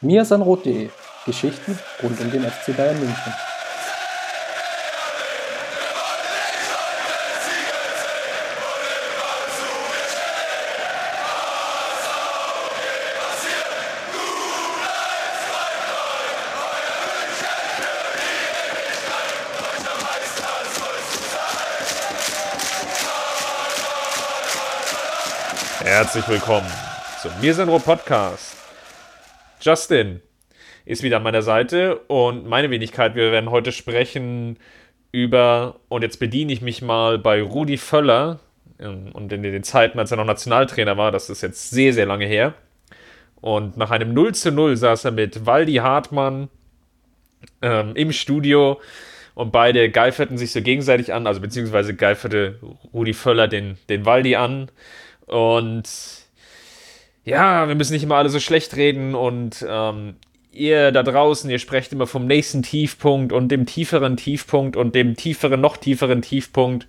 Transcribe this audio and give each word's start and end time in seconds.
mirsanrot.de 0.00 0.90
Geschichten 1.24 1.78
rund 2.02 2.20
um 2.20 2.30
den 2.30 2.44
FC 2.44 2.76
Bayern 2.76 2.98
München. 2.98 3.32
Herzlich 25.80 26.28
willkommen 26.28 26.70
zum 27.22 27.30
Mir 27.40 27.54
sind 27.54 27.70
Podcast. 27.84 28.55
Justin 29.66 30.22
ist 30.84 31.02
wieder 31.02 31.16
an 31.16 31.24
meiner 31.24 31.42
Seite 31.42 31.96
und 32.06 32.46
meine 32.46 32.70
Wenigkeit, 32.70 33.16
wir 33.16 33.32
werden 33.32 33.50
heute 33.50 33.72
sprechen 33.72 34.58
über, 35.10 35.80
und 35.88 36.02
jetzt 36.02 36.18
bediene 36.20 36.52
ich 36.52 36.62
mich 36.62 36.82
mal 36.82 37.18
bei 37.18 37.42
Rudi 37.42 37.76
Völler 37.76 38.38
ähm, 38.78 39.10
und 39.12 39.32
in 39.32 39.42
den 39.42 39.64
Zeiten, 39.64 39.98
als 39.98 40.12
er 40.12 40.18
noch 40.18 40.24
Nationaltrainer 40.24 40.96
war, 40.96 41.10
das 41.10 41.30
ist 41.30 41.42
jetzt 41.42 41.70
sehr, 41.70 41.92
sehr 41.92 42.06
lange 42.06 42.26
her. 42.26 42.54
Und 43.40 43.76
nach 43.76 43.90
einem 43.90 44.14
0 44.14 44.34
zu 44.34 44.52
0 44.52 44.76
saß 44.76 45.06
er 45.06 45.10
mit 45.10 45.46
Waldi 45.46 45.74
Hartmann 45.74 46.48
ähm, 47.60 47.96
im 47.96 48.12
Studio 48.12 48.80
und 49.34 49.50
beide 49.50 49.90
geiferten 49.90 50.38
sich 50.38 50.52
so 50.52 50.62
gegenseitig 50.62 51.12
an, 51.12 51.26
also 51.26 51.40
beziehungsweise 51.40 51.94
geiferte 51.94 52.60
Rudi 52.94 53.12
Völler 53.12 53.48
den, 53.48 53.78
den 53.88 54.06
Waldi 54.06 54.36
an 54.36 54.70
und 55.26 55.88
ja, 57.26 57.66
wir 57.66 57.74
müssen 57.74 57.92
nicht 57.92 58.04
immer 58.04 58.16
alle 58.16 58.28
so 58.28 58.38
schlecht 58.38 58.76
reden 58.76 59.16
und 59.16 59.66
ähm, 59.68 60.14
ihr 60.52 60.92
da 60.92 61.02
draußen, 61.02 61.50
ihr 61.50 61.58
sprecht 61.58 61.92
immer 61.92 62.06
vom 62.06 62.26
nächsten 62.26 62.62
Tiefpunkt 62.62 63.32
und 63.32 63.48
dem 63.48 63.66
tieferen 63.66 64.16
Tiefpunkt 64.16 64.76
und 64.76 64.94
dem 64.94 65.16
tieferen, 65.16 65.60
noch 65.60 65.76
tieferen 65.76 66.22
Tiefpunkt. 66.22 66.86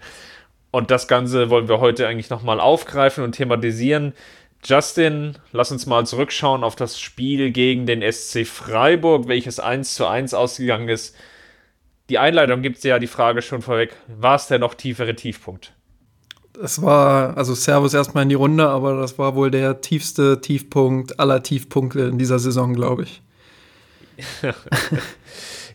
Und 0.70 0.92
das 0.92 1.08
Ganze 1.08 1.50
wollen 1.50 1.68
wir 1.68 1.80
heute 1.80 2.08
eigentlich 2.08 2.30
nochmal 2.30 2.60
aufgreifen 2.60 3.24
und 3.24 3.32
thematisieren. 3.32 4.14
Justin, 4.64 5.40
lass 5.52 5.72
uns 5.72 5.88
mal 5.88 6.06
zurückschauen 6.06 6.64
auf 6.64 6.76
das 6.76 7.00
Spiel 7.00 7.52
gegen 7.52 7.88
den 7.88 8.04
SC 8.04 8.46
Freiburg, 8.46 9.28
welches 9.28 9.60
1 9.60 9.96
zu 9.96 10.06
1 10.06 10.36
ausgegangen 10.36 10.88
ist. 10.88 11.16
Die 12.10 12.20
Einleitung 12.20 12.62
gibt 12.62 12.84
ja 12.84 13.00
die 13.00 13.08
Frage 13.08 13.42
schon 13.42 13.64
vorweg, 13.64 13.96
war 14.08 14.36
es 14.36 14.48
der 14.48 14.60
noch 14.60 14.76
tiefere 14.76 15.16
Tiefpunkt? 15.16 15.74
Es 16.64 16.82
war, 16.82 17.38
also 17.38 17.54
Servus 17.54 17.94
erstmal 17.94 18.24
in 18.24 18.30
die 18.30 18.36
Runde, 18.36 18.68
aber 18.68 19.00
das 19.00 19.20
war 19.20 19.36
wohl 19.36 19.52
der 19.52 19.82
tiefste 19.82 20.42
Tiefpunkt 20.42 21.20
aller 21.20 21.44
Tiefpunkte 21.44 22.02
in 22.02 22.18
dieser 22.18 22.40
Saison, 22.40 22.74
glaube 22.74 23.04
ich. 23.04 23.22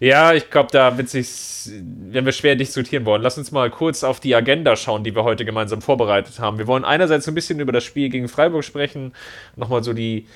ja, 0.00 0.32
ich 0.32 0.50
glaube, 0.50 0.70
da 0.72 0.98
wird 0.98 1.08
sich, 1.08 1.70
werden 1.70 2.24
wir 2.24 2.32
schwer 2.32 2.56
diskutieren 2.56 3.04
wollen. 3.04 3.22
Lass 3.22 3.38
uns 3.38 3.52
mal 3.52 3.70
kurz 3.70 4.02
auf 4.02 4.18
die 4.18 4.34
Agenda 4.34 4.74
schauen, 4.74 5.04
die 5.04 5.14
wir 5.14 5.22
heute 5.22 5.44
gemeinsam 5.44 5.82
vorbereitet 5.82 6.40
haben. 6.40 6.58
Wir 6.58 6.66
wollen 6.66 6.84
einerseits 6.84 7.28
ein 7.28 7.34
bisschen 7.34 7.60
über 7.60 7.72
das 7.72 7.84
Spiel 7.84 8.08
gegen 8.08 8.28
Freiburg 8.28 8.64
sprechen, 8.64 9.14
nochmal 9.54 9.84
so 9.84 9.92
die, 9.92 10.26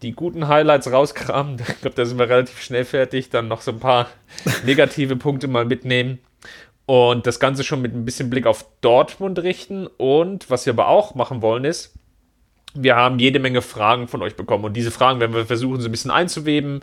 die 0.00 0.12
guten 0.12 0.48
Highlights 0.48 0.90
rauskramen. 0.90 1.58
Ich 1.68 1.80
glaube, 1.82 1.96
da 1.96 2.06
sind 2.06 2.18
wir 2.18 2.28
relativ 2.28 2.62
schnell 2.62 2.86
fertig. 2.86 3.28
Dann 3.28 3.48
noch 3.48 3.60
so 3.60 3.72
ein 3.72 3.80
paar 3.80 4.08
negative 4.64 5.16
Punkte 5.16 5.48
mal 5.48 5.66
mitnehmen 5.66 6.18
und 6.86 7.26
das 7.26 7.40
Ganze 7.40 7.64
schon 7.64 7.80
mit 7.80 7.94
ein 7.94 8.04
bisschen 8.04 8.30
Blick 8.30 8.46
auf 8.46 8.66
Dortmund 8.80 9.38
richten. 9.38 9.86
Und 9.86 10.50
was 10.50 10.66
wir 10.66 10.72
aber 10.72 10.88
auch 10.88 11.14
machen 11.14 11.42
wollen 11.42 11.64
ist, 11.64 11.94
wir 12.74 12.96
haben 12.96 13.18
jede 13.18 13.38
Menge 13.38 13.60
Fragen 13.60 14.08
von 14.08 14.22
euch 14.22 14.34
bekommen 14.34 14.64
und 14.64 14.74
diese 14.74 14.90
Fragen 14.90 15.20
werden 15.20 15.34
wir 15.34 15.44
versuchen 15.44 15.80
so 15.80 15.88
ein 15.88 15.92
bisschen 15.92 16.10
einzuweben. 16.10 16.80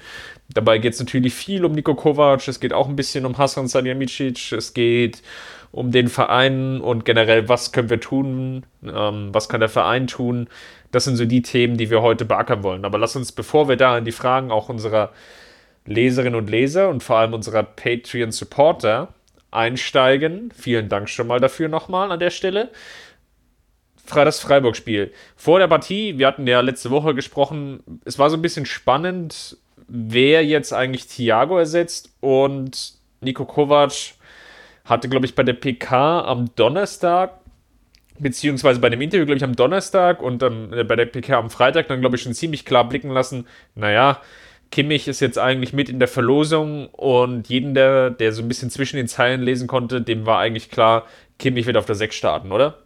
Dabei 0.49 0.77
geht 0.77 0.93
es 0.93 0.99
natürlich 0.99 1.33
viel 1.33 1.65
um 1.65 1.71
Nico 1.71 1.95
Kovac, 1.95 2.47
es 2.47 2.59
geht 2.59 2.73
auch 2.73 2.87
ein 2.87 2.95
bisschen 2.95 3.25
um 3.25 3.37
Hasan 3.37 3.67
Salihamidzic, 3.67 4.51
es 4.51 4.73
geht 4.73 5.23
um 5.71 5.91
den 5.91 6.07
Verein 6.07 6.81
und 6.81 7.05
generell, 7.05 7.49
was 7.49 7.71
können 7.71 7.89
wir 7.89 7.99
tun, 7.99 8.65
ähm, 8.83 9.29
was 9.31 9.49
kann 9.49 9.59
der 9.59 9.69
Verein 9.69 10.07
tun. 10.07 10.47
Das 10.91 11.05
sind 11.05 11.15
so 11.15 11.25
die 11.25 11.41
Themen, 11.41 11.77
die 11.77 11.89
wir 11.89 12.01
heute 12.01 12.25
beackern 12.25 12.63
wollen. 12.63 12.85
Aber 12.85 12.97
lass 12.97 13.15
uns, 13.15 13.31
bevor 13.31 13.67
wir 13.67 13.75
da 13.75 13.97
in 13.97 14.05
die 14.05 14.11
Fragen 14.11 14.51
auch 14.51 14.69
unserer 14.69 15.11
Leserinnen 15.85 16.35
und 16.35 16.49
Leser 16.49 16.89
und 16.89 17.03
vor 17.03 17.17
allem 17.17 17.33
unserer 17.33 17.63
Patreon-Supporter 17.63 19.13
einsteigen. 19.51 20.51
Vielen 20.55 20.89
Dank 20.89 21.09
schon 21.09 21.27
mal 21.27 21.39
dafür 21.39 21.69
nochmal 21.69 22.11
an 22.11 22.19
der 22.19 22.29
Stelle. 22.29 22.69
Das 24.11 24.39
Freiburg-Spiel. 24.39 25.13
Vor 25.35 25.59
der 25.59 25.67
Partie, 25.67 26.17
wir 26.17 26.25
hatten 26.25 26.47
ja 26.47 26.61
letzte 26.61 26.89
Woche 26.89 27.13
gesprochen, 27.13 27.83
es 28.05 28.17
war 28.17 28.31
so 28.31 28.37
ein 28.37 28.41
bisschen 28.41 28.65
spannend, 28.65 29.57
wer 29.87 30.43
jetzt 30.43 30.73
eigentlich 30.73 31.07
Thiago 31.07 31.59
ersetzt 31.59 32.11
und 32.19 32.93
Nico 33.21 33.45
Kovac 33.45 33.91
hatte, 34.85 35.09
glaube 35.09 35.27
ich, 35.27 35.35
bei 35.35 35.43
der 35.43 35.53
PK 35.53 36.21
am 36.21 36.49
Donnerstag, 36.55 37.39
beziehungsweise 38.17 38.79
bei 38.79 38.89
dem 38.89 39.01
Interview, 39.01 39.25
glaube 39.25 39.37
ich, 39.37 39.43
am 39.43 39.55
Donnerstag 39.55 40.21
und 40.23 40.41
ähm, 40.41 40.71
bei 40.87 40.95
der 40.95 41.05
PK 41.05 41.37
am 41.37 41.51
Freitag 41.51 41.87
dann, 41.87 42.01
glaube 42.01 42.15
ich, 42.15 42.23
schon 42.23 42.33
ziemlich 42.33 42.65
klar 42.65 42.89
blicken 42.89 43.11
lassen, 43.11 43.47
naja, 43.75 44.21
Kimmich 44.71 45.07
ist 45.07 45.19
jetzt 45.19 45.39
eigentlich 45.39 45.73
mit 45.73 45.89
in 45.89 45.99
der 45.99 46.07
Verlosung 46.07 46.87
und 46.87 47.49
jeden, 47.49 47.73
der, 47.73 48.11
der 48.11 48.33
so 48.33 48.41
ein 48.41 48.47
bisschen 48.47 48.69
zwischen 48.69 48.97
den 48.97 49.07
Zeilen 49.07 49.41
lesen 49.41 49.67
konnte, 49.67 50.01
dem 50.01 50.25
war 50.25 50.39
eigentlich 50.39 50.69
klar, 50.69 51.05
Kimmich 51.39 51.65
wird 51.65 51.77
auf 51.77 51.85
der 51.85 51.95
6 51.95 52.15
starten, 52.15 52.51
oder? 52.51 52.77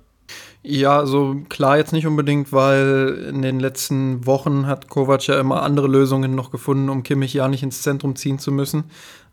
Ja, 0.66 0.98
also 1.00 1.36
klar 1.50 1.76
jetzt 1.76 1.92
nicht 1.92 2.08
unbedingt, 2.08 2.54
weil 2.54 3.28
in 3.30 3.42
den 3.42 3.60
letzten 3.60 4.26
Wochen 4.26 4.66
hat 4.66 4.88
Kovac 4.88 5.28
ja 5.28 5.38
immer 5.38 5.62
andere 5.62 5.88
Lösungen 5.88 6.36
noch 6.36 6.52
gefunden, 6.52 6.88
um 6.88 7.04
Kimmich 7.04 7.34
ja 7.34 7.50
nicht 7.50 7.64
ins 7.64 7.82
Zentrum 7.82 8.16
ziehen 8.16 8.40
zu 8.40 8.50
müssen. 8.50 8.86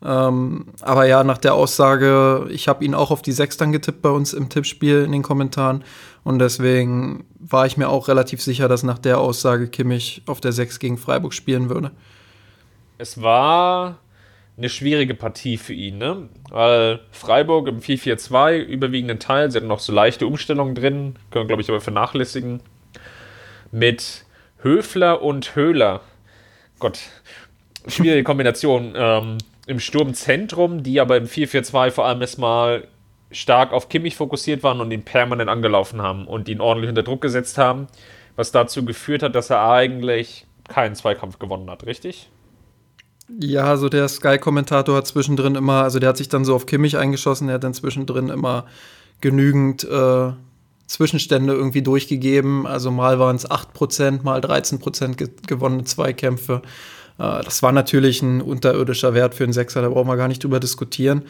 Ähm, 0.05 0.67
aber 0.81 1.06
ja, 1.06 1.22
nach 1.22 1.38
der 1.38 1.55
Aussage, 1.55 2.49
ich 2.50 2.67
habe 2.67 2.84
ihn 2.84 2.97
auch 2.97 3.12
auf 3.12 3.22
die 3.22 3.31
Sechs 3.31 3.56
dann 3.56 3.71
getippt 3.71 4.03
bei 4.03 4.11
uns 4.11 4.32
im 4.32 4.49
Tippspiel 4.49 5.05
in 5.05 5.12
den 5.12 5.22
Kommentaren. 5.22 5.84
Und 6.25 6.41
deswegen 6.41 7.25
war 7.38 7.65
ich 7.65 7.77
mir 7.77 7.91
auch 7.91 8.09
relativ 8.09 8.43
sicher, 8.43 8.67
dass 8.67 8.82
nach 8.82 8.99
der 8.99 9.21
Aussage 9.21 9.69
Kimmich 9.69 10.22
auf 10.27 10.41
der 10.41 10.50
Sechs 10.50 10.81
gegen 10.81 10.99
Freiburg 10.99 11.32
spielen 11.32 11.71
würde 11.71 11.93
es 13.00 13.22
war 13.22 13.99
eine 14.56 14.69
schwierige 14.69 15.15
Partie 15.15 15.56
für 15.56 15.72
ihn, 15.72 15.99
ne? 15.99 16.28
Weil 16.50 17.00
Freiburg 17.12 17.66
im 17.66 17.81
4-4-2 17.81 18.59
überwiegenden 18.59 19.19
Teil, 19.19 19.50
sie 19.50 19.56
hatten 19.56 19.69
noch 19.69 19.81
so 19.81 19.93
leichte 19.93 20.27
Umstellungen 20.27 20.75
drin, 20.75 21.16
können 21.31 21.47
glaube 21.47 21.62
ich 21.62 21.71
aber 21.71 21.81
vernachlässigen. 21.81 22.62
Mit 23.72 24.27
Höfler 24.62 25.22
und 25.22 25.56
Höhler. 25.56 26.03
Gott, 26.78 27.00
schwierige 27.87 28.25
Kombination. 28.25 28.93
ähm, 28.97 29.38
Im 29.67 29.81
Sturmzentrum, 29.81 30.82
die 30.82 31.00
aber 31.00 31.17
im 31.17 31.25
4-4-2 31.25 31.91
vor 31.91 32.06
allem 32.06 32.21
erstmal 32.21 32.87
stark 33.31 33.72
auf 33.72 33.88
Kimmich 33.88 34.17
fokussiert 34.17 34.62
waren 34.62 34.81
und 34.81 34.91
ihn 34.91 35.05
permanent 35.05 35.49
angelaufen 35.49 36.03
haben 36.03 36.27
und 36.27 36.49
ihn 36.49 36.61
ordentlich 36.61 36.91
unter 36.91 37.05
Druck 37.05 37.22
gesetzt 37.22 37.56
haben, 37.56 37.87
was 38.37 38.53
dazu 38.53 38.84
geführt 38.84 39.22
hat, 39.22 39.34
dass 39.34 39.49
er 39.49 39.71
eigentlich 39.71 40.47
keinen 40.69 40.97
Zweikampf 40.97 41.38
gewonnen 41.38 41.71
hat, 41.71 41.87
richtig? 41.87 42.28
Ja, 43.39 43.65
also 43.65 43.89
der 43.89 44.09
Sky-Kommentator 44.09 44.97
hat 44.97 45.07
zwischendrin 45.07 45.55
immer, 45.55 45.83
also 45.83 45.99
der 45.99 46.09
hat 46.09 46.17
sich 46.17 46.29
dann 46.29 46.45
so 46.45 46.55
auf 46.55 46.67
Kimmich 46.67 46.97
eingeschossen, 46.97 47.47
der 47.47 47.55
hat 47.55 47.65
dann 47.65 47.75
zwischendrin 47.75 48.29
immer 48.29 48.67
genügend 49.21 49.85
äh, 49.85 50.33
Zwischenstände 50.87 51.53
irgendwie 51.53 51.83
durchgegeben. 51.83 52.67
Also 52.67 52.91
mal 52.91 53.19
waren 53.19 53.37
es 53.37 53.49
8%, 53.49 54.23
mal 54.25 54.41
13% 54.41 55.15
ge 55.15 55.29
gewonnene 55.47 55.85
Zweikämpfe. 55.85 56.63
Äh, 57.19 57.43
das 57.45 57.63
war 57.63 57.73
natürlich 57.73 58.23
ein 58.23 58.41
unterirdischer 58.41 59.15
Wert 59.15 59.35
für 59.35 59.45
einen 59.45 59.53
Sechser, 59.53 59.83
da 59.83 59.89
brauchen 59.89 60.09
wir 60.09 60.17
gar 60.17 60.29
nicht 60.29 60.43
drüber 60.43 60.59
diskutieren. 60.59 61.23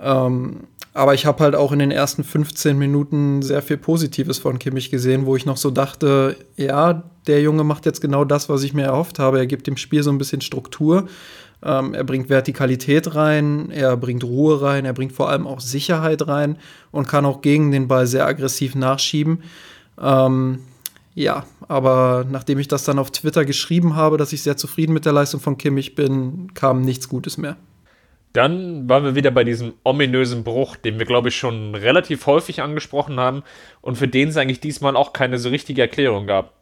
Ähm, 0.00 0.60
aber 0.94 1.12
ich 1.12 1.26
habe 1.26 1.42
halt 1.42 1.56
auch 1.56 1.72
in 1.72 1.80
den 1.80 1.90
ersten 1.90 2.22
15 2.22 2.78
Minuten 2.78 3.42
sehr 3.42 3.62
viel 3.62 3.76
Positives 3.76 4.38
von 4.38 4.60
Kimmich 4.60 4.90
gesehen, 4.90 5.26
wo 5.26 5.34
ich 5.34 5.44
noch 5.44 5.56
so 5.56 5.72
dachte, 5.72 6.36
ja, 6.56 7.02
der 7.26 7.42
Junge 7.42 7.64
macht 7.64 7.84
jetzt 7.84 8.00
genau 8.00 8.24
das, 8.24 8.48
was 8.48 8.62
ich 8.62 8.74
mir 8.74 8.84
erhofft 8.84 9.18
habe. 9.18 9.38
Er 9.38 9.48
gibt 9.48 9.66
dem 9.66 9.76
Spiel 9.76 10.04
so 10.04 10.10
ein 10.12 10.18
bisschen 10.18 10.40
Struktur. 10.40 11.08
Ähm, 11.64 11.94
er 11.94 12.04
bringt 12.04 12.28
Vertikalität 12.28 13.16
rein, 13.16 13.70
er 13.72 13.96
bringt 13.96 14.22
Ruhe 14.22 14.62
rein, 14.62 14.84
er 14.84 14.92
bringt 14.92 15.12
vor 15.12 15.30
allem 15.30 15.48
auch 15.48 15.58
Sicherheit 15.58 16.28
rein 16.28 16.58
und 16.92 17.08
kann 17.08 17.26
auch 17.26 17.40
gegen 17.40 17.72
den 17.72 17.88
Ball 17.88 18.06
sehr 18.06 18.26
aggressiv 18.26 18.76
nachschieben. 18.76 19.42
Ähm, 20.00 20.60
ja, 21.16 21.44
aber 21.66 22.24
nachdem 22.30 22.60
ich 22.60 22.68
das 22.68 22.84
dann 22.84 23.00
auf 23.00 23.10
Twitter 23.10 23.44
geschrieben 23.44 23.96
habe, 23.96 24.16
dass 24.16 24.32
ich 24.32 24.42
sehr 24.42 24.56
zufrieden 24.56 24.92
mit 24.92 25.06
der 25.06 25.12
Leistung 25.12 25.40
von 25.40 25.58
Kimmich 25.58 25.96
bin, 25.96 26.54
kam 26.54 26.82
nichts 26.82 27.08
Gutes 27.08 27.36
mehr. 27.36 27.56
Dann 28.34 28.88
waren 28.88 29.04
wir 29.04 29.14
wieder 29.14 29.30
bei 29.30 29.44
diesem 29.44 29.74
ominösen 29.84 30.42
Bruch, 30.42 30.74
den 30.74 30.98
wir, 30.98 31.06
glaube 31.06 31.28
ich, 31.28 31.36
schon 31.36 31.74
relativ 31.74 32.26
häufig 32.26 32.62
angesprochen 32.62 33.18
haben 33.18 33.44
und 33.80 33.96
für 33.96 34.08
den 34.08 34.28
es 34.28 34.36
eigentlich 34.36 34.60
diesmal 34.60 34.96
auch 34.96 35.12
keine 35.12 35.38
so 35.38 35.48
richtige 35.48 35.82
Erklärung 35.82 36.26
gab. 36.26 36.52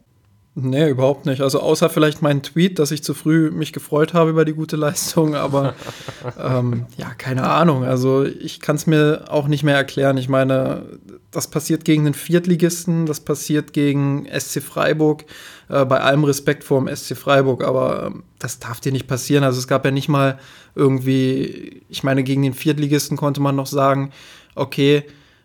Nee, 0.55 0.89
überhaupt 0.89 1.25
nicht. 1.25 1.41
Also 1.41 1.61
außer 1.61 1.89
vielleicht 1.89 2.21
mein 2.21 2.43
Tweet, 2.43 2.77
dass 2.77 2.91
ich 2.91 3.03
zu 3.03 3.15
früh 3.15 3.49
mich 3.49 3.73
gefreut 3.73 4.13
habe 4.13 4.29
über 4.29 4.45
die 4.45 4.53
gute 4.53 4.75
Leistung, 4.75 5.33
aber 5.33 5.73
ähm, 6.39 6.85
ja, 6.95 7.11
keine 7.15 7.49
Ahnung. 7.49 7.83
Also 7.83 8.23
ich 8.23 8.59
kann 8.59 8.75
es 8.75 8.85
mir 8.85 9.25
auch 9.29 9.47
nicht 9.47 9.63
mehr 9.63 9.75
erklären. 9.75 10.17
Ich 10.17 10.29
meine, 10.29 10.85
das 11.31 11.47
passiert 11.47 11.85
gegen 11.85 12.03
den 12.03 12.13
Viertligisten, 12.13 13.07
das 13.07 13.19
passiert 13.19 13.73
gegen 13.73 14.27
SC 14.27 14.61
Freiburg, 14.61 15.25
äh, 15.69 15.85
bei 15.85 15.99
allem 15.99 16.23
Respekt 16.23 16.63
vor 16.63 16.83
dem 16.83 16.93
SC 16.93 17.15
Freiburg, 17.15 17.63
aber 17.63 18.07
äh, 18.07 18.19
das 18.39 18.59
darf 18.59 18.79
dir 18.79 18.91
nicht 18.91 19.07
passieren. 19.07 19.43
Also 19.43 19.59
es 19.59 19.67
gab 19.67 19.85
ja 19.85 19.91
nicht 19.91 20.09
mal 20.09 20.39
irgendwie, 20.75 21.83
ich 21.89 22.03
meine, 22.03 22.23
gegen 22.23 22.41
den 22.41 22.53
Viertligisten 22.53 23.17
konnte 23.17 23.41
man 23.41 23.55
noch 23.55 23.67
sagen, 23.67 24.11
okay, 24.55 25.03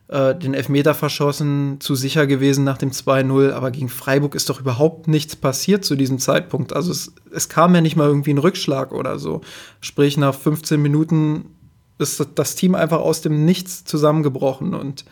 äh, 0.08 0.34
den 0.34 0.54
Elfmeter 0.54 0.94
verschossen, 0.94 1.80
zu 1.80 1.94
sicher 1.94 2.26
gewesen 2.26 2.64
nach 2.64 2.78
dem 2.78 2.90
2-0, 2.90 3.52
aber 3.52 3.70
gegen 3.70 3.88
Freiburg 3.88 4.34
ist 4.34 4.48
doch 4.48 4.60
überhaupt 4.60 5.06
nichts 5.06 5.36
passiert 5.36 5.84
zu 5.84 5.96
diesem 5.96 6.18
Zeitpunkt. 6.18 6.72
Also 6.72 6.90
es, 6.90 7.12
es 7.30 7.48
kam 7.48 7.74
ja 7.74 7.80
nicht 7.80 7.96
mal 7.96 8.08
irgendwie 8.08 8.32
ein 8.32 8.38
Rückschlag 8.38 8.92
oder 8.92 9.18
so. 9.18 9.42
Sprich, 9.80 10.16
nach 10.16 10.34
15 10.34 10.80
Minuten 10.80 11.54
ist 11.98 12.26
das 12.34 12.54
Team 12.54 12.74
einfach 12.74 13.00
aus 13.00 13.20
dem 13.20 13.44
Nichts 13.44 13.84
zusammengebrochen 13.84 14.74
und 14.74 15.04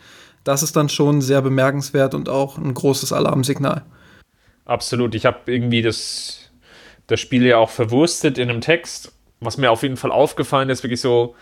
das 0.43 0.63
ist 0.63 0.75
dann 0.75 0.89
schon 0.89 1.21
sehr 1.21 1.41
bemerkenswert 1.41 2.15
und 2.15 2.29
auch 2.29 2.57
ein 2.57 2.73
großes 2.73 3.11
Alarmsignal. 3.11 3.83
Absolut. 4.67 5.15
Ich 5.15 5.25
habe 5.25 5.39
irgendwie 5.45 5.81
das, 5.81 6.51
das 7.07 7.21
Spiel 7.21 7.45
ja 7.45 7.57
auch 7.57 7.69
verwurstet 7.69 8.37
in 8.37 8.49
einem 8.49 8.59
Text, 8.59 9.13
was 9.39 9.57
mir 9.57 9.71
auf 9.71 9.81
jeden 9.81 9.95
Fall 9.95 10.11
aufgefallen 10.11 10.69
ist, 10.69 10.83
wirklich 10.83 10.99
so, 10.99 11.35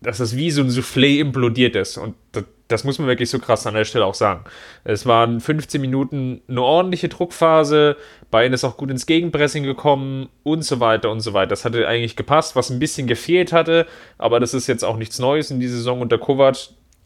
dass 0.00 0.18
es 0.18 0.36
wie 0.36 0.50
so 0.50 0.62
ein 0.62 0.68
Soufflé 0.68 1.20
implodiert 1.20 1.76
ist. 1.76 1.96
Und 1.96 2.16
das, 2.32 2.44
das, 2.66 2.82
muss 2.82 2.98
man 2.98 3.06
wirklich 3.06 3.30
so 3.30 3.38
krass 3.38 3.68
an 3.68 3.74
der 3.74 3.84
Stelle 3.84 4.04
auch 4.04 4.14
sagen. 4.14 4.44
Es 4.82 5.06
waren 5.06 5.40
15 5.40 5.80
Minuten 5.80 6.42
eine 6.48 6.60
ordentliche 6.60 7.08
Druckphase, 7.08 7.96
Bayern 8.32 8.52
ist 8.52 8.64
auch 8.64 8.76
gut 8.76 8.90
ins 8.90 9.06
Gegenpressing 9.06 9.62
gekommen 9.62 10.28
und 10.42 10.64
so 10.64 10.80
weiter 10.80 11.12
und 11.12 11.20
so 11.20 11.34
weiter. 11.34 11.50
Das 11.50 11.64
hatte 11.64 11.86
eigentlich 11.86 12.16
gepasst, 12.16 12.56
was 12.56 12.70
ein 12.70 12.80
bisschen 12.80 13.06
gefehlt 13.06 13.52
hatte, 13.52 13.86
aber 14.18 14.40
das 14.40 14.54
ist 14.54 14.66
jetzt 14.66 14.84
auch 14.84 14.96
nichts 14.96 15.20
Neues 15.20 15.52
in 15.52 15.60
dieser 15.60 15.76
Saison 15.76 16.00
unter 16.00 16.18
Kovac, 16.18 16.56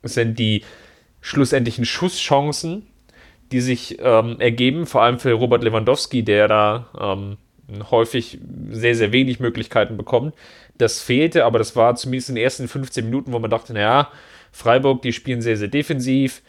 sind 0.05 0.39
die 0.39 0.65
schlussendlichen 1.21 1.85
Schusschancen, 1.85 2.87
die 3.53 3.61
sich 3.61 3.99
ähm, 4.01 4.37
ergeben, 4.41 4.87
vor 4.87 5.03
allem 5.03 5.19
für 5.19 5.33
Robert 5.33 5.63
Lewandowski, 5.63 6.23
der 6.23 6.49
da 6.49 6.87
ähm, 7.01 7.37
häufig 7.91 8.39
sehr, 8.71 8.95
sehr 8.95 9.13
wenig 9.13 9.41
Möglichkeiten 9.41 9.97
bekommt. 9.97 10.35
Das 10.79 11.01
fehlte, 11.01 11.45
aber 11.45 11.59
das 11.59 11.77
war 11.77 11.95
zumindest 11.95 12.31
in 12.31 12.35
den 12.35 12.45
ersten 12.45 12.69
15 12.69 13.05
Minuten, 13.05 13.33
wo 13.33 13.39
man 13.39 13.51
dachte, 13.51 13.73
naja, 13.73 14.11
Freiburg, 14.51 15.03
die 15.03 15.13
spielen 15.13 15.43
sehr, 15.43 15.57
sehr 15.57 15.69
defensiv. 15.69 16.43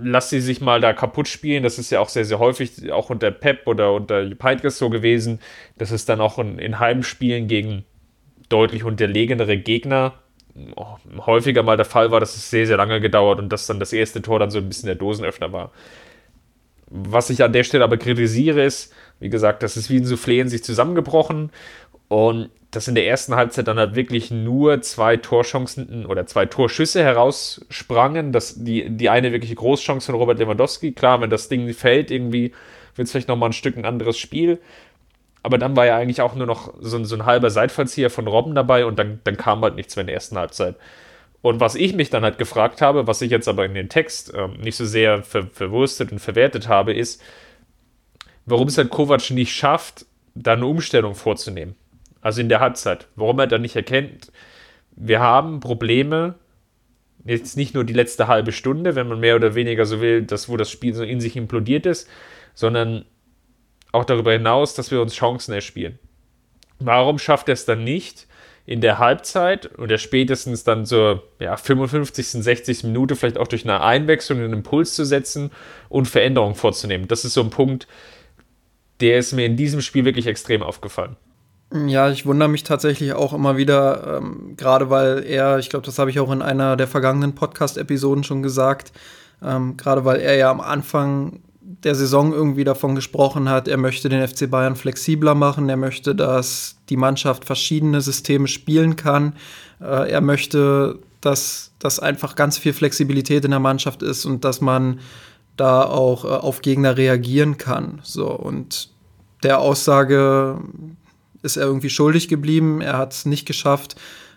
Lass 0.00 0.30
sie 0.30 0.40
sich 0.40 0.60
mal 0.60 0.80
da 0.80 0.92
kaputt 0.92 1.28
spielen. 1.28 1.62
Das 1.62 1.78
ist 1.78 1.90
ja 1.90 2.00
auch 2.00 2.08
sehr, 2.08 2.24
sehr 2.24 2.38
häufig, 2.38 2.92
auch 2.92 3.10
unter 3.10 3.30
Pep 3.30 3.66
oder 3.66 3.92
unter 3.92 4.24
Peitges 4.34 4.78
so 4.78 4.90
gewesen, 4.90 5.40
dass 5.76 5.90
es 5.90 6.04
dann 6.04 6.20
auch 6.20 6.38
in, 6.38 6.58
in 6.58 6.78
Heimspielen 6.78 7.48
gegen 7.48 7.84
deutlich 8.48 8.84
unterlegenere 8.84 9.58
Gegner 9.58 10.14
häufiger 11.26 11.62
mal 11.62 11.76
der 11.76 11.86
Fall 11.86 12.10
war, 12.10 12.20
dass 12.20 12.36
es 12.36 12.50
sehr, 12.50 12.66
sehr 12.66 12.76
lange 12.76 13.00
gedauert 13.00 13.38
und 13.38 13.50
dass 13.50 13.66
dann 13.66 13.80
das 13.80 13.92
erste 13.92 14.22
Tor 14.22 14.38
dann 14.38 14.50
so 14.50 14.58
ein 14.58 14.68
bisschen 14.68 14.86
der 14.86 14.96
Dosenöffner 14.96 15.52
war. 15.52 15.72
Was 16.90 17.30
ich 17.30 17.42
an 17.42 17.52
der 17.52 17.64
Stelle 17.64 17.84
aber 17.84 17.98
kritisiere, 17.98 18.62
ist, 18.64 18.92
wie 19.20 19.28
gesagt, 19.28 19.62
das 19.62 19.76
ist 19.76 19.90
wie 19.90 19.98
ein 19.98 20.06
Soufflé 20.06 20.40
in 20.40 20.48
sich 20.48 20.64
zusammengebrochen 20.64 21.50
und 22.08 22.50
dass 22.70 22.88
in 22.88 22.94
der 22.94 23.06
ersten 23.06 23.34
Halbzeit 23.34 23.66
dann 23.66 23.78
halt 23.78 23.94
wirklich 23.94 24.30
nur 24.30 24.82
zwei 24.82 25.16
Torchancen 25.16 26.04
oder 26.04 26.26
zwei 26.26 26.46
Torschüsse 26.46 27.02
heraussprangen. 27.02 28.32
Das, 28.32 28.62
die, 28.62 28.90
die 28.90 29.08
eine 29.08 29.32
wirkliche 29.32 29.54
Großchance 29.54 30.06
von 30.06 30.16
Robert 30.16 30.38
Lewandowski. 30.38 30.92
Klar, 30.92 31.20
wenn 31.20 31.30
das 31.30 31.48
Ding 31.48 31.72
fällt, 31.72 32.10
irgendwie 32.10 32.52
wird 32.94 33.06
es 33.06 33.12
vielleicht 33.12 33.28
nochmal 33.28 33.50
ein 33.50 33.54
Stück 33.54 33.76
ein 33.76 33.86
anderes 33.86 34.18
Spiel. 34.18 34.58
Aber 35.48 35.56
dann 35.56 35.76
war 35.76 35.86
ja 35.86 35.96
eigentlich 35.96 36.20
auch 36.20 36.34
nur 36.34 36.46
noch 36.46 36.74
so, 36.78 37.02
so 37.04 37.14
ein 37.16 37.24
halber 37.24 37.48
Seitfallzieher 37.48 38.10
von 38.10 38.26
Robben 38.26 38.54
dabei 38.54 38.84
und 38.84 38.98
dann, 38.98 39.20
dann 39.24 39.38
kam 39.38 39.62
halt 39.62 39.76
nichts 39.76 39.96
mehr 39.96 40.02
in 40.02 40.08
der 40.08 40.14
ersten 40.14 40.36
Halbzeit. 40.36 40.76
Und 41.40 41.58
was 41.58 41.74
ich 41.74 41.94
mich 41.94 42.10
dann 42.10 42.22
halt 42.22 42.36
gefragt 42.36 42.82
habe, 42.82 43.06
was 43.06 43.22
ich 43.22 43.30
jetzt 43.30 43.48
aber 43.48 43.64
in 43.64 43.72
den 43.72 43.88
Text 43.88 44.30
ähm, 44.36 44.58
nicht 44.60 44.76
so 44.76 44.84
sehr 44.84 45.22
ver 45.22 45.44
verwurstet 45.44 46.12
und 46.12 46.18
verwertet 46.18 46.68
habe, 46.68 46.92
ist, 46.92 47.22
warum 48.44 48.68
es 48.68 48.76
halt 48.76 48.90
Kovac 48.90 49.30
nicht 49.30 49.54
schafft, 49.54 50.04
da 50.34 50.52
eine 50.52 50.66
Umstellung 50.66 51.14
vorzunehmen. 51.14 51.76
Also 52.20 52.42
in 52.42 52.50
der 52.50 52.60
Halbzeit. 52.60 53.08
Warum 53.16 53.38
er 53.38 53.46
dann 53.46 53.62
nicht 53.62 53.74
erkennt, 53.74 54.30
wir 54.96 55.20
haben 55.20 55.60
Probleme, 55.60 56.34
jetzt 57.24 57.56
nicht 57.56 57.72
nur 57.72 57.84
die 57.84 57.94
letzte 57.94 58.26
halbe 58.26 58.52
Stunde, 58.52 58.96
wenn 58.96 59.08
man 59.08 59.18
mehr 59.18 59.36
oder 59.36 59.54
weniger 59.54 59.86
so 59.86 60.02
will, 60.02 60.24
dass 60.24 60.50
wo 60.50 60.58
das 60.58 60.70
Spiel 60.70 60.92
so 60.92 61.04
in 61.04 61.22
sich 61.22 61.36
implodiert 61.36 61.86
ist, 61.86 62.06
sondern 62.52 63.06
auch 63.92 64.04
darüber 64.04 64.32
hinaus, 64.32 64.74
dass 64.74 64.90
wir 64.90 65.00
uns 65.00 65.14
Chancen 65.14 65.52
erspielen. 65.52 65.98
Warum 66.78 67.18
schafft 67.18 67.48
er 67.48 67.54
es 67.54 67.64
dann 67.64 67.84
nicht, 67.84 68.26
in 68.68 68.82
der 68.82 68.98
Halbzeit 68.98 69.78
oder 69.78 69.96
spätestens 69.96 70.62
dann 70.62 70.84
zur 70.84 71.22
ja, 71.38 71.56
55., 71.56 72.28
60. 72.28 72.84
Minute 72.84 73.16
vielleicht 73.16 73.38
auch 73.38 73.48
durch 73.48 73.64
eine 73.64 73.80
Einwechslung 73.80 74.40
einen 74.40 74.52
Impuls 74.52 74.94
zu 74.94 75.06
setzen 75.06 75.50
und 75.88 76.06
Veränderungen 76.06 76.54
vorzunehmen? 76.54 77.08
Das 77.08 77.24
ist 77.24 77.32
so 77.32 77.40
ein 77.40 77.48
Punkt, 77.48 77.88
der 79.00 79.18
ist 79.18 79.32
mir 79.32 79.46
in 79.46 79.56
diesem 79.56 79.80
Spiel 79.80 80.04
wirklich 80.04 80.26
extrem 80.26 80.62
aufgefallen. 80.62 81.16
Ja, 81.86 82.10
ich 82.10 82.26
wundere 82.26 82.50
mich 82.50 82.62
tatsächlich 82.62 83.14
auch 83.14 83.32
immer 83.32 83.56
wieder, 83.56 84.18
ähm, 84.18 84.54
gerade 84.58 84.90
weil 84.90 85.24
er, 85.24 85.58
ich 85.58 85.70
glaube, 85.70 85.86
das 85.86 85.98
habe 85.98 86.10
ich 86.10 86.20
auch 86.20 86.30
in 86.30 86.42
einer 86.42 86.76
der 86.76 86.88
vergangenen 86.88 87.34
Podcast-Episoden 87.34 88.22
schon 88.22 88.42
gesagt, 88.42 88.92
ähm, 89.42 89.78
gerade 89.78 90.04
weil 90.04 90.20
er 90.20 90.36
ja 90.36 90.50
am 90.50 90.60
Anfang 90.60 91.40
der 91.84 91.94
Saison 91.94 92.32
irgendwie 92.32 92.64
davon 92.64 92.94
gesprochen 92.94 93.48
hat, 93.48 93.68
er 93.68 93.76
möchte 93.76 94.08
den 94.08 94.26
FC 94.26 94.50
Bayern 94.50 94.76
flexibler 94.76 95.34
machen, 95.34 95.68
er 95.68 95.76
möchte, 95.76 96.14
dass 96.14 96.76
die 96.88 96.96
Mannschaft 96.96 97.44
verschiedene 97.44 98.00
Systeme 98.00 98.48
spielen 98.48 98.96
kann, 98.96 99.34
äh, 99.80 100.10
er 100.10 100.20
möchte, 100.20 100.98
dass, 101.20 101.72
dass 101.78 102.00
einfach 102.00 102.34
ganz 102.34 102.58
viel 102.58 102.72
Flexibilität 102.72 103.44
in 103.44 103.52
der 103.52 103.60
Mannschaft 103.60 104.02
ist 104.02 104.24
und 104.24 104.44
dass 104.44 104.60
man 104.60 105.00
da 105.56 105.82
auch 105.82 106.24
äh, 106.24 106.28
auf 106.28 106.62
Gegner 106.62 106.96
reagieren 106.96 107.58
kann. 107.58 108.00
So 108.02 108.28
und 108.28 108.90
der 109.42 109.60
Aussage 109.60 110.58
ist 111.42 111.56
er 111.56 111.66
irgendwie 111.66 111.90
schuldig 111.90 112.28
geblieben. 112.28 112.80
Er 112.80 112.98
hat 112.98 113.12
es 113.12 113.26
nicht 113.26 113.46
geschafft, 113.46 113.96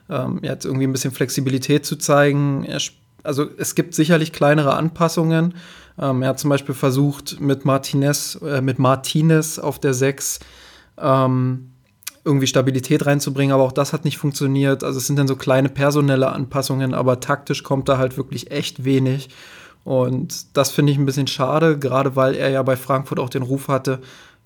ähm, 0.10 0.40
jetzt 0.44 0.66
irgendwie 0.66 0.86
ein 0.86 0.92
bisschen 0.92 1.12
Flexibilität 1.12 1.86
zu 1.86 1.96
zeigen. 1.96 2.64
Er, 2.64 2.80
also 3.24 3.48
es 3.58 3.76
gibt 3.76 3.94
sicherlich 3.94 4.34
kleinere 4.34 4.74
Anpassungen. 4.74 5.54
Ähm, 6.00 6.22
er 6.22 6.30
hat 6.30 6.40
zum 6.40 6.50
Beispiel 6.50 6.76
versucht, 6.76 7.40
mit 7.40 7.66
Martinez, 7.66 8.40
äh, 8.44 8.62
mit 8.62 8.80
Martinez 8.80 9.60
auf 9.60 9.80
der 9.80 9.94
6 9.94 10.40
ähm, 10.98 11.72
irgendwie 12.24 12.48
Stabilität 12.48 13.06
reinzubringen, 13.06 13.54
aber 13.54 13.64
auch 13.64 13.72
das 13.72 13.94
hat 13.94 14.06
nicht 14.06 14.18
funktioniert. 14.18 14.84
Also 14.84 15.00
es 15.00 15.08
sind 15.08 15.18
dann 15.18 15.28
so 15.28 15.36
kleine 15.36 15.70
personelle 15.70 16.32
Anpassungen, 16.32 16.94
aber 16.94 17.20
taktisch 17.20 17.64
kommt 17.64 17.90
da 17.90 17.98
halt 17.98 18.18
wirklich 18.18 18.52
echt 18.52 18.84
wenig. 18.86 19.30
Und 19.84 20.56
das 20.56 20.70
finde 20.70 20.92
ich 20.92 21.00
ein 21.00 21.06
bisschen 21.06 21.28
schade, 21.28 21.80
gerade 21.80 22.16
weil 22.16 22.36
er 22.36 22.50
ja 22.50 22.62
bei 22.62 22.76
Frankfurt 22.76 23.20
auch 23.20 23.30
den 23.30 23.42
Ruf 23.42 23.68
hatte, 23.68 24.00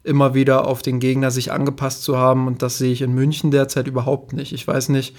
immer 0.04 0.34
wieder 0.34 0.68
auf 0.68 0.82
den 0.82 1.00
Gegner 1.00 1.32
sich 1.32 1.52
angepasst 1.52 2.04
zu 2.04 2.18
haben. 2.18 2.48
Und 2.48 2.62
das 2.62 2.78
sehe 2.78 2.94
ich 2.94 3.02
in 3.02 3.14
München 3.14 3.52
derzeit 3.52 3.88
überhaupt 3.88 4.34
nicht. 4.34 4.54
Ich 4.54 4.66
weiß 4.66 4.90
nicht, 4.90 5.16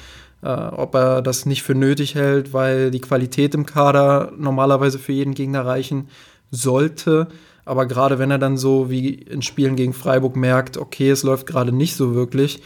äh, 0.46 0.74
ob 0.76 0.94
er 0.94 1.22
das 1.22 1.44
nicht 1.44 1.64
für 1.64 1.74
nötig 1.74 2.14
hält, 2.14 2.52
weil 2.52 2.92
die 2.92 3.00
Qualität 3.00 3.54
im 3.54 3.66
Kader 3.66 4.32
normalerweise 4.38 4.98
für 4.98 5.12
jeden 5.12 5.34
Gegner 5.34 5.66
reichen 5.66 6.08
sollte. 6.52 7.26
Aber 7.64 7.86
gerade 7.86 8.20
wenn 8.20 8.30
er 8.30 8.38
dann 8.38 8.56
so 8.56 8.88
wie 8.88 9.08
in 9.08 9.42
Spielen 9.42 9.74
gegen 9.74 9.92
Freiburg 9.92 10.36
merkt, 10.36 10.76
okay, 10.76 11.10
es 11.10 11.24
läuft 11.24 11.48
gerade 11.48 11.72
nicht 11.72 11.96
so 11.96 12.14
wirklich, 12.14 12.62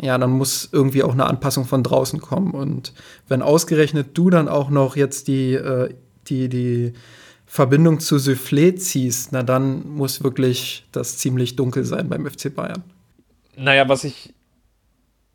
ja, 0.00 0.18
dann 0.18 0.30
muss 0.30 0.68
irgendwie 0.70 1.02
auch 1.02 1.14
eine 1.14 1.26
Anpassung 1.26 1.64
von 1.64 1.82
draußen 1.82 2.20
kommen. 2.20 2.52
Und 2.52 2.92
wenn 3.26 3.40
ausgerechnet 3.40 4.08
du 4.12 4.28
dann 4.28 4.46
auch 4.46 4.68
noch 4.68 4.94
jetzt 4.94 5.28
die, 5.28 5.54
äh, 5.54 5.94
die, 6.26 6.50
die 6.50 6.92
Verbindung 7.46 8.00
zu 8.00 8.16
Soufflé 8.16 8.76
ziehst, 8.76 9.32
na 9.32 9.42
dann 9.42 9.88
muss 9.88 10.22
wirklich 10.22 10.86
das 10.92 11.16
ziemlich 11.16 11.56
dunkel 11.56 11.84
sein 11.84 12.10
beim 12.10 12.26
FC 12.26 12.54
Bayern. 12.54 12.84
Naja, 13.56 13.88
was 13.88 14.04
ich 14.04 14.34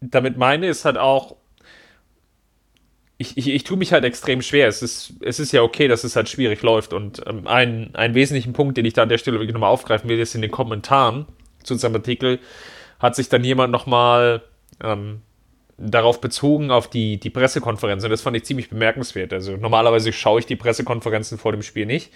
damit 0.01 0.37
meine, 0.37 0.67
ist 0.67 0.85
halt 0.85 0.97
auch, 0.97 1.35
ich, 3.17 3.37
ich, 3.37 3.47
ich 3.49 3.63
tue 3.63 3.77
mich 3.77 3.93
halt 3.93 4.03
extrem 4.03 4.41
schwer. 4.41 4.67
Es 4.67 4.81
ist, 4.81 5.13
es 5.21 5.39
ist 5.39 5.51
ja 5.51 5.61
okay, 5.61 5.87
dass 5.87 6.03
es 6.03 6.15
halt 6.15 6.29
schwierig 6.29 6.61
läuft. 6.61 6.93
Und 6.93 7.21
ähm, 7.27 7.47
ein, 7.47 7.93
einen 7.93 8.15
wesentlichen 8.15 8.53
Punkt, 8.53 8.77
den 8.77 8.85
ich 8.85 8.93
da 8.93 9.03
an 9.03 9.09
der 9.09 9.17
Stelle 9.17 9.37
wirklich 9.37 9.53
nochmal 9.53 9.69
aufgreifen 9.69 10.09
will, 10.09 10.19
ist 10.19 10.35
in 10.35 10.41
den 10.41 10.51
Kommentaren 10.51 11.27
zu 11.63 11.75
unserem 11.75 11.95
Artikel, 11.95 12.39
hat 12.99 13.15
sich 13.15 13.29
dann 13.29 13.43
jemand 13.43 13.71
nochmal 13.71 14.41
ähm, 14.83 15.21
darauf 15.77 16.21
bezogen, 16.21 16.71
auf 16.71 16.89
die, 16.89 17.19
die 17.19 17.29
Pressekonferenz. 17.29 18.03
Und 18.03 18.09
das 18.09 18.21
fand 18.21 18.35
ich 18.35 18.45
ziemlich 18.45 18.69
bemerkenswert. 18.69 19.31
Also 19.31 19.57
normalerweise 19.57 20.11
schaue 20.11 20.39
ich 20.39 20.45
die 20.45 20.55
Pressekonferenzen 20.55 21.37
vor 21.37 21.51
dem 21.51 21.61
Spiel 21.61 21.85
nicht. 21.85 22.11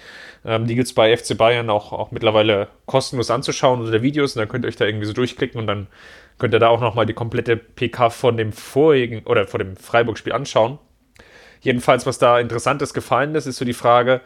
Ähm, 0.46 0.68
die 0.68 0.76
gibt 0.76 0.88
es 0.88 0.94
bei 0.94 1.16
FC 1.16 1.38
Bayern 1.38 1.70
auch, 1.70 1.94
auch 1.94 2.12
mittlerweile 2.12 2.70
kostenlos 2.86 3.30
anzuschauen 3.30 3.82
unter 3.82 4.02
Videos. 4.02 4.36
Und 4.36 4.40
dann 4.40 4.50
könnt 4.50 4.66
ihr 4.66 4.70
euch 4.70 4.76
da 4.76 4.86
irgendwie 4.86 5.06
so 5.06 5.14
durchklicken 5.14 5.60
und 5.62 5.68
dann 5.68 5.88
könnt 6.40 6.54
ihr 6.54 6.60
da 6.60 6.70
auch 6.70 6.82
nochmal 6.82 7.06
die 7.06 7.14
komplette 7.14 7.56
PK 7.56 8.10
von 8.10 8.38
dem 8.38 8.52
vorigen 8.52 9.24
oder 9.26 9.48
vor 9.48 9.60
dem 9.60 9.76
Freiburg-Spiel 9.76 10.34
anschauen. 10.34 10.80
Jedenfalls, 11.62 12.06
was 12.06 12.20
da 12.20 12.40
Interessantes 12.40 12.94
gefallen 12.94 13.36
ist, 13.36 13.46
ist 13.46 13.58
so 13.58 13.66
die 13.66 13.74
Frage, 13.74 14.22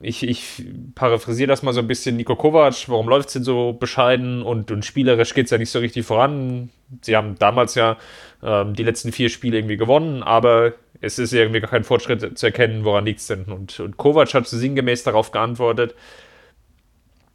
ich, 0.00 0.22
ich 0.22 0.64
paraphrasiere 0.94 1.48
das 1.48 1.62
mal 1.62 1.72
so 1.72 1.80
ein 1.80 1.88
bisschen, 1.88 2.16
Nico 2.16 2.36
Kovac, 2.36 2.88
warum 2.88 3.08
läuft 3.08 3.28
es 3.28 3.32
denn 3.32 3.42
so 3.42 3.72
bescheiden 3.72 4.42
und, 4.42 4.70
und 4.70 4.84
spielerisch 4.84 5.34
geht 5.34 5.46
es 5.46 5.50
ja 5.50 5.58
nicht 5.58 5.70
so 5.70 5.80
richtig 5.80 6.06
voran. 6.06 6.70
Sie 7.02 7.16
haben 7.16 7.34
damals 7.38 7.74
ja 7.74 7.96
ähm, 8.42 8.74
die 8.74 8.84
letzten 8.84 9.10
vier 9.10 9.28
Spiele 9.28 9.58
irgendwie 9.58 9.76
gewonnen, 9.76 10.22
aber 10.22 10.74
Es 11.00 11.18
ist 11.18 11.32
irgendwie 11.32 11.60
gar 11.60 11.70
kein 11.70 11.84
Fortschritt 11.84 12.38
zu 12.38 12.46
erkennen, 12.46 12.84
woran 12.84 13.06
liegt 13.06 13.20
es 13.20 13.28
denn? 13.28 13.44
Und, 13.44 13.78
und 13.78 13.96
Kovac 13.96 14.34
hat 14.34 14.48
sinngemäß 14.48 15.04
darauf 15.04 15.30
geantwortet, 15.30 15.94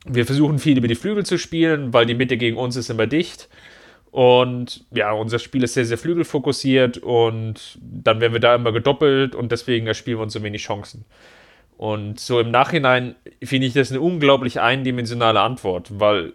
wir 0.06 0.26
versuchen 0.26 0.60
viel 0.60 0.78
über 0.78 0.90
die 0.90 0.96
Flügel 0.96 1.26
zu 1.26 1.38
spielen, 1.38 1.94
weil 1.94 2.06
die 2.06 2.14
Mitte 2.14 2.36
gegen 2.36 2.58
uns 2.58 2.76
ist 2.76 2.90
immer 2.90 3.08
dicht. 3.08 3.48
Und 4.14 4.86
ja, 4.92 5.12
unser 5.12 5.40
Spiel 5.40 5.64
ist 5.64 5.74
sehr, 5.74 5.86
sehr 5.86 5.98
flügelfokussiert 5.98 7.00
und 7.00 7.80
dann 7.82 8.22
werden 8.22 8.34
wir 8.34 8.40
da 8.40 8.54
immer 8.54 8.72
gedoppelt 8.72 9.34
und 9.34 9.52
deswegen 9.52 9.88
erspielen 9.88 10.20
wir 10.20 10.24
uns 10.24 10.34
so 10.34 10.44
wenig 10.44 10.62
Chancen. 10.62 11.06
Und 11.78 12.20
so 12.20 12.40
im 12.40 12.52
Nachhinein 12.52 13.16
finde 13.44 13.66
ich 13.66 13.74
das 13.74 13.90
eine 13.90 14.02
unglaublich 14.02 14.62
eindimensionale 14.62 15.40
Antwort, 15.40 16.00
weil 16.00 16.34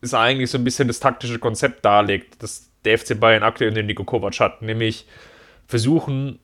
es 0.00 0.14
eigentlich 0.14 0.48
so 0.48 0.58
ein 0.58 0.64
bisschen 0.64 0.86
das 0.86 1.00
taktische 1.00 1.40
Konzept 1.40 1.84
darlegt, 1.84 2.40
das 2.40 2.70
der 2.84 2.96
FC 2.96 3.18
Bayern 3.18 3.42
aktuell 3.42 3.70
in 3.70 3.74
den 3.74 3.86
Nico 3.86 4.04
Kovac 4.04 4.38
hat, 4.38 4.62
nämlich 4.62 5.04
versuchen, 5.66 6.38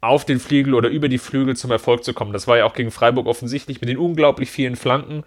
auf 0.00 0.24
den 0.24 0.40
Flügel 0.40 0.72
oder 0.72 0.88
über 0.88 1.10
die 1.10 1.18
Flügel 1.18 1.56
zum 1.56 1.70
Erfolg 1.70 2.04
zu 2.04 2.14
kommen. 2.14 2.32
Das 2.32 2.48
war 2.48 2.56
ja 2.56 2.64
auch 2.64 2.72
gegen 2.72 2.90
Freiburg 2.90 3.26
offensichtlich 3.26 3.82
mit 3.82 3.90
den 3.90 3.98
unglaublich 3.98 4.50
vielen 4.50 4.76
Flanken, 4.76 5.24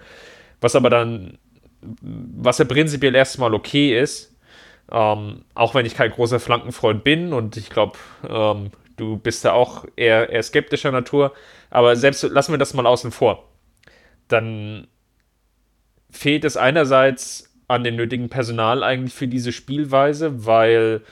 was 0.61 0.75
aber 0.75 0.89
dann, 0.89 1.37
was 1.81 2.57
ja 2.57 2.65
prinzipiell 2.65 3.15
erstmal 3.15 3.53
okay 3.53 3.99
ist, 3.99 4.35
ähm, 4.91 5.45
auch 5.53 5.75
wenn 5.75 5.85
ich 5.85 5.95
kein 5.95 6.11
großer 6.11 6.39
Flankenfreund 6.39 7.03
bin 7.03 7.33
und 7.33 7.57
ich 7.57 7.69
glaube, 7.69 7.97
ähm, 8.27 8.71
du 8.97 9.17
bist 9.17 9.45
da 9.45 9.53
auch 9.53 9.85
eher, 9.95 10.29
eher 10.29 10.43
skeptischer 10.43 10.91
Natur, 10.91 11.33
aber 11.69 11.95
selbst 11.95 12.23
lassen 12.23 12.53
wir 12.53 12.57
das 12.57 12.73
mal 12.73 12.85
außen 12.85 13.11
vor. 13.11 13.49
Dann 14.27 14.87
fehlt 16.11 16.43
es 16.43 16.57
einerseits 16.57 17.53
an 17.67 17.83
dem 17.83 17.95
nötigen 17.95 18.29
Personal 18.29 18.83
eigentlich 18.83 19.13
für 19.13 19.27
diese 19.27 19.51
Spielweise, 19.51 20.45
weil 20.45 21.03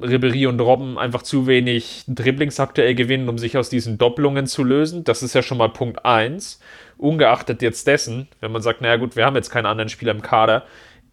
Ribery 0.00 0.46
und 0.46 0.60
Robben 0.60 0.98
einfach 0.98 1.22
zu 1.22 1.46
wenig 1.46 2.04
Dribblings 2.06 2.60
aktuell 2.60 2.94
gewinnen, 2.94 3.28
um 3.28 3.38
sich 3.38 3.56
aus 3.56 3.68
diesen 3.68 3.98
Doppelungen 3.98 4.46
zu 4.46 4.62
lösen. 4.62 5.02
Das 5.04 5.22
ist 5.22 5.34
ja 5.34 5.42
schon 5.42 5.58
mal 5.58 5.70
Punkt 5.70 6.04
1. 6.04 6.60
Ungeachtet 6.98 7.62
jetzt 7.62 7.86
dessen, 7.86 8.28
wenn 8.40 8.52
man 8.52 8.60
sagt, 8.60 8.80
naja 8.80 8.96
gut, 8.96 9.16
wir 9.16 9.24
haben 9.24 9.36
jetzt 9.36 9.50
keinen 9.50 9.66
anderen 9.66 9.88
Spieler 9.88 10.12
im 10.12 10.22
Kader, 10.22 10.66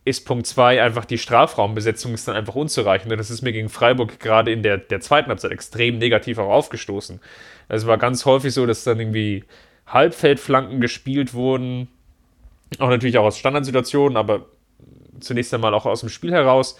ist 0.03 0.25
Punkt 0.25 0.45
2 0.45 0.83
einfach 0.83 1.05
die 1.05 1.17
Strafraumbesetzung 1.17 2.13
ist 2.13 2.27
dann 2.27 2.35
einfach 2.35 2.55
unzureichend. 2.55 3.11
Und 3.11 3.17
das 3.17 3.31
ist 3.31 3.41
mir 3.41 3.51
gegen 3.51 3.69
Freiburg 3.69 4.19
gerade 4.19 4.51
in 4.51 4.61
der, 4.61 4.77
der 4.77 4.99
zweiten 4.99 5.29
Halbzeit 5.29 5.51
extrem 5.51 5.97
negativ 5.97 6.37
auch 6.37 6.49
aufgestoßen. 6.49 7.19
Es 7.69 7.87
war 7.87 7.97
ganz 7.97 8.25
häufig 8.25 8.53
so, 8.53 8.65
dass 8.67 8.83
dann 8.83 8.99
irgendwie 8.99 9.45
Halbfeldflanken 9.87 10.79
gespielt 10.79 11.33
wurden. 11.33 11.87
Auch 12.77 12.89
natürlich 12.89 13.17
auch 13.17 13.25
aus 13.25 13.37
Standardsituationen, 13.39 14.17
aber 14.17 14.45
zunächst 15.19 15.53
einmal 15.53 15.73
auch 15.73 15.85
aus 15.85 16.01
dem 16.01 16.09
Spiel 16.09 16.31
heraus 16.31 16.77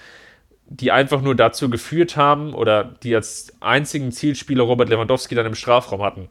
die 0.68 0.92
einfach 0.92 1.22
nur 1.22 1.36
dazu 1.36 1.70
geführt 1.70 2.18
haben 2.18 2.54
oder 2.54 2.84
die 2.84 3.16
als 3.16 3.54
einzigen 3.60 4.12
Zielspieler 4.12 4.64
Robert 4.64 4.90
Lewandowski 4.90 5.36
dann 5.36 5.46
im 5.46 5.56
Strafraum 5.56 6.02
hatten. 6.02 6.28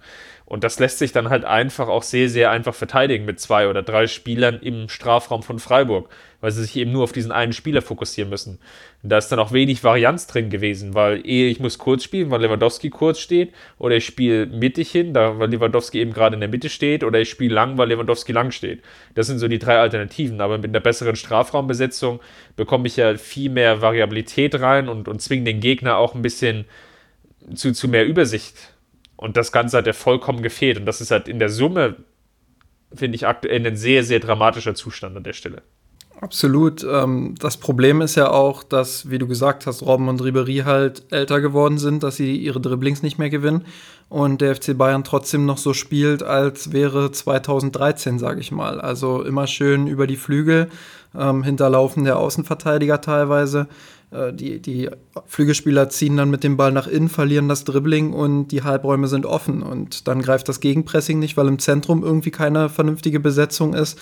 Und 0.47 0.63
das 0.63 0.79
lässt 0.79 0.99
sich 0.99 1.13
dann 1.13 1.31
halt 1.31 1.45
einfach 1.47 1.89
auch 1.89 2.03
sehr, 2.03 2.29
sehr 2.29 2.51
einfach 2.51 2.75
verteidigen 2.75 3.25
mit 3.25 3.41
zwei 3.41 3.67
oder 3.69 3.83
drei 3.83 4.07
Spielern 4.07 4.59
im 4.61 4.91
Strafraum 4.91 5.43
von 5.43 5.59
Freiburg, 5.59 6.11
weil 6.43 6.51
sie 6.51 6.63
sich 6.63 6.77
eben 6.77 6.93
nur 6.93 7.05
auf 7.05 7.13
diesen 7.13 7.33
einen 7.33 7.55
Spieler 7.55 7.81
fokussieren 7.81 8.29
müssen. 8.29 8.59
Und 9.03 9.09
da 9.09 9.17
ist 9.17 9.29
dann 9.29 9.39
auch 9.39 9.53
wenig 9.53 9.83
Varianz 9.85 10.27
drin 10.27 10.51
gewesen, 10.51 10.93
weil 10.93 11.27
ehe 11.27 11.49
ich 11.49 11.61
muss 11.61 11.79
kurz 11.79 12.05
spielen, 12.05 12.31
weil 12.31 12.43
Lewandowski 12.43 12.91
kurz 12.91 13.21
steht, 13.21 13.55
oder 13.79 13.97
ich 13.97 14.05
spiele 14.05 14.45
mittig 14.45 14.91
hin, 14.91 15.15
da, 15.15 15.39
weil 15.39 15.51
Lewandowski 15.51 16.01
eben 16.01 16.13
gerade 16.13 16.35
in 16.35 16.41
der 16.41 16.51
Mitte 16.51 16.69
steht, 16.69 17.05
oder 17.05 17.21
ich 17.21 17.31
spiele 17.31 17.55
lang, 17.55 17.79
weil 17.79 17.89
Lewandowski 17.89 18.33
lang 18.33 18.51
steht. 18.51 18.83
Das 19.15 19.27
sind 19.27 19.39
so 19.39 19.49
die 19.49 19.59
drei 19.59 19.79
Alternativen. 19.79 20.43
Aber 20.43 20.59
mit 20.59 20.69
einer 20.69 20.81
besseren 20.81 21.17
Strafraumbesetzung 21.17 22.21
bekomme 22.55 22.87
ich 22.87 22.99
ja 22.99 23.17
viel 23.17 23.51
mehr 23.51 23.81
Variabilität 23.81 24.61
rein 24.61 24.91
und, 24.91 25.09
und 25.09 25.23
zwinge 25.23 25.45
den 25.45 25.61
Gegner 25.61 25.97
auch 25.97 26.15
ein 26.15 26.23
bisschen 26.23 26.67
zu, 27.55 27.73
zu 27.73 27.89
mehr 27.89 28.07
Übersicht 28.07 28.74
und 29.17 29.37
das 29.37 29.53
Ganze 29.53 29.79
hat 29.79 29.87
ja 29.87 29.93
vollkommen 29.93 30.43
gefehlt. 30.43 30.79
Und 30.79 30.87
das 30.87 31.01
ist 31.01 31.11
halt 31.11 31.29
in 31.29 31.39
der 31.39 31.49
Summe, 31.49 31.97
finde 32.93 33.17
ich, 33.17 33.27
aktuell 33.27 33.67
ein 33.67 33.77
sehr, 33.77 34.05
sehr 34.05 34.21
dramatischer 34.21 34.75
Zustand 34.75 35.17
an 35.17 35.25
der 35.25 35.33
Stelle. 35.33 35.63
Absolut. 36.21 36.87
Ähm, 36.89 37.35
das 37.39 37.57
Problem 37.57 38.01
ist 38.01 38.15
ja 38.15 38.31
auch, 38.31 38.63
dass, 38.63 39.11
wie 39.11 39.19
du 39.19 39.27
gesagt 39.27 39.67
hast, 39.67 39.83
Robben 39.83 40.09
und 40.09 40.23
Ribery 40.23 40.63
halt 40.65 41.03
älter 41.11 41.41
geworden 41.41 41.79
sind, 41.79 42.03
dass 42.03 42.17
sie 42.17 42.37
ihre 42.37 42.61
Dribblings 42.61 43.03
nicht 43.03 43.19
mehr 43.19 43.31
gewinnen 43.31 43.65
und 44.09 44.41
der 44.41 44.55
FC 44.55 44.77
Bayern 44.77 45.05
trotzdem 45.05 45.45
noch 45.45 45.59
so 45.59 45.75
spielt, 45.75 46.23
als 46.23 46.73
wäre 46.73 47.11
2013, 47.11 48.19
sage 48.19 48.41
ich 48.41 48.53
mal. 48.53 48.81
Also 48.81 49.23
immer 49.23 49.47
schön 49.47 49.87
über 49.87 50.07
die 50.07 50.17
Flügel, 50.17 50.69
ähm, 51.19 51.43
hinterlaufen 51.43 52.05
der 52.05 52.19
Außenverteidiger 52.19 53.01
teilweise. 53.01 53.67
Äh, 54.11 54.33
die, 54.33 54.61
die 54.61 54.91
Flügelspieler 55.27 55.89
ziehen 55.89 56.17
dann 56.17 56.31
mit 56.31 56.45
dem 56.45 56.57
Ball 56.57 56.73
nach 56.73 56.87
innen, 56.87 57.09
verlieren 57.09 57.49
das 57.49 57.65
Dribbling 57.65 58.13
und 58.13 58.49
die 58.49 58.63
Halbräume 58.63 59.09
sind 59.09 59.27
offen. 59.27 59.63
Und 59.63 60.07
dann 60.07 60.23
greift 60.23 60.49
das 60.49 60.61
Gegenpressing 60.61 61.19
nicht, 61.19 61.37
weil 61.37 61.49
im 61.49 61.59
Zentrum 61.59 62.03
irgendwie 62.03 62.31
keine 62.31 62.69
vernünftige 62.69 63.21
Besetzung 63.21 63.75
ist. 63.75 63.99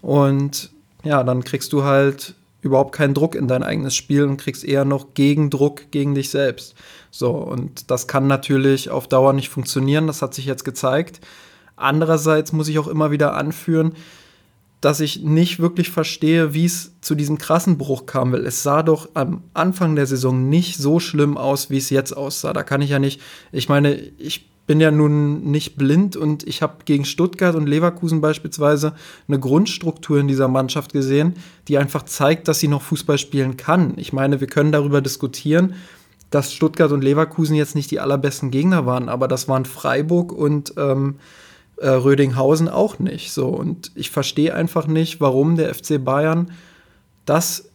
Und 0.00 0.70
ja, 1.06 1.22
dann 1.24 1.44
kriegst 1.44 1.72
du 1.72 1.84
halt 1.84 2.34
überhaupt 2.60 2.92
keinen 2.94 3.14
Druck 3.14 3.34
in 3.34 3.48
dein 3.48 3.62
eigenes 3.62 3.94
Spiel 3.94 4.24
und 4.24 4.38
kriegst 4.38 4.64
eher 4.64 4.84
noch 4.84 5.14
Gegendruck 5.14 5.90
gegen 5.90 6.14
dich 6.14 6.30
selbst. 6.30 6.74
So, 7.10 7.30
und 7.30 7.90
das 7.90 8.06
kann 8.06 8.26
natürlich 8.26 8.90
auf 8.90 9.08
Dauer 9.08 9.32
nicht 9.32 9.48
funktionieren, 9.48 10.06
das 10.06 10.20
hat 10.20 10.34
sich 10.34 10.46
jetzt 10.46 10.64
gezeigt. 10.64 11.20
Andererseits 11.76 12.52
muss 12.52 12.68
ich 12.68 12.78
auch 12.78 12.88
immer 12.88 13.10
wieder 13.10 13.34
anführen, 13.34 13.92
dass 14.80 15.00
ich 15.00 15.22
nicht 15.22 15.58
wirklich 15.58 15.90
verstehe, 15.90 16.54
wie 16.54 16.64
es 16.64 16.92
zu 17.00 17.14
diesem 17.14 17.38
krassen 17.38 17.78
Bruch 17.78 18.06
kam, 18.06 18.32
weil 18.32 18.44
es 18.46 18.62
sah 18.62 18.82
doch 18.82 19.08
am 19.14 19.42
Anfang 19.54 19.96
der 19.96 20.06
Saison 20.06 20.48
nicht 20.48 20.76
so 20.76 21.00
schlimm 21.00 21.36
aus, 21.36 21.70
wie 21.70 21.78
es 21.78 21.90
jetzt 21.90 22.16
aussah. 22.16 22.52
Da 22.52 22.62
kann 22.62 22.82
ich 22.82 22.90
ja 22.90 22.98
nicht, 22.98 23.20
ich 23.52 23.68
meine, 23.68 23.94
ich 23.94 24.48
bin 24.66 24.80
ja 24.80 24.90
nun 24.90 25.44
nicht 25.50 25.76
blind 25.76 26.16
und 26.16 26.46
ich 26.46 26.60
habe 26.62 26.78
gegen 26.84 27.04
Stuttgart 27.04 27.54
und 27.54 27.66
Leverkusen 27.66 28.20
beispielsweise 28.20 28.94
eine 29.28 29.38
Grundstruktur 29.38 30.18
in 30.18 30.28
dieser 30.28 30.48
Mannschaft 30.48 30.92
gesehen, 30.92 31.34
die 31.68 31.78
einfach 31.78 32.04
zeigt, 32.04 32.48
dass 32.48 32.58
sie 32.58 32.68
noch 32.68 32.82
Fußball 32.82 33.18
spielen 33.18 33.56
kann. 33.56 33.94
Ich 33.96 34.12
meine, 34.12 34.40
wir 34.40 34.48
können 34.48 34.72
darüber 34.72 35.00
diskutieren, 35.00 35.74
dass 36.30 36.52
Stuttgart 36.52 36.90
und 36.90 37.04
Leverkusen 37.04 37.54
jetzt 37.54 37.76
nicht 37.76 37.90
die 37.90 38.00
allerbesten 38.00 38.50
Gegner 38.50 38.86
waren, 38.86 39.08
aber 39.08 39.28
das 39.28 39.48
waren 39.48 39.64
Freiburg 39.64 40.32
und 40.32 40.74
ähm, 40.76 41.16
äh, 41.76 41.88
Rödinghausen 41.88 42.68
auch 42.68 42.98
nicht. 42.98 43.32
So. 43.32 43.46
Und 43.46 43.92
ich 43.94 44.10
verstehe 44.10 44.54
einfach 44.54 44.86
nicht, 44.86 45.20
warum 45.20 45.56
der 45.56 45.72
FC 45.72 46.02
Bayern 46.04 46.50
das 47.24 47.70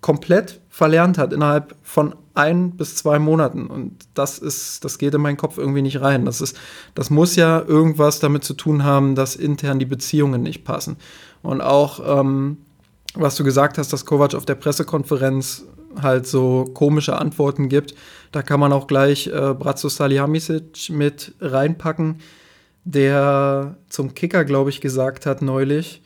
komplett 0.00 0.60
verlernt 0.68 1.16
hat 1.16 1.32
innerhalb 1.32 1.74
von 1.82 2.14
ein 2.36 2.72
bis 2.72 2.96
zwei 2.96 3.18
Monaten. 3.18 3.66
Und 3.66 3.92
das 4.14 4.38
ist, 4.38 4.84
das 4.84 4.98
geht 4.98 5.14
in 5.14 5.20
meinen 5.20 5.36
Kopf 5.36 5.58
irgendwie 5.58 5.82
nicht 5.82 6.00
rein. 6.00 6.24
Das 6.24 6.40
ist, 6.40 6.56
das 6.94 7.10
muss 7.10 7.36
ja 7.36 7.60
irgendwas 7.60 8.20
damit 8.20 8.44
zu 8.44 8.54
tun 8.54 8.84
haben, 8.84 9.14
dass 9.14 9.36
intern 9.36 9.78
die 9.78 9.86
Beziehungen 9.86 10.42
nicht 10.42 10.64
passen. 10.64 10.96
Und 11.42 11.60
auch, 11.60 12.20
ähm, 12.20 12.58
was 13.14 13.36
du 13.36 13.44
gesagt 13.44 13.78
hast, 13.78 13.92
dass 13.92 14.04
Kovac 14.04 14.34
auf 14.34 14.46
der 14.46 14.56
Pressekonferenz 14.56 15.64
halt 16.00 16.26
so 16.26 16.64
komische 16.74 17.18
Antworten 17.18 17.68
gibt, 17.68 17.94
da 18.32 18.42
kann 18.42 18.60
man 18.60 18.72
auch 18.72 18.86
gleich 18.86 19.28
äh, 19.28 19.54
Bratzo 19.54 19.88
Salihamidzic 19.88 20.90
mit 20.90 21.34
reinpacken 21.40 22.18
der 22.86 23.76
zum 23.88 24.14
Kicker, 24.14 24.44
glaube 24.44 24.70
ich, 24.70 24.80
gesagt 24.80 25.26
hat 25.26 25.42
neulich, 25.42 26.02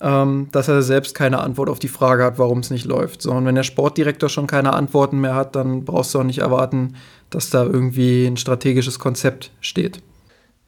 ähm, 0.00 0.48
dass 0.52 0.68
er 0.68 0.82
selbst 0.82 1.14
keine 1.14 1.40
Antwort 1.40 1.68
auf 1.68 1.78
die 1.78 1.88
Frage 1.88 2.24
hat, 2.24 2.38
warum 2.38 2.60
es 2.60 2.70
nicht 2.70 2.86
läuft. 2.86 3.22
So, 3.22 3.32
und 3.32 3.44
wenn 3.44 3.54
der 3.54 3.62
Sportdirektor 3.62 4.28
schon 4.28 4.46
keine 4.46 4.72
Antworten 4.72 5.20
mehr 5.20 5.34
hat, 5.34 5.56
dann 5.56 5.84
brauchst 5.84 6.14
du 6.14 6.20
auch 6.20 6.24
nicht 6.24 6.38
erwarten, 6.38 6.96
dass 7.28 7.50
da 7.50 7.64
irgendwie 7.64 8.26
ein 8.26 8.36
strategisches 8.36 8.98
Konzept 8.98 9.50
steht. 9.60 10.00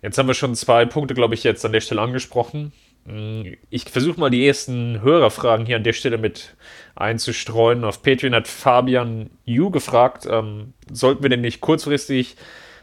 Jetzt 0.02 0.18
haben 0.18 0.26
wir 0.26 0.34
schon 0.34 0.54
zwei 0.54 0.84
Punkte, 0.84 1.14
glaube 1.14 1.34
ich, 1.34 1.44
jetzt 1.44 1.64
an 1.64 1.72
der 1.72 1.80
Stelle 1.80 2.02
angesprochen. 2.02 2.72
Mm, 3.06 3.42
ich 3.70 3.84
versuche 3.84 4.20
mal 4.20 4.30
die 4.30 4.46
ersten 4.46 5.00
Hörerfragen 5.00 5.64
hier 5.64 5.76
an 5.76 5.84
der 5.84 5.92
Stelle 5.92 6.18
mit 6.18 6.54
einzustreuen. 6.94 7.84
Auf 7.84 8.02
Patreon 8.02 8.34
hat 8.34 8.48
Fabian 8.48 9.30
Yu 9.44 9.70
gefragt, 9.70 10.26
ähm, 10.28 10.74
sollten 10.90 11.22
wir 11.22 11.30
denn 11.30 11.40
nicht 11.40 11.60
kurzfristig 11.60 12.36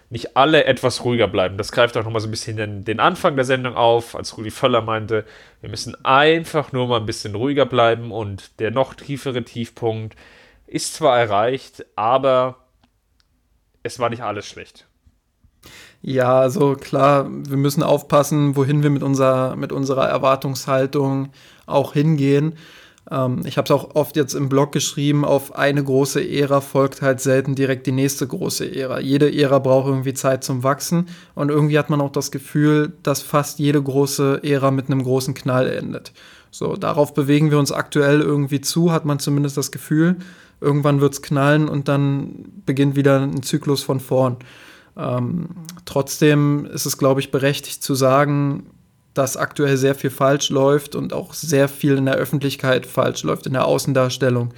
nicht 0.10 0.36
alle 0.36 0.66
etwas 0.66 1.06
ruhiger 1.06 1.28
bleiben. 1.28 1.58
Das 1.58 1.72
greift 1.72 1.96
auch 1.96 2.04
nochmal 2.04 2.22
so 2.22 2.28
ein 2.28 2.32
bisschen 2.32 2.58
den, 2.58 2.84
den, 2.84 3.00
Anfang 3.00 3.36
der 3.36 3.46
Sendung 3.46 3.76
auf, 3.76 4.16
als 4.16 4.38
Rudi 4.38 4.52
Völler 4.52 4.82
meinte, 4.82 5.26
wir 5.62 5.70
müssen 5.70 6.04
einfach 6.04 6.72
nur 6.72 6.88
mal 6.88 7.00
ein 7.00 7.06
bisschen 7.06 7.36
ruhiger 7.36 7.66
bleiben 7.66 8.12
und 8.12 8.60
der 8.60 8.72
noch 8.72 8.96
tiefere 8.96 9.44
Tiefpunkt 9.44 10.16
ist 10.66 10.96
zwar 10.96 11.20
erreicht, 11.20 11.86
aber 11.96 12.58
es 13.84 14.00
war 14.00 14.10
nicht 14.10 14.24
alles 14.24 14.48
schlecht. 14.48 14.88
Ja, 16.02 16.40
also 16.40 16.76
klar, 16.76 17.28
wir 17.30 17.58
müssen 17.58 17.84
aufpassen, 17.84 18.56
wohin 18.56 18.84
wir 18.84 18.90
mit, 18.90 19.04
unserer, 19.04 19.56
mit 19.56 19.72
unserer 19.72 20.08
Erwartungshaltung 20.08 21.32
auch 21.66 21.94
hingehen. 21.94 22.56
Ähm, 23.12 23.42
ich 23.46 23.58
habe 23.58 23.66
es 23.66 23.72
auch 23.72 23.96
oft 23.96 24.16
jetzt 24.16 24.34
im 24.34 24.50
Blog 24.50 24.72
geschrieben, 24.72 25.26
auf 25.26 25.56
eine 25.56 25.84
große 25.84 26.28
Ära 26.28 26.62
folgt 26.62 27.02
halt 27.02 27.22
selten 27.22 27.56
direkt 27.56 27.88
die 27.88 27.92
nächste 27.92 28.28
große 28.28 28.76
Ära. 28.76 29.00
Jede 29.00 29.34
Ära 29.34 29.60
braucht 29.60 29.88
irgendwie 29.88 30.14
Zeit 30.14 30.44
zum 30.44 30.64
Wachsen 30.64 31.08
und 31.36 31.50
irgendwie 31.50 31.80
hat 31.80 31.90
man 31.90 32.02
auch 32.02 32.12
das 32.12 32.32
Gefühl, 32.32 32.94
dass 33.04 33.22
fast 33.22 33.60
jede 33.60 33.82
große 33.82 34.42
Ära 34.44 34.72
mit 34.72 34.88
einem 34.88 35.04
großen 35.04 35.34
Knall 35.34 35.68
endet. 35.68 36.12
So, 36.52 36.76
darauf 36.76 37.14
bewegen 37.14 37.52
wir 37.52 37.60
uns 37.60 37.72
aktuell 37.72 38.22
irgendwie 38.22 38.62
zu, 38.62 38.92
hat 38.92 39.06
man 39.06 39.20
zumindest 39.20 39.58
das 39.58 39.72
Gefühl. 39.72 40.18
irgendwann 40.62 41.00
wird 41.00 41.14
es 41.14 41.22
knallen 41.22 41.70
und 41.70 41.88
dann 41.88 42.46
beginnt 42.66 42.98
wieder 42.98 43.22
ein 43.22 43.44
Zyklus 43.44 43.82
von 43.82 44.02
vorn. 44.02 44.38
Ähm, 44.98 45.50
trotzdem 45.86 46.66
ist 46.66 46.86
es, 46.86 46.98
glaube 46.98 47.22
ich, 47.22 47.32
berechtigt 47.32 47.82
zu 47.82 47.96
sagen, 47.96 48.66
dass 49.14 49.38
aktuell 49.38 49.78
sehr 49.78 49.96
viel 49.96 50.10
falsch 50.10 50.50
läuft 50.50 50.96
und 50.96 51.14
auch 51.14 51.34
sehr 51.34 51.68
viel 51.68 51.98
in 51.98 52.06
der 52.06 52.16
Öffentlichkeit 52.16 52.86
falsch 52.86 53.24
läuft, 53.24 53.48
in 53.48 53.54
der 53.54 53.66
Außendarstellung. 53.66 54.54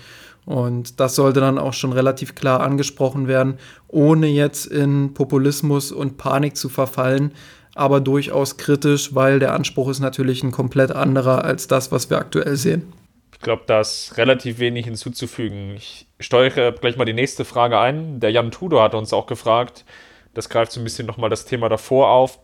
Und 0.46 1.00
das 1.00 1.16
sollte 1.16 1.40
dann 1.40 1.58
auch 1.58 1.74
schon 1.74 1.94
relativ 1.94 2.36
klar 2.36 2.62
angesprochen 2.62 3.28
werden, 3.28 3.58
ohne 3.88 4.28
jetzt 4.28 4.66
in 4.66 5.14
Populismus 5.14 5.92
und 5.92 6.18
Panik 6.18 6.58
zu 6.58 6.68
verfallen, 6.68 7.34
aber 7.76 8.02
durchaus 8.02 8.58
kritisch, 8.58 9.16
weil 9.16 9.40
der 9.40 9.54
Anspruch 9.54 9.90
ist 9.90 10.00
natürlich 10.00 10.44
ein 10.44 10.52
komplett 10.52 10.92
anderer 10.92 11.46
als 11.46 11.68
das, 11.68 11.92
was 11.92 12.10
wir 12.10 12.18
aktuell 12.18 12.56
sehen. 12.56 12.92
Ich 13.34 13.40
glaube, 13.40 13.64
da 13.66 13.82
ist 13.82 14.18
relativ 14.18 14.60
wenig 14.60 14.86
hinzuzufügen. 14.86 15.76
Ich 15.76 16.08
steuere 16.20 16.74
gleich 16.74 16.98
mal 16.98 17.06
die 17.06 17.14
nächste 17.14 17.46
Frage 17.46 17.80
ein. 17.80 18.20
Der 18.20 18.32
Jan 18.32 18.52
Tudor 18.52 18.84
hat 18.84 18.94
uns 18.94 19.14
auch 19.14 19.26
gefragt, 19.26 19.86
das 20.34 20.50
greift 20.50 20.72
so 20.72 20.80
ein 20.80 20.84
bisschen 20.84 21.08
nochmal 21.08 21.30
das 21.30 21.46
Thema 21.46 21.70
davor 21.70 22.10
auf. 22.10 22.40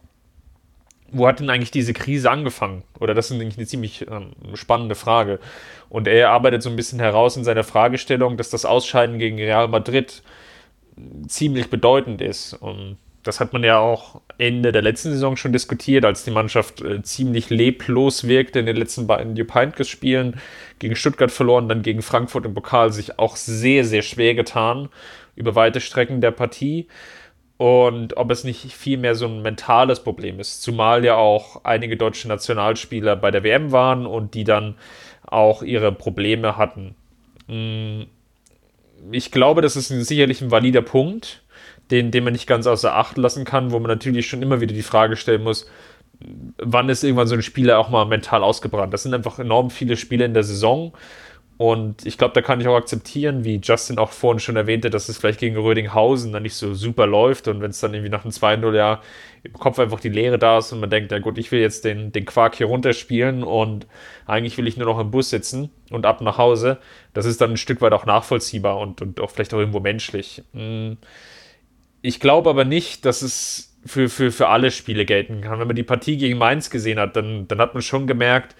Wo 1.11 1.27
hat 1.27 1.39
denn 1.39 1.49
eigentlich 1.49 1.71
diese 1.71 1.93
Krise 1.93 2.29
angefangen? 2.29 2.83
Oder 2.99 3.13
das 3.13 3.31
ist 3.31 3.39
eigentlich 3.39 3.57
eine 3.57 3.67
ziemlich 3.67 4.07
ähm, 4.09 4.31
spannende 4.55 4.95
Frage. 4.95 5.39
Und 5.89 6.07
er 6.07 6.31
arbeitet 6.31 6.63
so 6.63 6.69
ein 6.69 6.75
bisschen 6.75 6.99
heraus 6.99 7.37
in 7.37 7.43
seiner 7.43 7.63
Fragestellung, 7.63 8.37
dass 8.37 8.49
das 8.49 8.65
Ausscheiden 8.65 9.17
gegen 9.19 9.37
Real 9.37 9.67
Madrid 9.67 10.21
ziemlich 11.27 11.69
bedeutend 11.69 12.21
ist. 12.21 12.53
Und 12.53 12.97
das 13.23 13.39
hat 13.39 13.53
man 13.53 13.63
ja 13.63 13.79
auch 13.79 14.21
Ende 14.37 14.71
der 14.71 14.81
letzten 14.81 15.11
Saison 15.11 15.35
schon 15.35 15.51
diskutiert, 15.51 16.05
als 16.05 16.23
die 16.23 16.31
Mannschaft 16.31 16.81
äh, 16.81 17.01
ziemlich 17.03 17.49
leblos 17.49 18.27
wirkte 18.27 18.59
in 18.59 18.65
den 18.65 18.75
letzten 18.75 19.07
beiden 19.07 19.35
Jupp 19.35 19.53
Heynckes-Spielen. 19.53 20.39
Gegen 20.79 20.95
Stuttgart 20.95 21.31
verloren, 21.31 21.69
dann 21.69 21.81
gegen 21.81 22.01
Frankfurt 22.01 22.45
im 22.45 22.53
Pokal 22.53 22.91
sich 22.91 23.19
auch 23.19 23.35
sehr, 23.35 23.83
sehr 23.83 24.01
schwer 24.01 24.33
getan 24.33 24.89
über 25.35 25.55
weite 25.55 25.81
Strecken 25.81 26.21
der 26.21 26.31
Partie 26.31 26.87
und 27.57 28.17
ob 28.17 28.29
es 28.31 28.43
nicht 28.43 28.71
vielmehr 28.73 29.15
so 29.15 29.25
ein 29.25 29.41
mentales 29.41 30.01
Problem 30.01 30.39
ist. 30.39 30.61
Zumal 30.61 31.03
ja 31.03 31.15
auch 31.15 31.63
einige 31.63 31.97
deutsche 31.97 32.27
Nationalspieler 32.27 33.15
bei 33.15 33.31
der 33.31 33.43
WM 33.43 33.71
waren 33.71 34.05
und 34.05 34.35
die 34.35 34.43
dann 34.43 34.75
auch 35.25 35.63
ihre 35.63 35.91
Probleme 35.91 36.55
hatten. 36.55 36.95
Mm, 37.47 38.03
ich 39.11 39.31
glaube, 39.31 39.61
das 39.61 39.75
ist 39.75 39.87
sicherlich 39.87 40.41
ein 40.41 40.51
valider 40.51 40.81
Punkt, 40.81 41.41
den, 41.89 42.11
den 42.11 42.23
man 42.23 42.33
nicht 42.33 42.47
ganz 42.47 42.67
außer 42.67 42.95
Acht 42.95 43.17
lassen 43.17 43.43
kann, 43.43 43.71
wo 43.71 43.79
man 43.79 43.89
natürlich 43.89 44.27
schon 44.27 44.41
immer 44.41 44.61
wieder 44.61 44.73
die 44.73 44.83
Frage 44.83 45.15
stellen 45.15 45.43
muss, 45.43 45.69
wann 46.57 46.89
ist 46.89 47.03
irgendwann 47.03 47.27
so 47.27 47.35
ein 47.35 47.43
Spieler 47.43 47.79
auch 47.79 47.89
mal 47.89 48.05
mental 48.05 48.43
ausgebrannt? 48.43 48.93
Das 48.93 49.03
sind 49.03 49.13
einfach 49.13 49.39
enorm 49.39 49.69
viele 49.69 49.97
Spiele 49.97 50.25
in 50.25 50.33
der 50.33 50.43
Saison 50.43 50.93
und 51.57 52.05
ich 52.05 52.19
glaube, 52.19 52.35
da 52.35 52.43
kann 52.43 52.61
ich 52.61 52.67
auch 52.67 52.75
akzeptieren, 52.75 53.43
wie 53.43 53.59
Justin 53.61 53.97
auch 53.97 54.11
vorhin 54.11 54.39
schon 54.39 54.55
erwähnte, 54.55 54.91
dass 54.91 55.09
es 55.09 55.17
vielleicht 55.17 55.39
gegen 55.39 55.57
Rödinghausen 55.57 56.31
dann 56.31 56.43
nicht 56.43 56.53
so 56.53 56.75
super 56.75 57.07
läuft 57.07 57.47
und 57.47 57.61
wenn 57.61 57.71
es 57.71 57.79
dann 57.79 57.95
irgendwie 57.95 58.11
nach 58.11 58.23
einem 58.23 58.31
2-0 58.31 58.75
ja 58.75 59.01
im 59.41 59.53
Kopf 59.53 59.79
einfach 59.79 59.99
die 59.99 60.09
Leere 60.09 60.37
da 60.37 60.59
ist 60.59 60.71
und 60.71 60.79
man 60.79 60.91
denkt, 60.91 61.11
ja 61.11 61.17
gut, 61.17 61.39
ich 61.39 61.51
will 61.51 61.59
jetzt 61.59 61.83
den, 61.83 62.11
den 62.11 62.25
Quark 62.25 62.55
hier 62.55 62.67
runterspielen 62.67 63.43
und 63.43 63.87
eigentlich 64.27 64.55
will 64.59 64.67
ich 64.67 64.77
nur 64.77 64.85
noch 64.85 64.99
im 64.99 65.09
Bus 65.09 65.31
sitzen 65.31 65.71
und 65.89 66.05
ab 66.05 66.21
nach 66.21 66.37
Hause, 66.37 66.77
das 67.15 67.25
ist 67.25 67.41
dann 67.41 67.51
ein 67.51 67.57
Stück 67.57 67.81
weit 67.81 67.93
auch 67.93 68.05
nachvollziehbar 68.05 68.77
und, 68.77 69.01
und 69.01 69.19
auch 69.19 69.31
vielleicht 69.31 69.53
auch 69.55 69.59
irgendwo 69.59 69.79
menschlich. 69.79 70.43
Hm. 70.53 70.97
Ich 72.03 72.19
glaube 72.19 72.51
aber 72.51 72.65
nicht, 72.65 73.03
dass 73.05 73.23
es 73.23 73.75
für, 73.83 74.09
für, 74.09 74.31
für 74.31 74.49
alle 74.49 74.69
Spiele 74.69 75.05
gelten 75.05 75.41
kann. 75.41 75.59
Wenn 75.59 75.67
man 75.67 75.75
die 75.75 75.83
Partie 75.83 76.17
gegen 76.17 76.37
Mainz 76.37 76.69
gesehen 76.69 76.99
hat, 76.99 77.15
dann, 77.15 77.47
dann 77.47 77.59
hat 77.59 77.73
man 77.73 77.81
schon 77.81 78.05
gemerkt, 78.05 78.55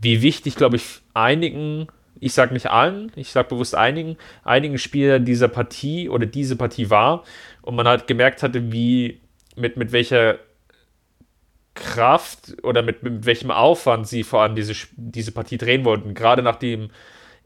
wie 0.00 0.20
wichtig, 0.20 0.56
glaube 0.56 0.76
ich, 0.76 1.00
einigen 1.14 1.86
ich 2.22 2.34
sage 2.34 2.54
nicht 2.54 2.70
allen, 2.70 3.10
ich 3.16 3.30
sage 3.32 3.48
bewusst 3.48 3.74
einigen, 3.74 4.16
einigen 4.44 4.78
Spielern 4.78 5.24
dieser 5.24 5.48
Partie 5.48 6.08
oder 6.08 6.24
diese 6.24 6.54
Partie 6.54 6.88
war 6.88 7.24
und 7.62 7.74
man 7.74 7.88
halt 7.88 8.06
gemerkt 8.06 8.44
hatte, 8.44 8.70
wie 8.70 9.20
mit, 9.56 9.76
mit 9.76 9.90
welcher 9.90 10.38
Kraft 11.74 12.54
oder 12.62 12.82
mit, 12.82 13.02
mit 13.02 13.26
welchem 13.26 13.50
Aufwand 13.50 14.06
sie 14.06 14.22
vor 14.22 14.42
allem 14.42 14.54
diese, 14.54 14.74
diese 14.96 15.32
Partie 15.32 15.58
drehen 15.58 15.84
wollten. 15.84 16.14
Gerade 16.14 16.42
nach 16.42 16.56
dem 16.56 16.90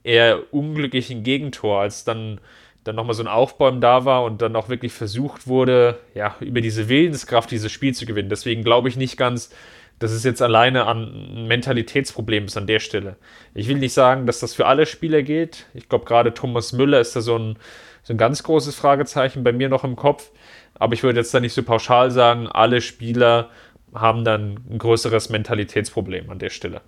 eher 0.05 0.53
unglücklichen 0.53 1.23
Gegentor, 1.23 1.81
als 1.81 2.05
dann, 2.05 2.39
dann 2.85 2.97
nochmal 2.97 3.15
so 3.15 3.23
ein 3.23 3.29
Aufbäumen 3.29 3.81
da 3.81 4.05
war 4.05 4.25
und 4.25 4.43
dann 4.43 4.55
auch 4.57 4.69
wirklich 4.69 4.93
versucht 4.93 5.47
wurde, 5.47 5.99
ja, 6.15 6.37
über 6.41 6.61
diese 6.61 6.91
Willenskraft 6.91 7.51
dieses 7.51 7.73
Spiel 7.73 7.95
zu 7.95 8.05
gewinnen. 8.05 8.29
Deswegen 8.29 8.63
glaube 8.63 8.91
ich 8.91 8.97
nicht 8.97 9.17
ganz, 9.17 9.51
dass 9.99 10.13
es 10.13 10.25
jetzt 10.25 10.43
alleine 10.43 10.87
an 10.87 11.47
Mentalitätsproblem 11.49 12.47
ist 12.47 12.57
an 12.57 12.67
der 12.67 12.81
Stelle. 12.81 13.17
Ich 13.55 13.69
will 13.69 13.79
nicht 13.79 13.95
sagen, 13.95 14.27
dass 14.27 14.41
das 14.41 14.55
für 14.55 14.67
alle 14.67 14.87
Spieler 14.87 15.23
gilt. 15.23 15.67
Ich 15.75 15.89
glaube, 15.89 16.05
gerade 16.05 16.35
Thomas 16.35 16.73
Müller 16.73 17.01
ist 17.01 17.17
da 17.17 17.21
so 17.21 17.39
ein, 17.39 17.59
so 18.03 18.13
ein 18.13 18.19
ganz 18.19 18.43
großes 18.43 18.75
Fragezeichen 18.75 19.43
bei 19.43 19.53
mir 19.53 19.69
noch 19.69 19.85
im 19.85 19.97
Kopf. 19.97 20.31
Aber 20.75 20.93
ich 20.93 21.03
würde 21.03 21.21
jetzt 21.21 21.33
da 21.33 21.41
nicht 21.41 21.55
so 21.55 21.63
pauschal 21.63 22.11
sagen, 22.11 22.47
alle 22.47 22.83
Spieler 22.83 23.49
haben 23.95 24.25
dann 24.25 24.61
ein 24.71 24.79
größeres 24.79 25.31
Mentalitätsproblem 25.31 26.29
an 26.31 26.39
der 26.39 26.51
Stelle. 26.51 26.83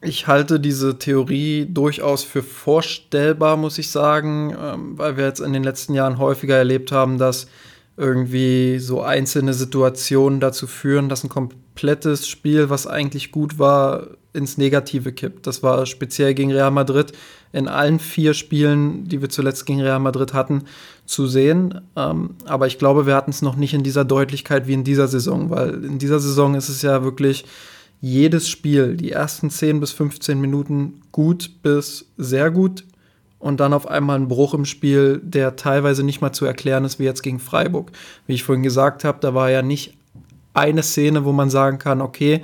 Ich 0.00 0.26
halte 0.26 0.58
diese 0.58 0.98
Theorie 0.98 1.66
durchaus 1.68 2.24
für 2.24 2.42
vorstellbar, 2.42 3.56
muss 3.56 3.78
ich 3.78 3.90
sagen, 3.90 4.56
ähm, 4.58 4.98
weil 4.98 5.16
wir 5.16 5.26
jetzt 5.26 5.40
in 5.40 5.52
den 5.52 5.62
letzten 5.62 5.94
Jahren 5.94 6.18
häufiger 6.18 6.56
erlebt 6.56 6.90
haben, 6.90 7.18
dass 7.18 7.46
irgendwie 7.96 8.78
so 8.78 9.02
einzelne 9.02 9.54
Situationen 9.54 10.40
dazu 10.40 10.66
führen, 10.66 11.08
dass 11.08 11.24
ein 11.24 11.28
komplettes 11.28 12.26
Spiel, 12.26 12.70
was 12.70 12.86
eigentlich 12.86 13.32
gut 13.32 13.58
war, 13.58 14.08
ins 14.32 14.56
Negative 14.56 15.12
kippt. 15.12 15.46
Das 15.46 15.62
war 15.62 15.84
speziell 15.84 16.34
gegen 16.34 16.52
Real 16.52 16.70
Madrid 16.70 17.12
in 17.52 17.68
allen 17.68 17.98
vier 17.98 18.32
Spielen, 18.32 19.06
die 19.08 19.20
wir 19.20 19.28
zuletzt 19.28 19.66
gegen 19.66 19.82
Real 19.82 20.00
Madrid 20.00 20.32
hatten, 20.32 20.64
zu 21.04 21.26
sehen. 21.26 21.82
Ähm, 21.96 22.30
aber 22.46 22.66
ich 22.66 22.78
glaube, 22.78 23.06
wir 23.06 23.14
hatten 23.14 23.30
es 23.30 23.42
noch 23.42 23.56
nicht 23.56 23.74
in 23.74 23.82
dieser 23.82 24.06
Deutlichkeit 24.06 24.66
wie 24.66 24.72
in 24.72 24.84
dieser 24.84 25.06
Saison, 25.06 25.50
weil 25.50 25.84
in 25.84 25.98
dieser 25.98 26.18
Saison 26.18 26.54
ist 26.54 26.70
es 26.70 26.80
ja 26.80 27.04
wirklich 27.04 27.44
jedes 28.00 28.48
Spiel, 28.48 28.96
die 28.96 29.12
ersten 29.12 29.50
10 29.50 29.80
bis 29.80 29.92
15 29.92 30.40
Minuten 30.40 31.02
gut 31.12 31.62
bis 31.62 32.06
sehr 32.16 32.50
gut 32.50 32.84
und 33.42 33.58
dann 33.58 33.72
auf 33.72 33.88
einmal 33.88 34.20
ein 34.20 34.28
Bruch 34.28 34.54
im 34.54 34.64
Spiel, 34.64 35.20
der 35.20 35.56
teilweise 35.56 36.04
nicht 36.04 36.20
mal 36.20 36.32
zu 36.32 36.44
erklären 36.44 36.84
ist, 36.84 37.00
wie 37.00 37.04
jetzt 37.04 37.24
gegen 37.24 37.40
Freiburg. 37.40 37.90
Wie 38.28 38.34
ich 38.34 38.44
vorhin 38.44 38.62
gesagt 38.62 39.02
habe, 39.02 39.18
da 39.20 39.34
war 39.34 39.50
ja 39.50 39.62
nicht 39.62 39.94
eine 40.54 40.84
Szene, 40.84 41.24
wo 41.24 41.32
man 41.32 41.50
sagen 41.50 41.80
kann, 41.80 42.00
okay, 42.00 42.42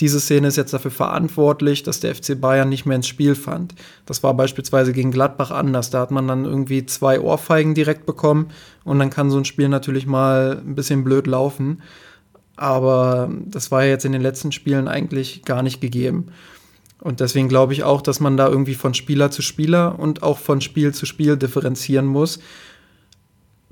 diese 0.00 0.18
Szene 0.18 0.48
ist 0.48 0.56
jetzt 0.56 0.74
dafür 0.74 0.90
verantwortlich, 0.90 1.84
dass 1.84 2.00
der 2.00 2.12
FC 2.16 2.40
Bayern 2.40 2.68
nicht 2.68 2.86
mehr 2.86 2.96
ins 2.96 3.06
Spiel 3.06 3.36
fand. 3.36 3.76
Das 4.04 4.24
war 4.24 4.34
beispielsweise 4.34 4.92
gegen 4.92 5.12
Gladbach 5.12 5.52
anders. 5.52 5.90
Da 5.90 6.00
hat 6.00 6.10
man 6.10 6.26
dann 6.26 6.44
irgendwie 6.44 6.86
zwei 6.86 7.20
Ohrfeigen 7.20 7.74
direkt 7.74 8.04
bekommen 8.04 8.48
und 8.82 8.98
dann 8.98 9.10
kann 9.10 9.30
so 9.30 9.38
ein 9.38 9.44
Spiel 9.44 9.68
natürlich 9.68 10.06
mal 10.06 10.60
ein 10.66 10.74
bisschen 10.74 11.04
blöd 11.04 11.28
laufen. 11.28 11.82
Aber 12.56 13.30
das 13.46 13.70
war 13.70 13.84
ja 13.84 13.90
jetzt 13.90 14.04
in 14.04 14.12
den 14.12 14.22
letzten 14.22 14.50
Spielen 14.50 14.88
eigentlich 14.88 15.44
gar 15.44 15.62
nicht 15.62 15.80
gegeben. 15.80 16.32
Und 17.02 17.18
deswegen 17.18 17.48
glaube 17.48 17.72
ich 17.72 17.82
auch, 17.82 18.00
dass 18.00 18.20
man 18.20 18.36
da 18.36 18.48
irgendwie 18.48 18.76
von 18.76 18.94
Spieler 18.94 19.32
zu 19.32 19.42
Spieler 19.42 19.98
und 19.98 20.22
auch 20.22 20.38
von 20.38 20.60
Spiel 20.60 20.94
zu 20.94 21.04
Spiel 21.04 21.36
differenzieren 21.36 22.06
muss. 22.06 22.38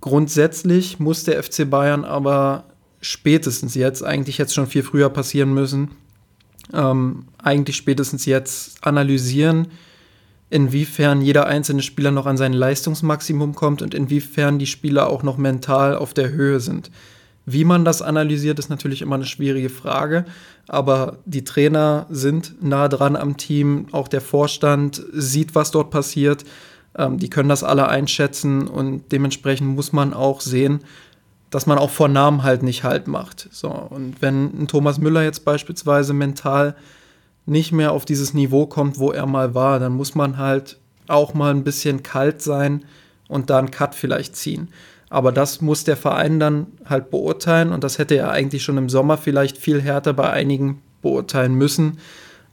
Grundsätzlich 0.01 0.99
muss 0.99 1.23
der 1.23 1.41
FC 1.41 1.71
Bayern 1.71 2.05
aber 2.05 2.65
spätestens 3.01 3.77
jetzt, 3.77 4.03
eigentlich 4.03 4.37
jetzt 4.37 4.53
schon 4.53 4.67
viel 4.67 4.83
früher 4.83 5.11
passieren 5.11 5.55
müssen, 5.55 5.93
ähm, 6.73 7.27
eigentlich 7.39 7.77
spätestens 7.77 8.27
jetzt 8.27 8.85
analysieren, 8.85 9.69
inwiefern 10.51 11.23
jeder 11.23 11.47
einzelne 11.47 11.83
Spieler 11.83 12.11
noch 12.11 12.27
an 12.27 12.37
sein 12.37 12.53
Leistungsmaximum 12.53 13.55
kommt 13.55 13.81
und 13.81 13.95
inwiefern 13.95 14.59
die 14.59 14.67
Spieler 14.67 15.09
auch 15.09 15.23
noch 15.23 15.37
mental 15.37 15.95
auf 15.95 16.15
der 16.15 16.31
Höhe 16.31 16.59
sind. 16.59 16.91
Wie 17.47 17.65
man 17.65 17.85
das 17.85 18.03
analysiert, 18.03 18.59
ist 18.59 18.71
natürlich 18.71 19.03
immer 19.03 19.17
eine 19.17 19.25
schwierige 19.25 19.71
Frage, 19.71 20.25
aber 20.69 21.19
die 21.25 21.45
Trainer 21.45 22.07
sind 22.11 22.63
nah 22.63 22.89
dran 22.89 23.17
am 23.17 23.37
Team, 23.37 23.87
auch 23.93 24.09
der 24.09 24.21
Vorstand 24.21 25.03
sieht, 25.13 25.55
was 25.55 25.71
dort 25.71 25.91
passiert, 25.91 26.45
ähm, 26.97 27.19
die 27.19 27.31
können 27.31 27.49
das 27.49 27.65
alle 27.65 27.89
einschätzen 27.89 28.69
und 28.69 29.11
dementsprechend 29.11 29.75
muss 29.75 29.93
man 29.93 30.13
auch 30.13 30.41
sehen, 30.41 30.81
dass 31.51 31.67
man 31.67 31.79
auch 31.79 31.91
vor 31.91 32.09
Namen 32.09 32.43
halt 32.43 32.63
nicht 32.63 32.85
halt 32.85 33.09
macht. 33.09 33.49
So, 33.51 33.69
und 33.69 34.23
wenn 34.23 34.63
ein 34.63 34.69
Thomas 34.69 34.99
Müller 34.99 35.23
jetzt 35.23 35.45
beispielsweise 35.45 36.13
mental 36.15 36.77
nicht 37.47 37.73
mehr 37.73 37.93
auf 37.93 38.05
dieses 38.05 38.35
Niveau 38.35 38.67
kommt, 38.67 38.99
wo 38.99 39.11
er 39.11 39.27
mal 39.27 39.55
war, 39.55 39.81
dann 39.81 39.93
muss 39.93 40.15
man 40.15 40.37
halt 40.37 40.79
auch 41.09 41.35
mal 41.35 41.51
ein 41.51 41.65
bisschen 41.65 42.03
kalt 42.03 42.41
sein 42.43 42.85
und 43.29 43.51
da 43.51 43.59
einen 43.59 43.73
Cut 43.73 43.95
vielleicht 43.95 44.37
ziehen. 44.37 44.69
Aber 45.11 45.33
das 45.33 45.61
muss 45.61 45.85
der 45.85 45.97
Verein 45.97 46.41
dann 46.41 46.69
halt 46.87 47.11
beurteilen 47.11 47.73
und 47.73 47.85
das 47.85 47.99
hätte 47.99 48.15
er 48.17 48.31
eigentlich 48.31 48.63
schon 48.63 48.79
im 48.79 48.89
Sommer 48.89 49.19
vielleicht 49.19 49.59
viel 49.59 49.83
härter 49.83 50.13
bei 50.13 50.31
einigen 50.31 50.83
beurteilen 51.03 51.55
müssen, 51.55 51.99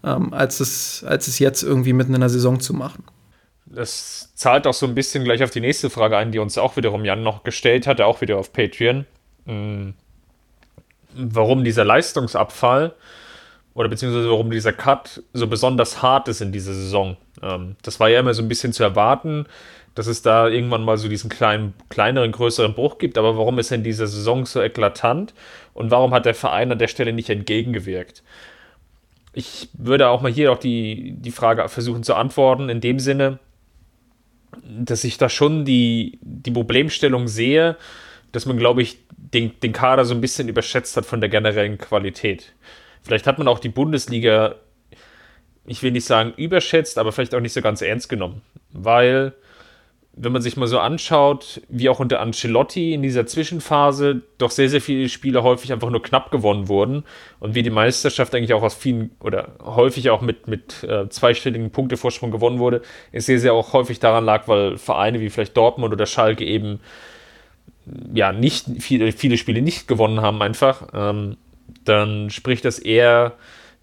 ähm, 0.04 0.34
als, 0.34 0.60
es, 0.60 1.06
als 1.08 1.28
es 1.28 1.40
jetzt 1.40 1.62
irgendwie 1.62 1.94
mitten 1.94 2.16
in 2.16 2.20
der 2.20 2.30
Saison 2.30 2.60
zu 2.60 2.74
machen. 2.74 3.04
Das 3.68 4.32
zahlt 4.34 4.66
auch 4.66 4.74
so 4.74 4.88
ein 4.88 4.96
bisschen 4.96 5.24
gleich 5.24 5.44
auf 5.44 5.52
die 5.52 5.62
nächste 5.62 5.90
Frage 5.90 6.18
ein, 6.18 6.32
die 6.32 6.40
uns 6.40 6.58
auch 6.58 6.78
wiederum 6.78 7.06
Jan 7.06 7.22
noch 7.22 7.44
gestellt 7.44 7.86
hatte, 7.86 8.06
auch 8.06 8.22
wieder 8.22 8.38
auf 8.38 8.52
Patreon. 8.52 9.06
Mhm. 9.46 9.94
Warum 11.14 11.64
dieser 11.64 11.86
Leistungsabfall? 11.86 12.96
oder 13.78 13.90
beziehungsweise 13.90 14.28
warum 14.32 14.50
dieser 14.50 14.74
Cut 14.74 15.22
so 15.34 15.46
besonders 15.46 16.02
hart 16.02 16.28
ist 16.30 16.42
in 16.42 16.52
dieser 16.52 16.74
Saison. 16.74 17.16
Ähm, 17.44 17.76
das 17.84 18.00
war 18.00 18.10
ja 18.10 18.20
immer 18.20 18.34
so 18.34 18.42
ein 18.42 18.48
bisschen 18.48 18.74
zu 18.74 18.82
erwarten, 18.82 19.46
dass 19.98 20.06
es 20.06 20.22
da 20.22 20.48
irgendwann 20.48 20.86
mal 20.86 21.00
so 21.00 21.08
diesen 21.08 21.28
kleinen, 21.28 21.74
kleineren, 21.90 22.32
größeren 22.32 22.76
Bruch 22.76 23.00
gibt. 23.00 23.18
Aber 23.18 23.36
warum 23.36 23.58
ist 23.58 23.72
denn 23.72 23.84
diese 23.84 24.06
Saison 24.06 24.46
so 24.46 24.62
eklatant 24.62 25.34
und 25.74 25.90
warum 25.90 26.14
hat 26.14 26.28
der 26.28 26.36
Verein 26.36 26.72
an 26.72 26.78
der 26.78 26.88
Stelle 26.88 27.14
nicht 27.14 27.32
entgegengewirkt? 27.32 28.22
Ich 29.34 29.70
würde 29.74 30.10
auch 30.10 30.22
mal 30.22 30.32
hier 30.32 30.52
auch 30.52 30.60
die, 30.60 31.16
die 31.18 31.32
Frage 31.32 31.68
versuchen 31.68 32.04
zu 32.04 32.14
antworten, 32.14 32.70
in 32.70 32.80
dem 32.80 33.00
Sinne, 33.00 33.40
dass 34.68 35.04
ich 35.04 35.18
da 35.18 35.30
schon 35.30 35.66
die, 35.66 36.20
die 36.22 36.52
Problemstellung 36.52 37.28
sehe, 37.28 37.76
dass 38.32 38.46
man, 38.46 38.58
glaube 38.58 38.84
ich, 38.84 39.00
den, 39.10 39.60
den 39.62 39.74
Kader 39.74 40.06
so 40.06 40.14
ein 40.14 40.22
bisschen 40.22 40.48
überschätzt 40.48 40.96
hat 40.96 41.08
von 41.08 41.22
der 41.22 41.30
generellen 41.30 41.80
Qualität. 41.80 42.54
Vielleicht 43.02 43.26
hat 43.26 43.40
man 43.40 43.48
auch 43.48 43.58
die 43.58 43.70
Bundesliga, 43.70 44.58
ich 45.66 45.82
will 45.82 45.92
nicht 45.92 46.06
sagen 46.06 46.34
überschätzt, 46.38 47.00
aber 47.00 47.12
vielleicht 47.12 47.34
auch 47.34 47.40
nicht 47.40 47.54
so 47.54 47.64
ganz 47.64 47.82
ernst 47.82 48.10
genommen. 48.10 48.44
Weil, 48.72 49.34
wenn 50.20 50.32
man 50.32 50.42
sich 50.42 50.58
mal 50.58 50.68
so 50.68 50.80
anschaut, 50.80 51.62
wie 51.70 51.90
auch 51.90 52.00
unter 52.00 52.20
Ancelotti 52.20 52.94
in 52.94 53.04
dieser 53.04 53.28
Zwischenphase 53.28 54.24
doch 54.40 54.50
sehr, 54.50 54.68
sehr 54.68 54.82
viele 54.82 55.10
Spiele 55.10 55.44
häufig 55.44 55.72
einfach 55.72 55.92
nur 55.92 56.02
knapp 56.02 56.32
gewonnen 56.32 56.68
wurden 56.68 57.04
und 57.40 57.54
wie 57.54 57.62
die 57.62 57.70
Meisterschaft 57.70 58.34
eigentlich 58.34 58.54
auch 58.54 58.64
aus 58.64 58.74
vielen 58.74 59.12
oder 59.20 59.54
häufig 59.64 60.10
auch 60.10 60.22
mit, 60.22 60.48
mit 60.48 60.84
äh, 60.84 61.08
zweistelligen 61.10 61.70
Punktevorsprung 61.70 62.32
gewonnen 62.32 62.58
wurde, 62.58 62.82
ist 63.12 63.28
sehr, 63.28 63.40
sehr 63.40 63.54
auch 63.54 63.74
häufig 63.74 64.00
daran 64.00 64.26
lag, 64.26 64.48
weil 64.48 64.78
Vereine 64.78 65.20
wie 65.20 65.30
vielleicht 65.30 65.56
Dortmund 65.56 65.94
oder 65.94 66.08
Schalke 66.08 66.44
eben 66.44 66.80
ja 68.14 68.32
nicht 68.32 68.66
viele, 68.80 69.12
viele 69.12 69.38
Spiele 69.38 69.62
nicht 69.62 69.88
gewonnen 69.88 70.22
haben 70.22 70.42
einfach. 70.42 70.88
Ähm, 70.94 71.38
dann 71.86 72.32
spricht 72.32 72.66
das 72.66 72.80
eher 72.80 73.34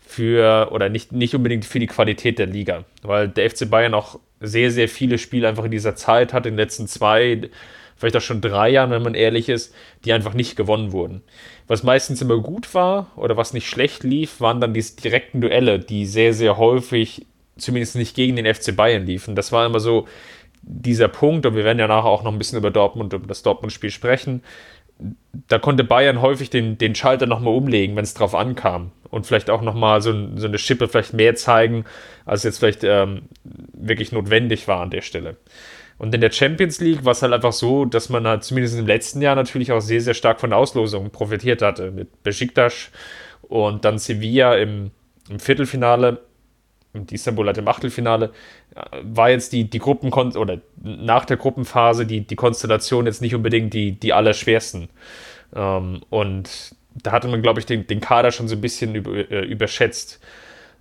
für, 0.01 0.69
oder 0.73 0.89
nicht, 0.89 1.13
nicht 1.13 1.35
unbedingt 1.35 1.65
für 1.65 1.79
die 1.79 1.87
Qualität 1.87 2.39
der 2.39 2.47
Liga, 2.47 2.85
weil 3.03 3.29
der 3.29 3.49
FC 3.49 3.71
Bayern 3.71 3.95
auch 3.95 4.19
sehr, 4.47 4.71
sehr 4.71 4.89
viele 4.89 5.19
Spiele 5.19 5.49
einfach 5.49 5.65
in 5.65 5.71
dieser 5.71 5.97
Zeit 5.97 6.33
hat, 6.33 6.47
in 6.47 6.53
den 6.53 6.59
letzten 6.59 6.87
zwei, 6.87 7.51
vielleicht 7.97 8.17
auch 8.17 8.21
schon 8.21 8.41
drei 8.41 8.71
Jahren, 8.71 8.91
wenn 8.91 9.03
man 9.03 9.15
ehrlich 9.15 9.49
ist, 9.49 9.75
die 10.05 10.13
einfach 10.13 10.35
nicht 10.35 10.57
gewonnen 10.57 10.93
wurden. 10.93 11.23
Was 11.67 11.83
meistens 11.83 12.21
immer 12.21 12.39
gut 12.39 12.75
war 12.75 13.11
oder 13.17 13.37
was 13.37 13.53
nicht 13.53 13.69
schlecht 13.69 14.05
lief, 14.05 14.41
waren 14.41 14.61
dann 14.61 14.75
diese 14.75 14.97
direkten 14.97 15.41
Duelle, 15.41 15.79
die 15.79 16.07
sehr, 16.07 16.35
sehr 16.35 16.59
häufig 16.59 17.27
zumindest 17.57 17.97
nicht 17.97 18.17
gegen 18.17 18.37
den 18.37 18.53
FC 18.53 18.75
Bayern 18.75 19.07
liefen. 19.07 19.37
Das 19.37 19.53
war 19.53 19.65
immer 19.65 19.81
so 19.81 20.07
dieser 20.63 21.09
Punkt, 21.09 21.47
und 21.47 21.55
wir 21.55 21.65
werden 21.65 21.79
ja 21.79 21.87
nachher 21.87 22.09
auch 22.09 22.23
noch 22.23 22.33
ein 22.33 22.39
bisschen 22.39 22.59
über 22.59 22.71
Dortmund, 22.71 23.13
über 23.13 23.27
das 23.27 23.43
Dortmund-Spiel 23.43 23.91
sprechen, 23.91 24.43
da 25.49 25.59
konnte 25.59 25.85
Bayern 25.85 26.23
häufig 26.23 26.51
den, 26.51 26.79
den 26.79 26.95
Schalter 26.95 27.27
nochmal 27.27 27.55
umlegen, 27.55 27.97
wenn 27.97 28.05
es 28.05 28.15
drauf 28.15 28.35
ankam. 28.35 28.93
Und 29.11 29.27
vielleicht 29.27 29.51
auch 29.51 29.63
nochmal 29.63 30.03
so, 30.03 30.13
so 30.37 30.47
eine 30.47 30.59
Schippe 30.59 30.89
vielleicht 30.89 31.15
mehr 31.15 31.35
zeigen, 31.37 31.85
als 32.25 32.43
jetzt 32.43 32.59
vielleicht 32.59 32.83
ähm, 32.83 33.23
wirklich 33.73 34.13
notwendig 34.13 34.67
war 34.67 34.81
an 34.81 34.91
der 34.91 35.03
Stelle. 35.03 35.37
Und 35.99 36.15
in 36.15 36.21
der 36.21 36.33
Champions 36.33 36.81
League 36.81 37.05
war 37.05 37.13
es 37.13 37.23
halt 37.23 37.33
einfach 37.33 37.53
so, 37.53 37.85
dass 37.85 38.09
man 38.09 38.27
halt 38.27 38.43
zumindest 38.43 38.77
im 38.77 38.87
letzten 38.87 39.23
Jahr 39.23 39.37
natürlich 39.37 39.71
auch 39.71 39.81
sehr, 39.81 40.01
sehr 40.01 40.15
stark 40.15 40.41
von 40.41 40.51
der 40.51 40.59
Auslosung 40.59 41.11
profitiert 41.11 41.63
hatte. 41.63 41.93
Mit 41.93 42.23
Besiktas 42.25 42.91
und 43.43 43.85
dann 43.85 43.99
Sevilla 43.99 44.57
im, 44.57 44.91
im 45.31 45.39
Viertelfinale 45.39 46.21
Istanbul 47.11 47.47
halt 47.47 47.59
im 47.59 47.69
Achtelfinale, 47.69 48.33
äh, 48.75 48.81
war 49.03 49.31
jetzt 49.31 49.53
die, 49.53 49.69
die 49.69 49.79
Gruppen 49.79 50.13
oder 50.13 50.61
nach 50.83 51.25
der 51.25 51.37
Gruppenphase 51.37 52.07
die, 52.07 52.27
die 52.27 52.37
Konstellation 52.37 53.07
jetzt 53.07 53.23
nicht 53.23 53.35
unbedingt 53.35 53.75
die, 53.75 53.93
die 53.93 54.13
allerschwersten. 54.13 54.89
Ähm, 55.55 56.03
und 56.11 56.75
da 56.95 57.13
hatte 57.13 57.29
man, 57.29 57.43
glaube 57.43 57.61
ich, 57.61 57.67
den, 57.67 57.87
den 57.87 58.01
Kader 58.01 58.31
schon 58.31 58.49
so 58.49 58.55
ein 58.55 58.61
bisschen 58.61 58.95
über, 58.95 59.13
äh, 59.31 59.45
überschätzt. 59.45 60.21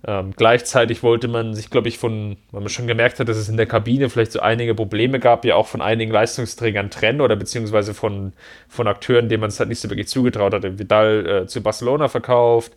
Ähm, 0.06 0.32
gleichzeitig 0.36 1.02
wollte 1.02 1.28
man 1.28 1.54
sich, 1.54 1.70
glaube 1.70 1.88
ich, 1.88 1.96
von, 1.96 2.36
weil 2.50 2.60
man 2.60 2.68
schon 2.68 2.86
gemerkt 2.86 3.20
hat, 3.20 3.28
dass 3.28 3.38
es 3.38 3.48
in 3.48 3.56
der 3.56 3.64
Kabine 3.64 4.10
vielleicht 4.10 4.32
so 4.32 4.40
einige 4.40 4.74
Probleme 4.74 5.18
gab, 5.18 5.46
ja 5.46 5.54
auch 5.54 5.66
von 5.66 5.80
einigen 5.80 6.12
Leistungsträgern 6.12 6.90
trennen 6.90 7.22
oder 7.22 7.36
beziehungsweise 7.36 7.94
von, 7.94 8.34
von 8.68 8.86
Akteuren, 8.86 9.30
denen 9.30 9.40
man 9.40 9.48
es 9.48 9.58
halt 9.58 9.70
nicht 9.70 9.80
so 9.80 9.88
wirklich 9.88 10.08
zugetraut 10.08 10.52
hatte. 10.52 10.78
Vidal 10.78 11.26
äh, 11.26 11.46
zu 11.46 11.62
Barcelona 11.62 12.08
verkauft, 12.08 12.72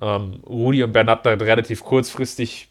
ähm, 0.00 0.40
Rudi 0.46 0.82
und 0.82 0.92
Bernat 0.92 1.26
relativ 1.26 1.84
kurzfristig 1.84 2.68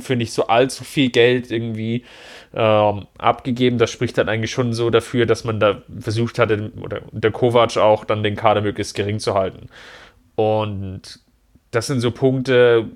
für 0.00 0.16
nicht 0.16 0.32
so 0.32 0.48
allzu 0.48 0.82
viel 0.82 1.10
Geld 1.10 1.50
irgendwie 1.50 2.04
ähm, 2.52 3.06
abgegeben. 3.18 3.78
Das 3.78 3.90
spricht 3.90 4.18
dann 4.18 4.28
eigentlich 4.28 4.50
schon 4.50 4.72
so 4.72 4.90
dafür, 4.90 5.26
dass 5.26 5.44
man 5.44 5.60
da 5.60 5.82
versucht 6.00 6.38
hatte, 6.38 6.72
oder 6.80 7.02
der 7.12 7.30
Kovac 7.30 7.76
auch 7.76 8.04
dann 8.04 8.24
den 8.24 8.34
Kader 8.34 8.62
möglichst 8.62 8.94
gering 8.94 9.20
zu 9.20 9.34
halten. 9.34 9.68
Und 10.34 11.20
das 11.70 11.86
sind 11.86 12.00
so 12.00 12.10
Punkte, 12.10 12.86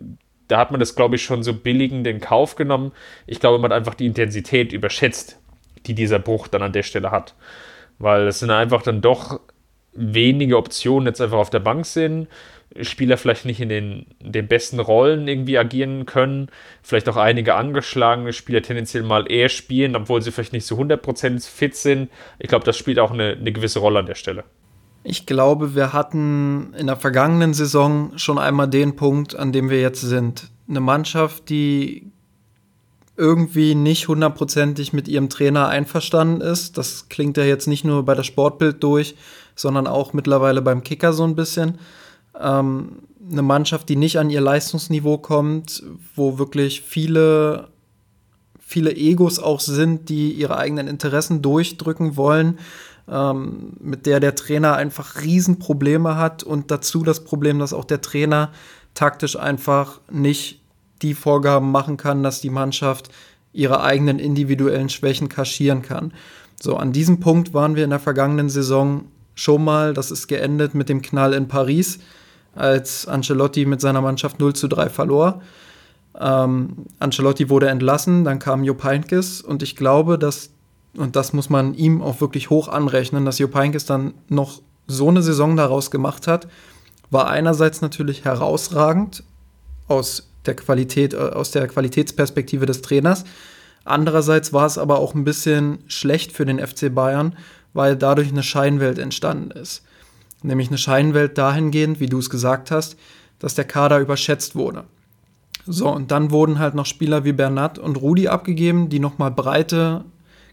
da 0.48 0.58
hat 0.58 0.70
man 0.70 0.80
das, 0.80 0.96
glaube 0.96 1.16
ich, 1.16 1.22
schon 1.22 1.42
so 1.42 1.52
billigend 1.54 2.06
in 2.06 2.20
Kauf 2.20 2.56
genommen. 2.56 2.92
Ich 3.26 3.38
glaube, 3.38 3.58
man 3.58 3.70
hat 3.70 3.78
einfach 3.78 3.94
die 3.94 4.06
Intensität 4.06 4.72
überschätzt, 4.72 5.38
die 5.86 5.94
dieser 5.94 6.18
Bruch 6.18 6.48
dann 6.48 6.62
an 6.62 6.72
der 6.72 6.82
Stelle 6.82 7.10
hat. 7.10 7.34
Weil 7.98 8.26
es 8.26 8.40
sind 8.40 8.50
einfach 8.50 8.82
dann 8.82 9.00
doch 9.00 9.40
wenige 9.92 10.56
Optionen 10.56 11.06
jetzt 11.06 11.20
einfach 11.20 11.38
auf 11.38 11.50
der 11.50 11.58
Bank 11.60 11.86
sind. 11.86 12.28
Spieler 12.82 13.16
vielleicht 13.16 13.44
nicht 13.44 13.60
in 13.60 13.68
den, 13.68 14.06
den 14.20 14.46
besten 14.46 14.78
Rollen 14.78 15.26
irgendwie 15.26 15.58
agieren 15.58 16.06
können. 16.06 16.48
Vielleicht 16.82 17.08
auch 17.08 17.16
einige 17.16 17.54
angeschlagene 17.54 18.32
Spieler 18.32 18.62
tendenziell 18.62 19.02
mal 19.02 19.30
eher 19.30 19.48
spielen, 19.48 19.96
obwohl 19.96 20.22
sie 20.22 20.30
vielleicht 20.30 20.52
nicht 20.52 20.66
so 20.66 20.76
100% 20.76 21.48
fit 21.48 21.74
sind. 21.74 22.10
Ich 22.38 22.48
glaube, 22.48 22.64
das 22.64 22.76
spielt 22.76 22.98
auch 22.98 23.10
eine, 23.10 23.36
eine 23.38 23.52
gewisse 23.52 23.78
Rolle 23.78 24.00
an 24.00 24.06
der 24.06 24.14
Stelle. 24.14 24.44
Ich 25.04 25.26
glaube, 25.26 25.74
wir 25.74 25.92
hatten 25.92 26.74
in 26.74 26.86
der 26.86 26.96
vergangenen 26.96 27.54
Saison 27.54 28.12
schon 28.16 28.38
einmal 28.38 28.68
den 28.68 28.96
Punkt, 28.96 29.34
an 29.34 29.52
dem 29.52 29.70
wir 29.70 29.80
jetzt 29.80 30.02
sind. 30.02 30.48
Eine 30.68 30.80
Mannschaft, 30.80 31.48
die 31.48 32.12
irgendwie 33.16 33.74
nicht 33.74 34.06
hundertprozentig 34.06 34.92
mit 34.92 35.08
ihrem 35.08 35.28
Trainer 35.28 35.68
einverstanden 35.68 36.40
ist. 36.40 36.78
Das 36.78 37.08
klingt 37.08 37.36
ja 37.36 37.44
jetzt 37.44 37.66
nicht 37.66 37.84
nur 37.84 38.04
bei 38.04 38.14
der 38.14 38.22
Sportbild 38.22 38.82
durch, 38.82 39.16
sondern 39.56 39.86
auch 39.86 40.12
mittlerweile 40.12 40.62
beim 40.62 40.84
Kicker 40.84 41.12
so 41.12 41.24
ein 41.24 41.34
bisschen. 41.34 41.78
Ähm, 42.38 43.02
eine 43.30 43.42
Mannschaft, 43.42 43.88
die 43.88 43.96
nicht 43.96 44.18
an 44.18 44.30
ihr 44.30 44.40
Leistungsniveau 44.40 45.18
kommt, 45.18 45.82
wo 46.14 46.38
wirklich 46.38 46.82
viele, 46.82 47.68
viele 48.58 48.94
Egos 48.94 49.38
auch 49.38 49.60
sind, 49.60 50.08
die 50.08 50.32
ihre 50.32 50.56
eigenen 50.56 50.88
Interessen 50.88 51.42
durchdrücken 51.42 52.16
wollen 52.16 52.58
ähm, 53.10 53.72
mit 53.80 54.06
der 54.06 54.20
der 54.20 54.34
Trainer 54.34 54.74
einfach 54.76 55.22
Riesenprobleme 55.22 56.16
hat 56.16 56.42
und 56.42 56.70
dazu 56.70 57.02
das 57.02 57.24
Problem, 57.24 57.58
dass 57.58 57.72
auch 57.72 57.84
der 57.84 58.00
Trainer 58.00 58.50
taktisch 58.94 59.36
einfach 59.36 60.00
nicht 60.10 60.60
die 61.02 61.14
Vorgaben 61.14 61.70
machen 61.70 61.96
kann, 61.96 62.22
dass 62.22 62.40
die 62.40 62.50
Mannschaft 62.50 63.10
ihre 63.52 63.82
eigenen 63.82 64.18
individuellen 64.18 64.88
Schwächen 64.88 65.28
kaschieren 65.28 65.82
kann. 65.82 66.12
So, 66.60 66.76
an 66.76 66.92
diesem 66.92 67.20
Punkt 67.20 67.54
waren 67.54 67.76
wir 67.76 67.84
in 67.84 67.90
der 67.90 68.00
vergangenen 68.00 68.50
Saison 68.50 69.04
schon 69.34 69.64
mal. 69.64 69.94
Das 69.94 70.10
ist 70.10 70.26
geendet 70.26 70.74
mit 70.74 70.88
dem 70.88 71.02
Knall 71.02 71.32
in 71.32 71.48
Paris, 71.48 72.00
als 72.58 73.06
Ancelotti 73.06 73.64
mit 73.64 73.80
seiner 73.80 74.00
Mannschaft 74.00 74.40
0 74.40 74.54
zu 74.54 74.68
3 74.68 74.90
verlor. 74.90 75.42
Ähm, 76.18 76.86
Ancelotti 76.98 77.48
wurde 77.48 77.68
entlassen, 77.68 78.24
dann 78.24 78.38
kam 78.38 78.64
Jupp 78.64 78.82
Heynckes 78.84 79.40
und 79.40 79.62
ich 79.62 79.76
glaube, 79.76 80.18
dass 80.18 80.50
und 80.96 81.16
das 81.16 81.32
muss 81.32 81.50
man 81.50 81.74
ihm 81.74 82.02
auch 82.02 82.20
wirklich 82.20 82.50
hoch 82.50 82.66
anrechnen, 82.68 83.24
dass 83.24 83.38
Jupp 83.38 83.54
Heynckes 83.54 83.86
dann 83.86 84.14
noch 84.28 84.60
so 84.86 85.08
eine 85.08 85.22
Saison 85.22 85.56
daraus 85.56 85.90
gemacht 85.90 86.26
hat, 86.26 86.48
war 87.10 87.28
einerseits 87.28 87.80
natürlich 87.82 88.24
herausragend 88.24 89.22
aus 89.86 90.28
der 90.46 90.56
Qualität, 90.56 91.14
äh, 91.14 91.18
aus 91.18 91.50
der 91.50 91.68
Qualitätsperspektive 91.68 92.66
des 92.66 92.82
Trainers. 92.82 93.24
Andererseits 93.84 94.52
war 94.52 94.66
es 94.66 94.76
aber 94.76 94.98
auch 94.98 95.14
ein 95.14 95.24
bisschen 95.24 95.78
schlecht 95.86 96.32
für 96.32 96.44
den 96.44 96.58
FC 96.58 96.94
Bayern, 96.94 97.36
weil 97.74 97.96
dadurch 97.96 98.28
eine 98.28 98.42
Scheinwelt 98.42 98.98
entstanden 98.98 99.50
ist. 99.52 99.82
Nämlich 100.42 100.68
eine 100.68 100.78
Scheinwelt 100.78 101.36
dahingehend, 101.36 102.00
wie 102.00 102.06
du 102.06 102.18
es 102.18 102.30
gesagt 102.30 102.70
hast, 102.70 102.96
dass 103.38 103.54
der 103.54 103.64
Kader 103.64 103.98
überschätzt 103.98 104.54
wurde. 104.54 104.84
So, 105.66 105.90
und 105.90 106.10
dann 106.10 106.30
wurden 106.30 106.58
halt 106.58 106.74
noch 106.74 106.86
Spieler 106.86 107.24
wie 107.24 107.32
Bernat 107.32 107.78
und 107.78 107.96
Rudi 107.96 108.28
abgegeben, 108.28 108.88
die 108.88 109.00
nochmal 109.00 109.30
breite 109.30 110.04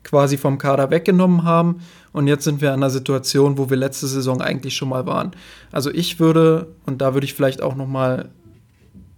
quasi 0.06 0.38
vom 0.38 0.58
Kader 0.58 0.91
weggenommen 0.91 1.43
haben. 1.43 1.82
Und 2.13 2.28
jetzt 2.28 2.45
sind 2.45 2.62
wir 2.62 2.69
in 2.69 2.76
einer 2.76 2.89
Situation, 2.89 3.58
wo 3.58 3.69
wir 3.69 3.78
letzte 3.78 4.08
Saison 4.08 4.41
eigentlich 4.41 4.76
schon 4.76 4.89
mal 4.89 5.06
waren. 5.06 5.32
Also 5.71 5.91
ich 5.91 6.19
würde, 6.19 6.67
und 6.86 7.02
da 7.02 7.13
würde 7.13 7.26
ich 7.26 7.34
vielleicht 7.34 7.62
auch 7.62 7.76
noch 7.76 7.88
mal 7.88 8.30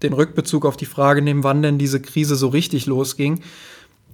den 0.01 0.13
Rückbezug 0.13 0.65
auf 0.65 0.77
die 0.77 0.85
Frage 0.85 1.21
nehmen, 1.21 1.43
wann 1.43 1.61
denn 1.61 1.77
diese 1.77 2.01
Krise 2.01 2.35
so 2.35 2.47
richtig 2.47 2.85
losging. 2.85 3.41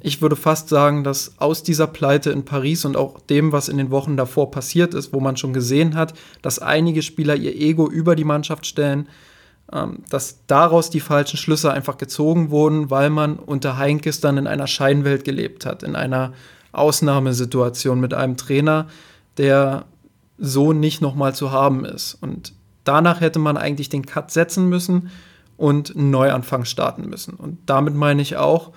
Ich 0.05 0.21
würde 0.21 0.35
fast 0.35 0.67
sagen, 0.67 1.05
dass 1.05 1.39
aus 1.39 1.63
dieser 1.63 1.87
Pleite 1.87 2.29
in 2.29 2.43
Paris 2.43 2.83
und 2.83 2.97
auch 2.97 3.21
dem, 3.21 3.53
was 3.53 3.69
in 3.69 3.77
den 3.77 3.89
Wochen 3.89 4.17
davor 4.17 4.51
passiert 4.51 4.93
ist, 4.93 5.13
wo 5.13 5.21
man 5.21 5.37
schon 5.37 5.53
gesehen 5.53 5.95
hat, 5.95 6.13
dass 6.41 6.59
einige 6.59 7.01
Spieler 7.01 7.37
ihr 7.37 7.55
Ego 7.55 7.89
über 7.89 8.17
die 8.17 8.25
Mannschaft 8.25 8.65
stellen, 8.65 9.07
ähm, 9.71 9.99
dass 10.09 10.45
daraus 10.45 10.89
die 10.89 10.99
falschen 10.99 11.37
Schlüsse 11.37 11.71
einfach 11.71 11.97
gezogen 11.97 12.51
wurden, 12.51 12.91
weil 12.91 13.09
man 13.09 13.39
unter 13.39 13.77
Heinkes 13.77 14.19
dann 14.19 14.37
in 14.37 14.45
einer 14.45 14.67
Scheinwelt 14.67 15.23
gelebt 15.23 15.65
hat, 15.65 15.83
in 15.83 15.95
einer 15.95 16.33
Ausnahmesituation 16.73 18.01
mit 18.01 18.13
einem 18.13 18.35
Trainer, 18.35 18.87
der 19.37 19.85
so 20.37 20.73
nicht 20.73 21.01
nochmal 21.01 21.33
zu 21.33 21.51
haben 21.51 21.85
ist. 21.85 22.15
Und 22.15 22.51
danach 22.83 23.21
hätte 23.21 23.39
man 23.39 23.55
eigentlich 23.55 23.87
den 23.87 24.05
Cut 24.05 24.31
setzen 24.31 24.67
müssen 24.67 25.11
und 25.55 25.95
einen 25.95 26.11
Neuanfang 26.11 26.65
starten 26.65 27.07
müssen. 27.07 27.35
Und 27.35 27.59
damit 27.67 27.95
meine 27.95 28.21
ich 28.21 28.35
auch, 28.35 28.73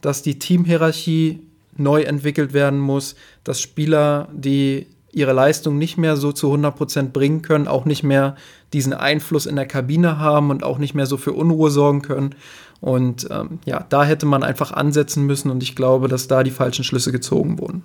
dass 0.00 0.22
die 0.22 0.38
Teamhierarchie 0.38 1.40
neu 1.76 2.02
entwickelt 2.02 2.52
werden 2.52 2.78
muss, 2.78 3.14
dass 3.44 3.60
Spieler, 3.60 4.28
die 4.32 4.86
ihre 5.12 5.32
Leistung 5.32 5.78
nicht 5.78 5.96
mehr 5.96 6.16
so 6.16 6.32
zu 6.32 6.52
100% 6.52 7.10
bringen 7.10 7.42
können, 7.42 7.66
auch 7.66 7.84
nicht 7.84 8.02
mehr 8.02 8.36
diesen 8.72 8.92
Einfluss 8.92 9.46
in 9.46 9.56
der 9.56 9.66
Kabine 9.66 10.18
haben 10.18 10.50
und 10.50 10.62
auch 10.62 10.78
nicht 10.78 10.94
mehr 10.94 11.06
so 11.06 11.16
für 11.16 11.32
Unruhe 11.32 11.70
sorgen 11.70 12.02
können. 12.02 12.34
Und 12.80 13.26
ähm, 13.30 13.58
ja, 13.64 13.84
da 13.88 14.04
hätte 14.04 14.26
man 14.26 14.42
einfach 14.42 14.72
ansetzen 14.72 15.24
müssen 15.24 15.50
und 15.50 15.62
ich 15.62 15.74
glaube, 15.74 16.08
dass 16.08 16.28
da 16.28 16.42
die 16.42 16.50
falschen 16.50 16.84
Schlüsse 16.84 17.10
gezogen 17.10 17.58
wurden. 17.58 17.82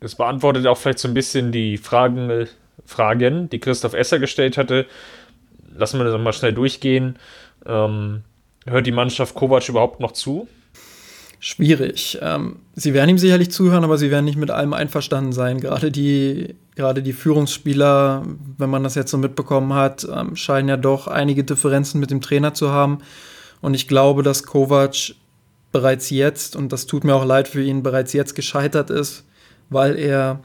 Das 0.00 0.16
beantwortet 0.16 0.66
auch 0.66 0.76
vielleicht 0.76 0.98
so 0.98 1.08
ein 1.08 1.14
bisschen 1.14 1.52
die 1.52 1.78
Fragen, 1.78 2.46
Fragen 2.84 3.48
die 3.48 3.60
Christoph 3.60 3.94
Esser 3.94 4.18
gestellt 4.18 4.58
hatte. 4.58 4.86
Lassen 5.74 5.98
wir 5.98 6.04
das 6.04 6.20
mal 6.20 6.32
schnell 6.32 6.52
durchgehen. 6.52 7.18
Ähm, 7.64 8.22
hört 8.66 8.86
die 8.86 8.92
Mannschaft 8.92 9.34
Kovac 9.34 9.68
überhaupt 9.68 10.00
noch 10.00 10.12
zu? 10.12 10.46
Schwierig. 11.46 12.18
Ähm, 12.22 12.56
sie 12.74 12.94
werden 12.94 13.10
ihm 13.10 13.18
sicherlich 13.18 13.50
zuhören, 13.50 13.84
aber 13.84 13.98
sie 13.98 14.10
werden 14.10 14.24
nicht 14.24 14.38
mit 14.38 14.50
allem 14.50 14.72
einverstanden 14.72 15.32
sein. 15.32 15.60
Gerade 15.60 15.92
die, 15.92 16.54
gerade 16.74 17.02
die 17.02 17.12
Führungsspieler, 17.12 18.22
wenn 18.56 18.70
man 18.70 18.82
das 18.82 18.94
jetzt 18.94 19.10
so 19.10 19.18
mitbekommen 19.18 19.74
hat, 19.74 20.08
ähm, 20.10 20.36
scheinen 20.36 20.70
ja 20.70 20.78
doch 20.78 21.06
einige 21.06 21.44
Differenzen 21.44 22.00
mit 22.00 22.10
dem 22.10 22.22
Trainer 22.22 22.54
zu 22.54 22.70
haben. 22.70 23.00
Und 23.60 23.74
ich 23.74 23.88
glaube, 23.88 24.22
dass 24.22 24.44
Kovac 24.44 25.16
bereits 25.70 26.08
jetzt, 26.08 26.56
und 26.56 26.72
das 26.72 26.86
tut 26.86 27.04
mir 27.04 27.14
auch 27.14 27.26
leid 27.26 27.46
für 27.46 27.62
ihn, 27.62 27.82
bereits 27.82 28.14
jetzt 28.14 28.34
gescheitert 28.34 28.88
ist, 28.88 29.26
weil 29.68 29.98
er, 29.98 30.40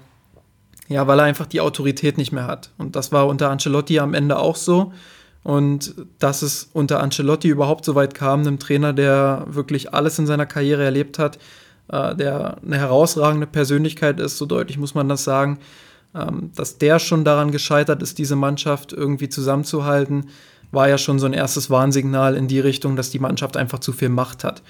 ja, 0.89 1.07
weil 1.07 1.19
er 1.19 1.25
einfach 1.25 1.47
die 1.47 1.62
Autorität 1.62 2.17
nicht 2.17 2.33
mehr 2.33 2.45
hat. 2.45 2.71
Und 2.77 2.97
das 2.97 3.13
war 3.13 3.27
unter 3.27 3.49
Ancelotti 3.49 3.99
am 3.99 4.13
Ende 4.13 4.38
auch 4.38 4.57
so. 4.57 4.91
Und 5.43 5.95
dass 6.19 6.41
es 6.41 6.69
unter 6.73 6.99
Ancelotti 7.02 7.47
überhaupt 7.47 7.86
so 7.86 7.95
weit 7.95 8.13
kam, 8.13 8.41
einem 8.41 8.60
Trainer, 8.60 8.93
der 8.93 9.45
wirklich 9.47 9.93
alles 9.93 10.19
in 10.19 10.28
seiner 10.28 10.45
Karriere 10.45 10.84
erlebt 10.84 11.17
hat, 11.17 11.39
äh, 11.88 12.15
der 12.15 12.58
eine 12.63 12.78
herausragende 12.78 13.47
Persönlichkeit 13.47 14.19
ist, 14.19 14.38
so 14.38 14.45
deutlich 14.45 14.78
muss 14.78 14.95
man 14.95 15.08
das 15.08 15.23
sagen, 15.23 15.60
ähm, 16.13 16.52
dass 16.56 16.78
der 16.78 16.99
schon 16.99 17.23
daran 17.23 17.52
gescheitert 17.52 18.02
ist, 18.02 18.17
diese 18.17 18.36
Mannschaft 18.36 18.93
irgendwie 18.93 19.30
zusammenzuhalten, 19.30 20.30
war 20.71 20.89
ja 20.89 20.97
schon 20.97 21.19
so 21.19 21.25
ein 21.25 21.34
erstes 21.34 21.69
Warnsignal 21.69 22.36
in 22.36 22.47
die 22.47 22.60
Richtung, 22.60 22.95
dass 22.95 23.10
die 23.10 23.19
Mannschaft 23.19 23.58
einfach 23.58 23.80
zu 23.80 23.91
viel 23.91 24.10
Macht 24.10 24.43
hat. 24.43 24.62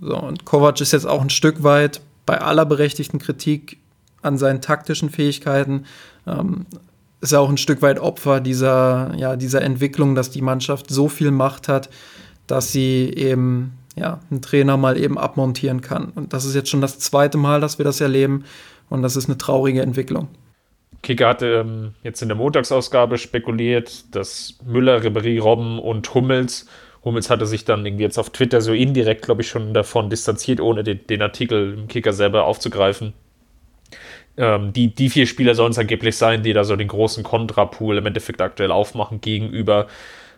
So, 0.00 0.16
und 0.16 0.44
Kovac 0.44 0.80
ist 0.80 0.92
jetzt 0.92 1.06
auch 1.06 1.20
ein 1.20 1.30
Stück 1.30 1.62
weit 1.62 2.00
bei 2.26 2.40
aller 2.40 2.64
berechtigten 2.64 3.18
Kritik 3.18 3.78
an 4.22 4.38
seinen 4.38 4.60
taktischen 4.60 5.10
Fähigkeiten 5.10 5.84
ähm, 6.26 6.66
ist 7.22 7.32
er 7.32 7.40
auch 7.40 7.48
ein 7.48 7.56
Stück 7.56 7.80
weit 7.80 7.98
Opfer 7.98 8.40
dieser, 8.40 9.14
ja, 9.16 9.36
dieser 9.36 9.62
Entwicklung, 9.62 10.14
dass 10.14 10.30
die 10.30 10.42
Mannschaft 10.42 10.90
so 10.90 11.08
viel 11.08 11.30
Macht 11.30 11.68
hat, 11.68 11.88
dass 12.46 12.72
sie 12.72 13.10
eben 13.14 13.78
ja, 13.96 14.20
einen 14.30 14.42
Trainer 14.42 14.76
mal 14.76 14.98
eben 14.98 15.16
abmontieren 15.18 15.80
kann. 15.80 16.12
Und 16.14 16.32
das 16.32 16.44
ist 16.44 16.54
jetzt 16.54 16.68
schon 16.68 16.80
das 16.80 16.98
zweite 16.98 17.38
Mal, 17.38 17.60
dass 17.60 17.78
wir 17.78 17.84
das 17.84 18.00
erleben. 18.00 18.44
Und 18.90 19.02
das 19.02 19.16
ist 19.16 19.28
eine 19.28 19.38
traurige 19.38 19.82
Entwicklung. 19.82 20.28
Kicker 21.02 21.28
hatte 21.28 21.64
ähm, 21.66 21.94
jetzt 22.02 22.22
in 22.22 22.28
der 22.28 22.36
Montagsausgabe 22.36 23.18
spekuliert, 23.18 24.14
dass 24.14 24.58
Müller, 24.64 25.02
Ribery, 25.02 25.38
Robben 25.38 25.78
und 25.78 26.12
Hummels, 26.14 26.66
Hummels 27.04 27.30
hatte 27.30 27.46
sich 27.46 27.64
dann 27.64 27.84
irgendwie 27.84 28.04
jetzt 28.04 28.18
auf 28.18 28.30
Twitter 28.30 28.60
so 28.60 28.72
indirekt, 28.72 29.22
glaube 29.22 29.42
ich, 29.42 29.48
schon 29.48 29.74
davon 29.74 30.10
distanziert, 30.10 30.60
ohne 30.60 30.84
den, 30.84 31.04
den 31.08 31.22
Artikel 31.22 31.74
im 31.74 31.88
Kicker 31.88 32.12
selber 32.12 32.44
aufzugreifen, 32.44 33.12
ähm, 34.36 34.72
die, 34.72 34.94
die 34.94 35.10
vier 35.10 35.26
Spieler 35.26 35.54
sollen 35.54 35.72
es 35.72 35.78
angeblich 35.78 36.16
sein, 36.16 36.42
die 36.42 36.52
da 36.52 36.64
so 36.64 36.76
den 36.76 36.88
großen 36.88 37.22
Kontrapool 37.22 37.98
im 37.98 38.06
Endeffekt 38.06 38.40
aktuell 38.40 38.72
aufmachen 38.72 39.20
gegenüber 39.20 39.86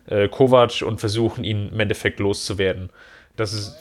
äh, 0.07 0.27
Kovac 0.27 0.81
und 0.81 0.99
versuchen, 0.99 1.43
ihn 1.43 1.69
im 1.71 1.79
Endeffekt 1.79 2.19
loszuwerden. 2.19 2.89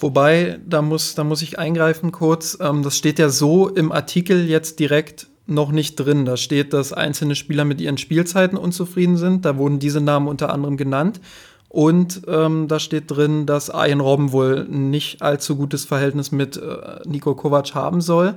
Wobei, 0.00 0.58
da 0.66 0.82
muss, 0.82 1.14
da 1.14 1.22
muss 1.22 1.42
ich 1.42 1.58
eingreifen 1.58 2.12
kurz. 2.12 2.58
Ähm, 2.60 2.82
das 2.82 2.96
steht 2.96 3.18
ja 3.18 3.28
so 3.28 3.68
im 3.68 3.92
Artikel 3.92 4.48
jetzt 4.48 4.80
direkt 4.80 5.28
noch 5.46 5.70
nicht 5.70 5.96
drin. 5.96 6.24
Da 6.24 6.36
steht, 6.36 6.72
dass 6.72 6.92
einzelne 6.92 7.34
Spieler 7.34 7.64
mit 7.64 7.80
ihren 7.80 7.98
Spielzeiten 7.98 8.58
unzufrieden 8.58 9.16
sind. 9.16 9.44
Da 9.44 9.56
wurden 9.56 9.78
diese 9.78 10.00
Namen 10.00 10.26
unter 10.26 10.52
anderem 10.52 10.76
genannt. 10.76 11.20
Und 11.68 12.22
ähm, 12.28 12.68
da 12.68 12.78
steht 12.78 13.10
drin, 13.10 13.46
dass 13.46 13.68
Ian 13.68 14.00
Robben 14.00 14.32
wohl 14.32 14.64
nicht 14.64 15.22
allzu 15.22 15.56
gutes 15.56 15.84
Verhältnis 15.84 16.30
mit 16.30 16.56
äh, 16.56 17.00
Nico 17.04 17.34
Kovac 17.34 17.74
haben 17.74 18.00
soll. 18.00 18.36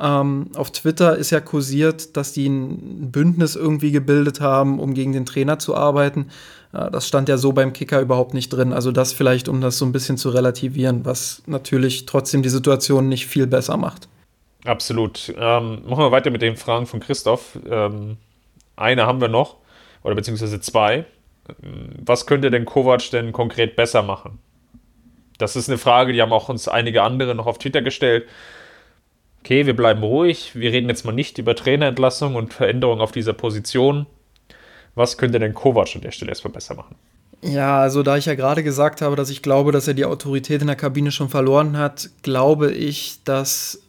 Ähm, 0.00 0.50
auf 0.54 0.70
Twitter 0.70 1.16
ist 1.16 1.30
ja 1.30 1.40
kursiert, 1.40 2.16
dass 2.16 2.32
die 2.32 2.48
ein 2.48 3.10
Bündnis 3.10 3.54
irgendwie 3.54 3.92
gebildet 3.92 4.40
haben, 4.40 4.80
um 4.80 4.94
gegen 4.94 5.12
den 5.12 5.26
Trainer 5.26 5.58
zu 5.58 5.76
arbeiten. 5.76 6.28
Äh, 6.72 6.90
das 6.90 7.06
stand 7.06 7.28
ja 7.28 7.36
so 7.36 7.52
beim 7.52 7.74
Kicker 7.74 8.00
überhaupt 8.00 8.32
nicht 8.32 8.48
drin. 8.48 8.72
Also 8.72 8.92
das 8.92 9.12
vielleicht, 9.12 9.48
um 9.48 9.60
das 9.60 9.76
so 9.76 9.84
ein 9.84 9.92
bisschen 9.92 10.16
zu 10.16 10.30
relativieren, 10.30 11.04
was 11.04 11.42
natürlich 11.46 12.06
trotzdem 12.06 12.42
die 12.42 12.48
Situation 12.48 13.08
nicht 13.08 13.26
viel 13.26 13.46
besser 13.46 13.76
macht. 13.76 14.08
Absolut. 14.64 15.34
Ähm, 15.36 15.82
machen 15.86 16.04
wir 16.04 16.12
weiter 16.12 16.30
mit 16.30 16.42
den 16.42 16.56
Fragen 16.56 16.86
von 16.86 17.00
Christoph. 17.00 17.58
Ähm, 17.68 18.16
eine 18.76 19.06
haben 19.06 19.20
wir 19.20 19.28
noch, 19.28 19.56
oder 20.02 20.14
beziehungsweise 20.14 20.60
zwei. 20.60 21.04
Was 22.02 22.26
könnte 22.26 22.50
denn 22.50 22.64
Kovac 22.64 23.10
denn 23.10 23.32
konkret 23.32 23.76
besser 23.76 24.02
machen? 24.02 24.38
Das 25.36 25.56
ist 25.56 25.68
eine 25.68 25.78
Frage, 25.78 26.12
die 26.12 26.22
haben 26.22 26.32
auch 26.32 26.48
uns 26.48 26.68
einige 26.68 27.02
andere 27.02 27.34
noch 27.34 27.46
auf 27.46 27.58
Twitter 27.58 27.82
gestellt 27.82 28.26
okay, 29.40 29.66
wir 29.66 29.74
bleiben 29.74 30.02
ruhig, 30.02 30.52
wir 30.54 30.72
reden 30.72 30.88
jetzt 30.88 31.04
mal 31.04 31.12
nicht 31.12 31.38
über 31.38 31.54
Trainerentlassung 31.54 32.34
und 32.34 32.54
Veränderung 32.54 33.00
auf 33.00 33.12
dieser 33.12 33.32
Position. 33.32 34.06
Was 34.94 35.18
könnte 35.18 35.38
denn 35.38 35.54
Kovac 35.54 35.94
an 35.94 36.02
der 36.02 36.10
Stelle 36.10 36.30
erstmal 36.30 36.52
besser 36.52 36.74
machen? 36.74 36.96
Ja, 37.42 37.80
also 37.80 38.02
da 38.02 38.16
ich 38.18 38.26
ja 38.26 38.34
gerade 38.34 38.62
gesagt 38.62 39.00
habe, 39.00 39.16
dass 39.16 39.30
ich 39.30 39.40
glaube, 39.40 39.72
dass 39.72 39.88
er 39.88 39.94
die 39.94 40.04
Autorität 40.04 40.60
in 40.60 40.66
der 40.66 40.76
Kabine 40.76 41.10
schon 41.10 41.30
verloren 41.30 41.78
hat, 41.78 42.10
glaube 42.22 42.70
ich, 42.70 43.20
dass 43.24 43.80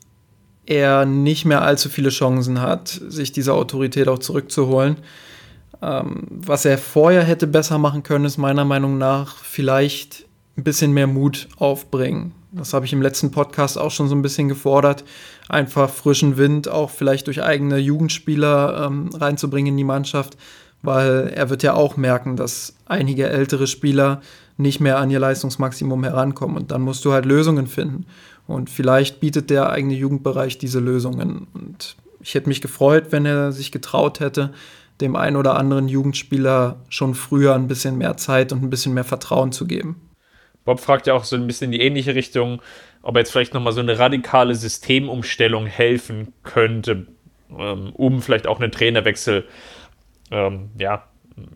er 0.65 1.05
nicht 1.05 1.43
mehr 1.43 1.61
allzu 1.61 1.89
viele 1.89 2.09
Chancen 2.09 2.61
hat, 2.61 2.87
sich 2.87 3.33
diese 3.33 3.53
Autorität 3.53 4.07
auch 4.07 4.19
zurückzuholen. 4.19 4.97
Ähm, 5.81 6.27
was 6.29 6.63
er 6.63 6.77
vorher 6.77 7.23
hätte 7.23 7.47
besser 7.47 7.77
machen 7.77 8.03
können, 8.03 8.25
ist 8.25 8.37
meiner 8.37 8.63
Meinung 8.63 8.97
nach 8.97 9.37
vielleicht 9.37 10.25
ein 10.57 10.63
bisschen 10.63 10.93
mehr 10.93 11.07
Mut 11.07 11.49
aufbringen. 11.57 12.33
Das 12.53 12.73
habe 12.73 12.85
ich 12.85 12.91
im 12.91 13.01
letzten 13.01 13.31
Podcast 13.31 13.77
auch 13.77 13.91
schon 13.91 14.09
so 14.09 14.15
ein 14.15 14.21
bisschen 14.21 14.49
gefordert. 14.49 15.05
Einfach 15.47 15.89
frischen 15.89 16.35
Wind 16.35 16.67
auch 16.67 16.89
vielleicht 16.89 17.27
durch 17.27 17.41
eigene 17.41 17.77
Jugendspieler 17.77 18.87
ähm, 18.87 19.09
reinzubringen 19.13 19.73
in 19.73 19.77
die 19.77 19.85
Mannschaft, 19.85 20.37
weil 20.81 21.31
er 21.33 21.49
wird 21.49 21.63
ja 21.63 21.73
auch 21.75 21.95
merken, 21.95 22.35
dass 22.35 22.75
einige 22.85 23.29
ältere 23.29 23.67
Spieler 23.67 24.21
nicht 24.57 24.81
mehr 24.81 24.99
an 24.99 25.09
ihr 25.09 25.19
Leistungsmaximum 25.19 26.03
herankommen. 26.03 26.57
Und 26.57 26.71
dann 26.71 26.81
musst 26.81 27.05
du 27.05 27.13
halt 27.13 27.25
Lösungen 27.25 27.67
finden. 27.67 28.05
Und 28.47 28.69
vielleicht 28.69 29.21
bietet 29.21 29.49
der 29.49 29.69
eigene 29.69 29.93
Jugendbereich 29.93 30.57
diese 30.57 30.79
Lösungen. 30.79 31.47
Und 31.53 31.95
ich 32.19 32.35
hätte 32.35 32.49
mich 32.49 32.59
gefreut, 32.59 33.07
wenn 33.11 33.25
er 33.25 33.53
sich 33.53 33.71
getraut 33.71 34.19
hätte, 34.19 34.51
dem 34.99 35.15
einen 35.15 35.37
oder 35.37 35.55
anderen 35.55 35.87
Jugendspieler 35.87 36.77
schon 36.89 37.15
früher 37.15 37.55
ein 37.55 37.67
bisschen 37.67 37.97
mehr 37.97 38.17
Zeit 38.17 38.51
und 38.51 38.61
ein 38.61 38.69
bisschen 38.69 38.93
mehr 38.93 39.05
Vertrauen 39.05 39.53
zu 39.53 39.65
geben. 39.65 39.95
Bob 40.65 40.79
fragt 40.79 41.07
ja 41.07 41.13
auch 41.13 41.23
so 41.23 41.35
ein 41.35 41.47
bisschen 41.47 41.65
in 41.65 41.79
die 41.79 41.85
ähnliche 41.85 42.15
Richtung, 42.15 42.61
ob 43.01 43.15
er 43.15 43.19
jetzt 43.19 43.31
vielleicht 43.31 43.53
nochmal 43.53 43.73
so 43.73 43.81
eine 43.81 43.97
radikale 43.97 44.55
Systemumstellung 44.55 45.65
helfen 45.65 46.33
könnte, 46.43 47.07
ähm, 47.57 47.91
um 47.93 48.21
vielleicht 48.21 48.47
auch 48.47 48.59
einen 48.59 48.71
Trainerwechsel 48.71 49.47
ähm, 50.29 50.69
ja, 50.77 51.07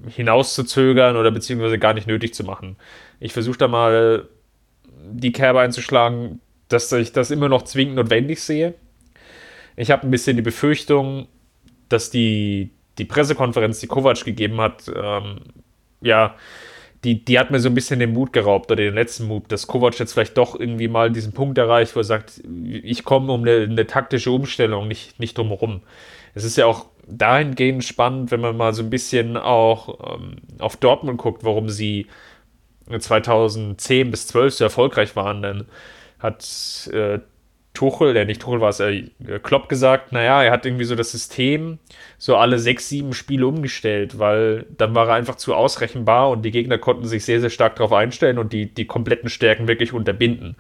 hinauszuzögern 0.07 1.17
oder 1.17 1.31
beziehungsweise 1.31 1.77
gar 1.77 1.93
nicht 1.93 2.07
nötig 2.07 2.33
zu 2.33 2.43
machen. 2.43 2.77
Ich 3.19 3.33
versuche 3.33 3.57
da 3.57 3.67
mal 3.67 4.27
die 5.11 5.31
Kerbe 5.31 5.59
einzuschlagen, 5.59 6.41
dass 6.67 6.91
ich 6.91 7.11
das 7.11 7.31
immer 7.31 7.49
noch 7.49 7.63
zwingend 7.63 7.95
notwendig 7.95 8.41
sehe. 8.41 8.73
Ich 9.75 9.91
habe 9.91 10.07
ein 10.07 10.11
bisschen 10.11 10.35
die 10.35 10.41
Befürchtung, 10.41 11.27
dass 11.89 12.09
die, 12.09 12.71
die 12.97 13.05
Pressekonferenz, 13.05 13.79
die 13.79 13.87
Kovac 13.87 14.23
gegeben 14.23 14.59
hat, 14.61 14.91
ähm, 14.93 15.41
ja, 16.01 16.35
die, 17.05 17.23
die 17.23 17.37
hat 17.37 17.51
mir 17.51 17.59
so 17.59 17.69
ein 17.69 17.75
bisschen 17.75 17.99
den 17.99 18.13
Mut 18.13 18.33
geraubt 18.33 18.71
oder 18.71 18.83
den 18.83 18.95
letzten 18.95 19.27
Mut, 19.27 19.51
dass 19.51 19.67
Kovac 19.67 19.99
jetzt 19.99 20.13
vielleicht 20.13 20.37
doch 20.37 20.59
irgendwie 20.59 20.87
mal 20.87 21.11
diesen 21.11 21.33
Punkt 21.33 21.57
erreicht, 21.57 21.95
wo 21.95 21.99
er 21.99 22.03
sagt, 22.03 22.41
ich 22.63 23.03
komme 23.03 23.31
um 23.31 23.41
eine, 23.41 23.61
eine, 23.61 23.85
taktische 23.85 24.31
Umstellung, 24.31 24.87
nicht, 24.87 25.19
nicht 25.19 25.37
drumherum. 25.37 25.81
Es 26.33 26.43
ist 26.43 26.57
ja 26.57 26.65
auch 26.65 26.87
dahingehend 27.07 27.83
spannend, 27.83 28.31
wenn 28.31 28.41
man 28.41 28.57
mal 28.57 28.73
so 28.73 28.81
ein 28.81 28.89
bisschen 28.89 29.37
auch 29.37 30.15
ähm, 30.15 30.37
auf 30.57 30.77
Dortmund 30.77 31.19
guckt, 31.19 31.43
warum 31.43 31.69
sie 31.69 32.07
2010 32.97 34.09
bis 34.09 34.27
12 34.27 34.53
so 34.55 34.63
erfolgreich 34.63 35.15
waren. 35.15 35.43
Dann 35.43 35.65
hat 36.17 36.89
äh, 36.91 37.19
Tuchel, 37.75 38.13
der 38.13 38.25
nicht 38.25 38.41
Tuchel 38.41 38.61
war 38.61 38.69
es, 38.69 38.79
äh, 38.79 39.03
Klopp 39.43 39.69
gesagt, 39.69 40.11
naja, 40.11 40.43
er 40.43 40.51
hat 40.51 40.65
irgendwie 40.65 40.85
so 40.85 40.95
das 40.95 41.11
System 41.11 41.77
so 42.17 42.35
alle 42.37 42.57
sechs, 42.57 42.89
sieben 42.89 43.13
Spiele 43.13 43.45
umgestellt, 43.45 44.17
weil 44.17 44.65
dann 44.77 44.95
war 44.95 45.09
er 45.09 45.13
einfach 45.13 45.35
zu 45.35 45.53
ausrechenbar 45.53 46.29
und 46.31 46.43
die 46.43 46.51
Gegner 46.51 46.77
konnten 46.77 47.05
sich 47.05 47.23
sehr, 47.23 47.41
sehr 47.41 47.49
stark 47.49 47.75
darauf 47.75 47.93
einstellen 47.93 48.39
und 48.39 48.53
die, 48.53 48.73
die 48.73 48.85
kompletten 48.85 49.29
Stärken 49.29 49.67
wirklich 49.67 49.93
unterbinden. 49.93 50.55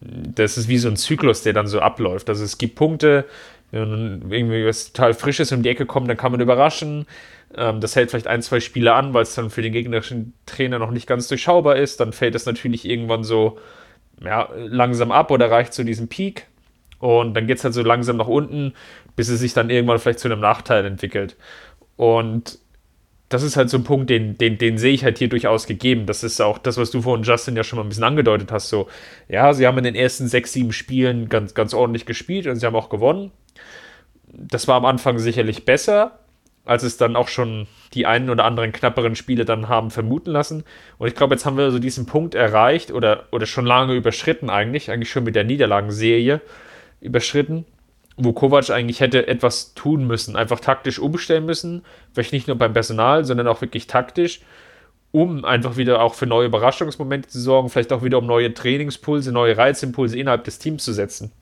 Das 0.00 0.58
ist 0.58 0.68
wie 0.68 0.78
so 0.78 0.88
ein 0.88 0.96
Zyklus, 0.96 1.42
der 1.42 1.52
dann 1.52 1.68
so 1.68 1.78
abläuft. 1.78 2.28
Also 2.28 2.42
es 2.42 2.58
gibt 2.58 2.74
Punkte, 2.74 3.24
wenn 3.70 4.30
irgendwie 4.30 4.66
was 4.66 4.92
total 4.92 5.14
Frisches 5.14 5.52
um 5.52 5.62
die 5.62 5.68
Ecke 5.68 5.86
kommt, 5.86 6.08
dann 6.08 6.16
kann 6.16 6.32
man 6.32 6.40
überraschen. 6.40 7.06
Ähm, 7.56 7.80
das 7.80 7.96
hält 7.96 8.10
vielleicht 8.10 8.26
ein, 8.26 8.42
zwei 8.42 8.60
Spiele 8.60 8.92
an, 8.94 9.14
weil 9.14 9.22
es 9.22 9.34
dann 9.34 9.50
für 9.50 9.62
den 9.62 9.72
gegnerischen 9.72 10.34
Trainer 10.46 10.78
noch 10.78 10.90
nicht 10.90 11.06
ganz 11.06 11.28
durchschaubar 11.28 11.76
ist. 11.76 12.00
Dann 12.00 12.12
fällt 12.12 12.34
es 12.34 12.46
natürlich 12.46 12.84
irgendwann 12.84 13.24
so 13.24 13.58
ja, 14.24 14.48
langsam 14.54 15.12
ab 15.12 15.30
oder 15.30 15.50
reicht 15.50 15.72
zu 15.72 15.84
diesem 15.84 16.08
Peak. 16.08 16.46
Und 16.98 17.34
dann 17.34 17.46
geht 17.46 17.58
es 17.58 17.64
halt 17.64 17.74
so 17.74 17.82
langsam 17.82 18.16
nach 18.16 18.28
unten, 18.28 18.74
bis 19.16 19.28
es 19.28 19.40
sich 19.40 19.54
dann 19.54 19.70
irgendwann 19.70 19.98
vielleicht 19.98 20.20
zu 20.20 20.28
einem 20.28 20.40
Nachteil 20.40 20.84
entwickelt. 20.84 21.36
Und 21.96 22.58
das 23.28 23.42
ist 23.42 23.56
halt 23.56 23.70
so 23.70 23.78
ein 23.78 23.84
Punkt, 23.84 24.10
den, 24.10 24.36
den, 24.36 24.58
den 24.58 24.76
sehe 24.78 24.92
ich 24.92 25.04
halt 25.04 25.18
hier 25.18 25.28
durchaus 25.28 25.66
gegeben. 25.66 26.06
Das 26.06 26.22
ist 26.22 26.40
auch 26.40 26.58
das, 26.58 26.76
was 26.76 26.90
du 26.90 27.02
vorhin 27.02 27.24
Justin 27.24 27.56
ja 27.56 27.64
schon 27.64 27.78
mal 27.78 27.84
ein 27.84 27.88
bisschen 27.88 28.04
angedeutet 28.04 28.52
hast. 28.52 28.68
So, 28.68 28.88
ja, 29.28 29.52
sie 29.54 29.66
haben 29.66 29.78
in 29.78 29.84
den 29.84 29.94
ersten 29.94 30.28
sechs, 30.28 30.52
sieben 30.52 30.72
Spielen 30.72 31.28
ganz, 31.28 31.54
ganz 31.54 31.72
ordentlich 31.72 32.04
gespielt 32.04 32.46
und 32.46 32.56
sie 32.56 32.66
haben 32.66 32.76
auch 32.76 32.90
gewonnen. 32.90 33.32
Das 34.26 34.68
war 34.68 34.76
am 34.76 34.84
Anfang 34.84 35.18
sicherlich 35.18 35.64
besser, 35.64 36.18
als 36.64 36.82
es 36.82 36.96
dann 36.96 37.16
auch 37.16 37.28
schon 37.28 37.66
die 37.94 38.06
einen 38.06 38.30
oder 38.30 38.44
anderen 38.44 38.72
knapperen 38.72 39.16
Spiele 39.16 39.44
dann 39.44 39.68
haben 39.68 39.90
vermuten 39.90 40.30
lassen. 40.30 40.64
Und 40.98 41.08
ich 41.08 41.14
glaube, 41.14 41.34
jetzt 41.34 41.44
haben 41.44 41.56
wir 41.56 41.70
so 41.70 41.78
diesen 41.78 42.06
Punkt 42.06 42.34
erreicht 42.34 42.92
oder, 42.92 43.24
oder 43.32 43.46
schon 43.46 43.66
lange 43.66 43.94
überschritten 43.94 44.48
eigentlich, 44.48 44.90
eigentlich 44.90 45.10
schon 45.10 45.24
mit 45.24 45.34
der 45.34 45.44
Niederlagenserie 45.44 46.40
überschritten, 47.00 47.66
wo 48.16 48.32
Kovac 48.32 48.70
eigentlich 48.70 49.00
hätte 49.00 49.26
etwas 49.26 49.74
tun 49.74 50.06
müssen, 50.06 50.36
einfach 50.36 50.60
taktisch 50.60 50.98
umstellen 50.98 51.44
müssen, 51.44 51.84
vielleicht 52.12 52.32
nicht 52.32 52.46
nur 52.46 52.56
beim 52.56 52.72
Personal, 52.72 53.24
sondern 53.24 53.48
auch 53.48 53.60
wirklich 53.60 53.88
taktisch, 53.88 54.40
um 55.10 55.44
einfach 55.44 55.76
wieder 55.76 56.00
auch 56.00 56.14
für 56.14 56.26
neue 56.26 56.46
Überraschungsmomente 56.46 57.28
zu 57.28 57.40
sorgen, 57.40 57.68
vielleicht 57.68 57.92
auch 57.92 58.04
wieder 58.04 58.18
um 58.18 58.26
neue 58.26 58.54
Trainingspulse, 58.54 59.32
neue 59.32 59.56
Reizimpulse 59.56 60.18
innerhalb 60.18 60.44
des 60.44 60.58
Teams 60.58 60.84
zu 60.84 60.92
setzen. 60.92 61.32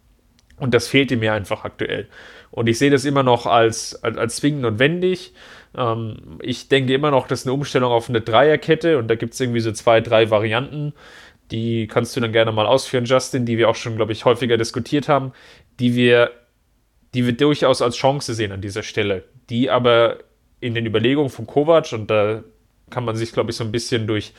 Und 0.56 0.74
das 0.74 0.88
fehlte 0.88 1.16
mir 1.16 1.33
einfach 1.33 1.64
aktuell. 1.64 2.06
Und 2.50 2.68
ich 2.68 2.78
sehe 2.78 2.90
das 2.90 3.04
immer 3.04 3.22
noch 3.22 3.46
als, 3.46 4.02
als, 4.02 4.16
als 4.16 4.36
zwingend 4.36 4.62
notwendig. 4.62 5.34
Ähm, 5.76 6.38
ich 6.42 6.68
denke 6.68 6.94
immer 6.94 7.10
noch, 7.10 7.26
dass 7.26 7.46
eine 7.46 7.52
Umstellung 7.52 7.92
auf 7.92 8.08
eine 8.08 8.20
Dreierkette 8.20 8.98
und 8.98 9.08
da 9.08 9.14
gibt 9.14 9.34
es 9.34 9.40
irgendwie 9.40 9.60
so 9.60 9.72
zwei, 9.72 10.00
drei 10.00 10.30
Varianten. 10.30 10.92
Die 11.50 11.86
kannst 11.86 12.16
du 12.16 12.20
dann 12.20 12.32
gerne 12.32 12.52
mal 12.52 12.66
ausführen, 12.66 13.04
Justin, 13.04 13.44
die 13.44 13.58
wir 13.58 13.68
auch 13.68 13.74
schon, 13.74 13.96
glaube 13.96 14.12
ich, 14.12 14.24
häufiger 14.24 14.56
diskutiert 14.56 15.08
haben, 15.08 15.32
die 15.78 15.94
wir, 15.94 16.30
die 17.14 17.26
wir 17.26 17.32
durchaus 17.32 17.82
als 17.82 17.96
Chance 17.96 18.34
sehen 18.34 18.52
an 18.52 18.60
dieser 18.60 18.82
Stelle, 18.82 19.24
die 19.48 19.70
aber 19.70 20.18
in 20.60 20.74
den 20.74 20.86
Überlegungen 20.86 21.30
von 21.30 21.46
Kovac, 21.46 21.92
und 21.92 22.10
da 22.10 22.44
kann 22.90 23.04
man 23.04 23.16
sich, 23.16 23.32
glaube 23.32 23.50
ich, 23.50 23.56
so 23.56 23.64
ein 23.64 23.72
bisschen 23.72 24.06
durch, 24.06 24.32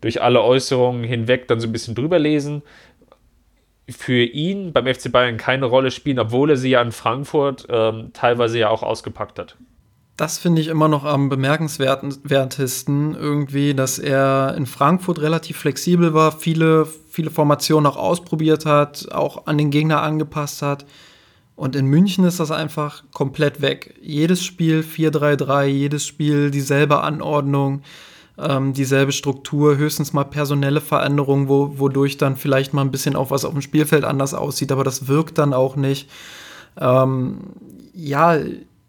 durch 0.00 0.20
alle 0.20 0.42
Äußerungen 0.42 1.04
hinweg 1.04 1.48
dann 1.48 1.60
so 1.60 1.68
ein 1.68 1.72
bisschen 1.72 1.94
drüber 1.94 2.18
lesen, 2.18 2.62
für 3.90 4.22
ihn 4.22 4.72
beim 4.72 4.86
FC 4.86 5.10
Bayern 5.10 5.36
keine 5.36 5.66
Rolle 5.66 5.90
spielen, 5.90 6.18
obwohl 6.18 6.50
er 6.50 6.56
sie 6.56 6.70
ja 6.70 6.82
in 6.82 6.92
Frankfurt 6.92 7.66
ähm, 7.68 8.10
teilweise 8.12 8.58
ja 8.58 8.68
auch 8.68 8.82
ausgepackt 8.82 9.38
hat. 9.38 9.56
Das 10.16 10.36
finde 10.36 10.60
ich 10.60 10.68
immer 10.68 10.88
noch 10.88 11.04
am 11.04 11.30
bemerkenswertesten 11.30 13.14
irgendwie, 13.14 13.72
dass 13.72 13.98
er 13.98 14.54
in 14.54 14.66
Frankfurt 14.66 15.18
relativ 15.18 15.56
flexibel 15.56 16.12
war, 16.12 16.32
viele, 16.32 16.86
viele 17.08 17.30
Formationen 17.30 17.90
auch 17.90 17.96
ausprobiert 17.96 18.66
hat, 18.66 19.08
auch 19.12 19.46
an 19.46 19.56
den 19.56 19.70
Gegner 19.70 20.02
angepasst 20.02 20.60
hat. 20.60 20.84
Und 21.56 21.74
in 21.74 21.86
München 21.86 22.24
ist 22.24 22.38
das 22.38 22.50
einfach 22.50 23.02
komplett 23.12 23.62
weg. 23.62 23.94
Jedes 24.02 24.44
Spiel 24.44 24.80
4-3-3, 24.80 25.64
jedes 25.64 26.06
Spiel 26.06 26.50
dieselbe 26.50 27.00
Anordnung 27.00 27.82
ähm, 28.40 28.72
dieselbe 28.72 29.12
Struktur, 29.12 29.76
höchstens 29.76 30.12
mal 30.12 30.24
personelle 30.24 30.80
Veränderungen, 30.80 31.48
wo, 31.48 31.78
wodurch 31.78 32.16
dann 32.16 32.36
vielleicht 32.36 32.72
mal 32.72 32.82
ein 32.82 32.90
bisschen 32.90 33.16
auch 33.16 33.30
was 33.30 33.44
auf 33.44 33.52
dem 33.52 33.62
Spielfeld 33.62 34.04
anders 34.04 34.34
aussieht, 34.34 34.72
aber 34.72 34.84
das 34.84 35.08
wirkt 35.08 35.38
dann 35.38 35.52
auch 35.52 35.76
nicht. 35.76 36.08
Ähm, 36.78 37.38
ja, 37.92 38.38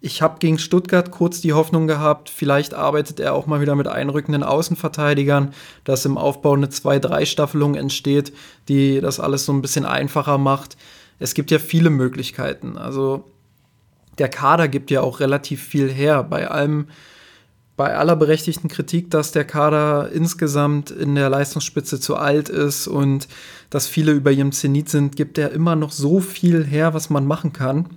ich 0.04 0.22
habe 0.24 0.40
gegen 0.40 0.58
Stuttgart 0.58 1.12
kurz 1.12 1.42
die 1.42 1.54
Hoffnung 1.54 1.86
gehabt, 1.86 2.30
vielleicht 2.30 2.74
arbeitet 2.74 3.20
er 3.20 3.36
auch 3.36 3.46
mal 3.46 3.62
wieder 3.62 3.76
mit 3.76 3.88
einrückenden 3.88 4.44
Außenverteidigern, 4.44 5.54
dass 5.84 6.06
im 6.06 6.18
Aufbau 6.18 6.54
eine 6.54 6.68
2-3-Staffelung 6.68 7.76
entsteht, 7.76 8.34
die 8.68 9.00
das 9.00 9.20
alles 9.20 9.46
so 9.46 9.54
ein 9.54 9.62
bisschen 9.62 9.86
einfacher 9.86 10.40
macht. 10.40 10.76
Es 11.20 11.36
gibt 11.36 11.52
ja 11.52 11.60
viele 11.60 11.92
Möglichkeiten. 11.92 12.80
Also 12.80 13.26
der 14.18 14.28
Kader 14.28 14.68
gibt 14.68 14.90
ja 14.90 15.02
auch 15.02 15.20
relativ 15.20 15.64
viel 15.64 15.92
her. 15.92 16.24
Bei 16.24 16.50
allem, 16.50 16.88
bei 17.82 17.98
aller 17.98 18.16
berechtigten 18.16 18.68
Kritik, 18.68 19.10
dass 19.10 19.32
der 19.32 19.44
Kader 19.44 20.12
insgesamt 20.12 20.92
in 20.92 21.16
der 21.16 21.32
Leistungsspitze 21.32 22.00
zu 22.00 22.16
alt 22.16 22.48
ist 22.48 22.88
und 22.88 23.28
dass 23.72 23.88
viele 23.88 24.12
über 24.12 24.32
ihrem 24.32 24.52
Zenit 24.52 24.88
sind, 24.88 25.16
gibt 25.16 25.40
er 25.40 25.52
immer 25.52 25.76
noch 25.76 25.92
so 25.92 26.20
viel 26.20 26.64
her, 26.64 26.94
was 26.94 27.10
man 27.10 27.26
machen 27.26 27.54
kann. 27.54 27.88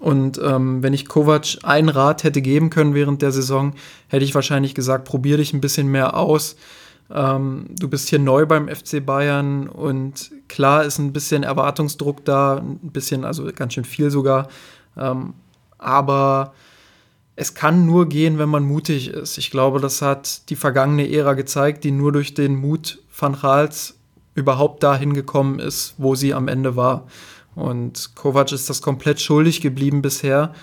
Und 0.00 0.40
ähm, 0.42 0.82
wenn 0.82 0.92
ich 0.92 1.06
Kovac 1.06 1.58
einen 1.62 1.88
Rat 1.88 2.24
hätte 2.24 2.42
geben 2.42 2.68
können 2.68 2.92
während 2.92 3.22
der 3.22 3.30
Saison, 3.30 3.74
hätte 4.08 4.24
ich 4.24 4.34
wahrscheinlich 4.34 4.74
gesagt, 4.74 5.04
probier 5.04 5.36
dich 5.36 5.52
ein 5.52 5.60
bisschen 5.60 5.86
mehr 5.86 6.16
aus. 6.16 6.56
Ähm, 7.12 7.66
du 7.78 7.86
bist 7.86 8.08
hier 8.08 8.18
neu 8.18 8.44
beim 8.44 8.66
FC 8.66 9.06
Bayern 9.06 9.68
und 9.68 10.32
klar 10.48 10.84
ist 10.84 10.98
ein 10.98 11.12
bisschen 11.12 11.44
Erwartungsdruck 11.44 12.24
da, 12.24 12.56
ein 12.56 12.90
bisschen, 12.90 13.24
also 13.24 13.48
ganz 13.54 13.74
schön 13.74 13.84
viel 13.84 14.10
sogar. 14.10 14.48
Ähm, 14.96 15.34
aber 15.78 16.54
es 17.36 17.54
kann 17.54 17.86
nur 17.86 18.08
gehen, 18.08 18.38
wenn 18.38 18.48
man 18.48 18.64
mutig 18.64 19.08
ist. 19.08 19.38
Ich 19.38 19.50
glaube, 19.50 19.80
das 19.80 20.02
hat 20.02 20.48
die 20.50 20.56
vergangene 20.56 21.10
Ära 21.10 21.34
gezeigt, 21.34 21.84
die 21.84 21.90
nur 21.90 22.12
durch 22.12 22.34
den 22.34 22.56
Mut 22.56 22.98
van 23.16 23.36
Gaals 23.40 23.94
überhaupt 24.34 24.82
dahin 24.82 25.14
gekommen 25.14 25.58
ist, 25.58 25.94
wo 25.98 26.14
sie 26.14 26.34
am 26.34 26.48
Ende 26.48 26.76
war. 26.76 27.06
Und 27.54 28.14
Kovac 28.14 28.52
ist 28.52 28.70
das 28.70 28.82
komplett 28.82 29.20
schuldig 29.20 29.60
geblieben 29.60 30.02
bisher 30.02 30.54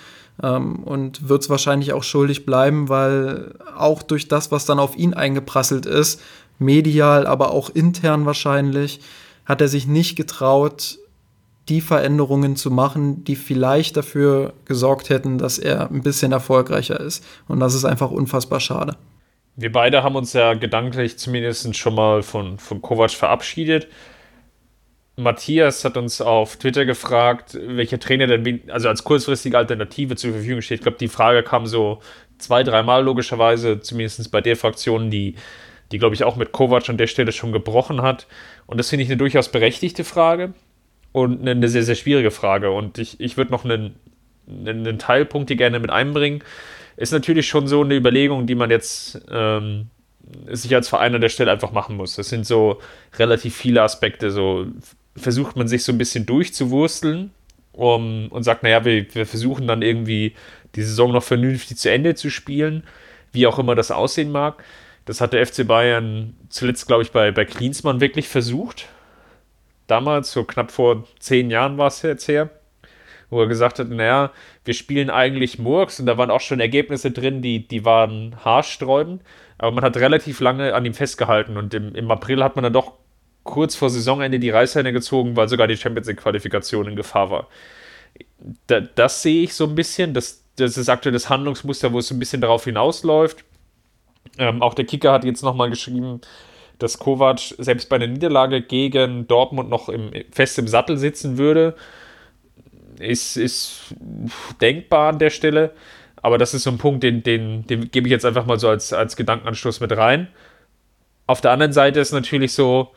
ähm, 0.41 0.83
und 0.83 1.27
wird 1.29 1.43
es 1.43 1.49
wahrscheinlich 1.49 1.93
auch 1.93 2.03
schuldig 2.03 2.45
bleiben, 2.45 2.89
weil 2.89 3.55
auch 3.75 4.03
durch 4.03 4.27
das, 4.27 4.51
was 4.51 4.65
dann 4.65 4.79
auf 4.79 4.97
ihn 4.97 5.13
eingeprasselt 5.13 5.85
ist, 5.85 6.21
medial, 6.59 7.27
aber 7.27 7.51
auch 7.51 7.69
intern 7.69 8.25
wahrscheinlich, 8.25 9.01
hat 9.45 9.61
er 9.61 9.67
sich 9.67 9.87
nicht 9.87 10.15
getraut, 10.15 10.97
die 11.69 11.81
Veränderungen 11.81 12.55
zu 12.55 12.71
machen, 12.71 13.23
die 13.23 13.35
vielleicht 13.35 13.97
dafür 13.97 14.53
gesorgt 14.65 15.09
hätten, 15.09 15.37
dass 15.37 15.57
er 15.57 15.89
ein 15.89 16.01
bisschen 16.01 16.31
erfolgreicher 16.31 16.99
ist. 16.99 17.25
Und 17.47 17.59
das 17.59 17.73
ist 17.73 17.85
einfach 17.85 18.11
unfassbar 18.11 18.59
schade. 18.59 18.95
Wir 19.55 19.71
beide 19.71 20.03
haben 20.03 20.15
uns 20.15 20.33
ja 20.33 20.53
gedanklich 20.53 21.17
zumindest 21.17 21.75
schon 21.75 21.95
mal 21.95 22.23
von, 22.23 22.59
von 22.59 22.81
Kovac 22.81 23.11
verabschiedet. 23.11 23.87
Matthias 25.15 25.83
hat 25.83 25.97
uns 25.97 26.21
auf 26.21 26.57
Twitter 26.57 26.85
gefragt, 26.85 27.57
welcher 27.59 27.99
Trainer 27.99 28.27
denn 28.27 28.61
also 28.69 28.87
als 28.87 29.03
kurzfristige 29.03 29.57
Alternative 29.57 30.15
zur 30.15 30.31
Verfügung 30.31 30.61
steht. 30.61 30.79
Ich 30.79 30.83
glaube, 30.83 30.99
die 30.99 31.07
Frage 31.07 31.41
kam 31.41 31.65
so 31.65 31.99
zwei, 32.37 32.61
dreimal 32.61 33.03
logischerweise, 33.03 33.79
zumindest 33.79 34.31
bei 34.31 34.41
der 34.41 34.55
Fraktion, 34.55 35.09
die, 35.09 35.35
die 35.91 35.97
glaube 35.97 36.13
ich, 36.13 36.23
auch 36.23 36.35
mit 36.35 36.51
Kovac 36.51 36.87
an 36.87 36.97
der 36.97 37.07
Stelle 37.07 37.31
schon 37.31 37.51
gebrochen 37.51 38.03
hat. 38.03 38.27
Und 38.67 38.77
das 38.77 38.89
finde 38.89 39.03
ich 39.03 39.09
eine 39.09 39.17
durchaus 39.17 39.49
berechtigte 39.49 40.03
Frage 40.03 40.53
und 41.11 41.47
eine 41.47 41.67
sehr, 41.69 41.83
sehr 41.83 41.95
schwierige 41.95 42.31
Frage. 42.31 42.71
Und 42.71 42.97
ich, 42.97 43.19
ich 43.19 43.37
würde 43.37 43.51
noch 43.51 43.65
einen, 43.65 43.95
einen 44.47 44.99
Teilpunkt 44.99 45.49
hier 45.49 45.57
gerne 45.57 45.79
mit 45.79 45.89
einbringen. 45.89 46.43
Ist 46.95 47.11
natürlich 47.11 47.47
schon 47.47 47.67
so 47.67 47.81
eine 47.81 47.95
Überlegung, 47.95 48.47
die 48.47 48.55
man 48.55 48.69
jetzt 48.69 49.21
ähm, 49.31 49.87
sich 50.47 50.73
als 50.75 50.89
Verein 50.89 51.15
an 51.15 51.21
der 51.21 51.29
Stelle 51.29 51.51
einfach 51.51 51.71
machen 51.71 51.95
muss. 51.95 52.15
Das 52.15 52.29
sind 52.29 52.45
so 52.45 52.79
relativ 53.17 53.55
viele 53.55 53.81
Aspekte. 53.81 54.31
So 54.31 54.67
versucht 55.15 55.55
man 55.55 55.67
sich 55.67 55.83
so 55.83 55.91
ein 55.91 55.97
bisschen 55.97 56.25
durchzuwursteln 56.25 57.31
um, 57.71 58.27
und 58.29 58.43
sagt, 58.43 58.63
naja, 58.63 58.83
wir, 58.85 59.13
wir 59.13 59.25
versuchen 59.25 59.67
dann 59.67 59.81
irgendwie 59.81 60.33
die 60.75 60.83
Saison 60.83 61.11
noch 61.11 61.23
vernünftig 61.23 61.77
zu 61.77 61.89
Ende 61.89 62.15
zu 62.15 62.29
spielen, 62.29 62.83
wie 63.31 63.47
auch 63.47 63.59
immer 63.59 63.75
das 63.75 63.91
aussehen 63.91 64.31
mag. 64.31 64.63
Das 65.05 65.21
hat 65.21 65.33
der 65.33 65.45
FC 65.45 65.65
Bayern 65.65 66.35
zuletzt, 66.49 66.87
glaube 66.87 67.03
ich, 67.03 67.11
bei, 67.11 67.31
bei 67.31 67.45
Klinsmann 67.45 68.01
wirklich 68.01 68.27
versucht 68.27 68.87
damals, 69.87 70.31
so 70.31 70.43
knapp 70.43 70.71
vor 70.71 71.05
zehn 71.19 71.49
Jahren 71.49 71.77
war 71.77 71.87
es 71.87 72.01
jetzt 72.01 72.27
her, 72.27 72.49
wo 73.29 73.41
er 73.41 73.47
gesagt 73.47 73.79
hat, 73.79 73.89
naja, 73.89 74.31
wir 74.65 74.73
spielen 74.73 75.09
eigentlich 75.09 75.59
Murks 75.59 75.99
und 75.99 76.05
da 76.05 76.17
waren 76.17 76.31
auch 76.31 76.41
schon 76.41 76.59
Ergebnisse 76.59 77.11
drin, 77.11 77.41
die, 77.41 77.67
die 77.67 77.85
waren 77.85 78.35
haarsträubend, 78.43 79.21
aber 79.57 79.71
man 79.71 79.83
hat 79.83 79.97
relativ 79.97 80.39
lange 80.39 80.73
an 80.73 80.85
ihm 80.85 80.93
festgehalten 80.93 81.57
und 81.57 81.73
im, 81.73 81.95
im 81.95 82.11
April 82.11 82.43
hat 82.43 82.55
man 82.55 82.63
dann 82.63 82.73
doch 82.73 82.93
kurz 83.43 83.75
vor 83.75 83.89
Saisonende 83.89 84.39
die 84.39 84.49
Reißleine 84.49 84.93
gezogen, 84.93 85.35
weil 85.35 85.47
sogar 85.47 85.67
die 85.67 85.77
Champions 85.77 86.07
League-Qualifikation 86.07 86.87
in 86.87 86.95
Gefahr 86.95 87.31
war. 87.31 87.47
Da, 88.67 88.81
das 88.81 89.21
sehe 89.21 89.43
ich 89.43 89.53
so 89.53 89.65
ein 89.65 89.75
bisschen, 89.75 90.13
das, 90.13 90.43
das 90.57 90.77
ist 90.77 90.89
aktuell 90.89 91.13
das 91.13 91.29
Handlungsmuster, 91.29 91.93
wo 91.93 91.99
es 91.99 92.07
so 92.07 92.15
ein 92.15 92.19
bisschen 92.19 92.41
darauf 92.41 92.65
hinausläuft. 92.65 93.43
Ähm, 94.37 94.61
auch 94.61 94.73
der 94.73 94.85
Kicker 94.85 95.11
hat 95.13 95.23
jetzt 95.23 95.43
nochmal 95.43 95.69
geschrieben, 95.69 96.21
dass 96.79 96.99
Kovac 96.99 97.39
selbst 97.57 97.89
bei 97.89 97.95
einer 97.95 98.07
Niederlage 98.07 98.61
gegen 98.61 99.27
Dortmund 99.27 99.69
noch 99.69 99.89
im, 99.89 100.11
fest 100.31 100.59
im 100.59 100.67
Sattel 100.67 100.97
sitzen 100.97 101.37
würde, 101.37 101.75
ist, 102.99 103.37
ist 103.37 103.95
denkbar 104.61 105.09
an 105.09 105.19
der 105.19 105.29
Stelle. 105.29 105.71
Aber 106.21 106.37
das 106.37 106.53
ist 106.53 106.63
so 106.63 106.71
ein 106.71 106.77
Punkt, 106.77 107.03
den, 107.03 107.23
den, 107.23 107.65
den 107.67 107.91
gebe 107.91 108.07
ich 108.07 108.11
jetzt 108.11 108.25
einfach 108.25 108.45
mal 108.45 108.59
so 108.59 108.69
als, 108.69 108.93
als 108.93 109.15
Gedankenanstoß 109.15 109.79
mit 109.79 109.95
rein. 109.95 110.27
Auf 111.25 111.41
der 111.41 111.51
anderen 111.51 111.73
Seite 111.73 111.99
ist 111.99 112.11
natürlich 112.11 112.53
so, 112.53 112.91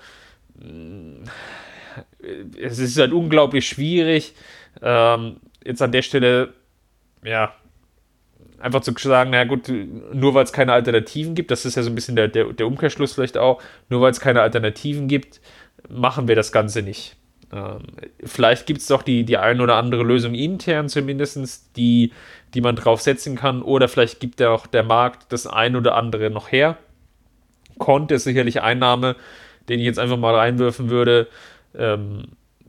es 2.61 2.79
ist 2.79 2.99
halt 2.99 3.13
unglaublich 3.13 3.67
schwierig, 3.67 4.35
ähm, 4.83 5.37
jetzt 5.65 5.83
an 5.83 5.93
der 5.93 6.03
Stelle, 6.03 6.55
ja, 7.25 7.55
einfach 8.61 8.81
zu 8.81 8.93
sagen, 8.97 9.31
na 9.31 9.45
gut, 9.45 9.71
nur 10.13 10.35
weil 10.35 10.45
es 10.45 10.53
keine 10.53 10.73
Alternativen 10.73 11.35
gibt, 11.35 11.51
das 11.51 11.65
ist 11.65 11.77
ja 11.77 11.83
so 11.83 11.91
ein 11.91 11.95
bisschen 11.95 12.17
der, 12.17 12.29
der, 12.29 12.53
der 12.53 12.67
Umkehrschluss 12.67 13.15
vielleicht 13.15 13.39
auch, 13.39 13.63
nur 13.89 14.01
weil 14.01 14.11
es 14.11 14.21
keine 14.21 14.43
Alternativen 14.43 15.09
gibt, 15.09 15.41
machen 15.89 16.29
wir 16.29 16.37
das 16.37 16.53
Ganze 16.53 16.83
nicht. 16.83 17.17
Ähm, 17.53 17.81
vielleicht 18.25 18.67
gibt 18.67 18.81
es 18.81 18.87
doch 18.87 19.03
die, 19.03 19.25
die 19.25 19.39
ein 19.39 19.61
oder 19.61 19.77
andere 19.77 20.03
Lösung 20.03 20.35
intern 20.35 20.89
zumindest, 20.89 21.77
die, 21.77 22.13
die 22.55 22.61
man 22.61 22.77
drauf 22.77 23.01
setzen 23.01 23.37
kann, 23.37 23.63
oder 23.63 23.89
vielleicht 23.89 24.21
gibt 24.21 24.41
ja 24.41 24.51
auch 24.51 24.67
der 24.67 24.83
Markt 24.83 25.33
das 25.33 25.47
ein 25.47 25.75
oder 25.75 25.97
andere 25.97 26.31
noch 26.31 26.53
her. 26.53 26.77
Conte 27.79 28.15
ist 28.15 28.25
sicherlich 28.25 28.63
Einnahme, 28.63 29.17
den 29.69 29.81
ich 29.81 29.87
jetzt 29.87 29.99
einfach 29.99 30.19
mal 30.19 30.35
reinwürfen 30.35 30.91
würde. 30.91 31.29
Ähm, 31.77 32.29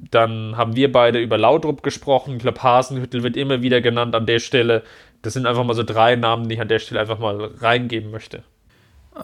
dann 0.09 0.57
haben 0.57 0.75
wir 0.75 0.91
beide 0.91 1.19
über 1.19 1.37
Laudrup 1.37 1.83
gesprochen. 1.83 2.37
Ich 2.37 2.41
glaube, 2.41 2.63
Hasenhüttel 2.63 3.21
wird 3.21 3.37
immer 3.37 3.61
wieder 3.61 3.81
genannt 3.81 4.15
an 4.15 4.25
der 4.25 4.39
Stelle. 4.39 4.83
Das 5.21 5.33
sind 5.33 5.45
einfach 5.45 5.63
mal 5.63 5.75
so 5.75 5.83
drei 5.83 6.15
Namen, 6.15 6.49
die 6.49 6.55
ich 6.55 6.61
an 6.61 6.67
der 6.67 6.79
Stelle 6.79 6.99
einfach 6.99 7.19
mal 7.19 7.51
reingeben 7.59 8.11
möchte. 8.11 8.43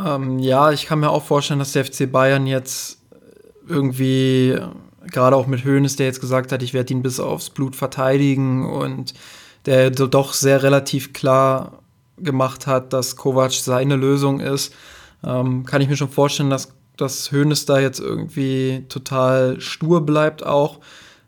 Ähm, 0.05 0.39
ja, 0.39 0.71
ich 0.71 0.85
kann 0.85 0.99
mir 0.99 1.09
auch 1.09 1.23
vorstellen, 1.23 1.59
dass 1.59 1.71
der 1.71 1.85
FC 1.85 2.11
Bayern 2.11 2.45
jetzt 2.45 2.99
irgendwie, 3.67 4.57
gerade 5.11 5.35
auch 5.35 5.47
mit 5.47 5.65
Hoeneß, 5.65 5.95
der 5.95 6.07
jetzt 6.07 6.21
gesagt 6.21 6.51
hat, 6.51 6.61
ich 6.61 6.73
werde 6.73 6.93
ihn 6.93 7.01
bis 7.01 7.19
aufs 7.19 7.49
Blut 7.49 7.75
verteidigen 7.75 8.69
und 8.69 9.13
der 9.65 9.89
doch 9.91 10.33
sehr 10.33 10.63
relativ 10.63 11.13
klar 11.13 11.83
gemacht 12.17 12.67
hat, 12.67 12.93
dass 12.93 13.15
Kovac 13.15 13.51
seine 13.51 13.95
Lösung 13.95 14.39
ist, 14.39 14.73
ähm, 15.23 15.65
kann 15.65 15.81
ich 15.81 15.89
mir 15.89 15.97
schon 15.97 16.09
vorstellen, 16.09 16.49
dass, 16.49 16.73
dass 16.95 17.31
Hoeneß 17.31 17.65
da 17.65 17.79
jetzt 17.79 17.99
irgendwie 17.99 18.85
total 18.89 19.59
stur 19.59 20.05
bleibt 20.05 20.45
auch. 20.45 20.79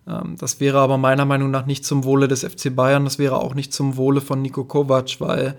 Ähm, 0.10 0.36
das 0.38 0.60
wäre 0.60 0.80
aber 0.80 0.98
meiner 0.98 1.26
Meinung 1.26 1.52
nach 1.52 1.66
nicht 1.66 1.86
zum 1.86 2.04
Wohle 2.04 2.28
des 2.28 2.44
FC 2.44 2.76
Bayern, 2.76 3.06
das 3.06 3.20
wäre 3.20 3.38
auch 3.38 3.54
nicht 3.54 3.74
zum 3.74 3.96
Wohle 3.98 4.22
von 4.22 4.42
Nico 4.42 4.64
Kovac, 4.64 5.20
weil 5.20 5.56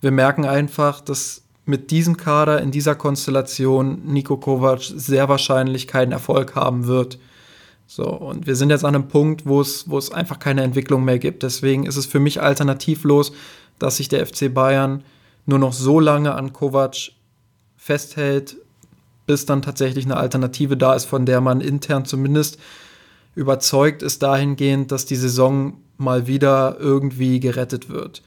wir 0.00 0.10
merken 0.10 0.44
einfach, 0.44 1.00
dass 1.00 1.42
mit 1.64 1.90
diesem 1.92 2.16
Kader 2.16 2.60
in 2.60 2.72
dieser 2.72 2.96
Konstellation 2.96 4.02
Nico 4.04 4.36
Kovac 4.36 4.82
sehr 4.82 5.28
wahrscheinlich 5.28 5.86
keinen 5.86 6.10
Erfolg 6.10 6.56
haben 6.56 6.86
wird. 6.86 7.18
So, 7.86 8.06
und 8.06 8.46
wir 8.46 8.56
sind 8.56 8.70
jetzt 8.70 8.84
an 8.84 8.94
einem 8.94 9.08
Punkt, 9.08 9.46
wo 9.46 9.60
es, 9.60 9.88
wo 9.88 9.98
es 9.98 10.10
einfach 10.10 10.38
keine 10.38 10.62
Entwicklung 10.62 11.04
mehr 11.04 11.18
gibt. 11.18 11.42
Deswegen 11.42 11.86
ist 11.86 11.96
es 11.96 12.06
für 12.06 12.20
mich 12.20 12.42
alternativlos, 12.42 13.32
dass 13.78 13.98
sich 13.98 14.08
der 14.08 14.26
FC 14.26 14.52
Bayern 14.52 15.04
nur 15.46 15.58
noch 15.58 15.72
so 15.72 16.00
lange 16.00 16.34
an 16.34 16.52
Kovac 16.52 17.12
festhält, 17.76 18.56
bis 19.26 19.46
dann 19.46 19.62
tatsächlich 19.62 20.04
eine 20.04 20.16
Alternative 20.16 20.76
da 20.76 20.94
ist, 20.94 21.04
von 21.04 21.26
der 21.26 21.40
man 21.40 21.60
intern 21.60 22.04
zumindest 22.04 22.58
überzeugt 23.34 24.02
ist 24.02 24.22
dahingehend, 24.22 24.92
dass 24.92 25.06
die 25.06 25.16
Saison 25.16 25.74
mal 25.96 26.26
wieder 26.26 26.76
irgendwie 26.78 27.40
gerettet 27.40 27.88
wird. 27.88 28.22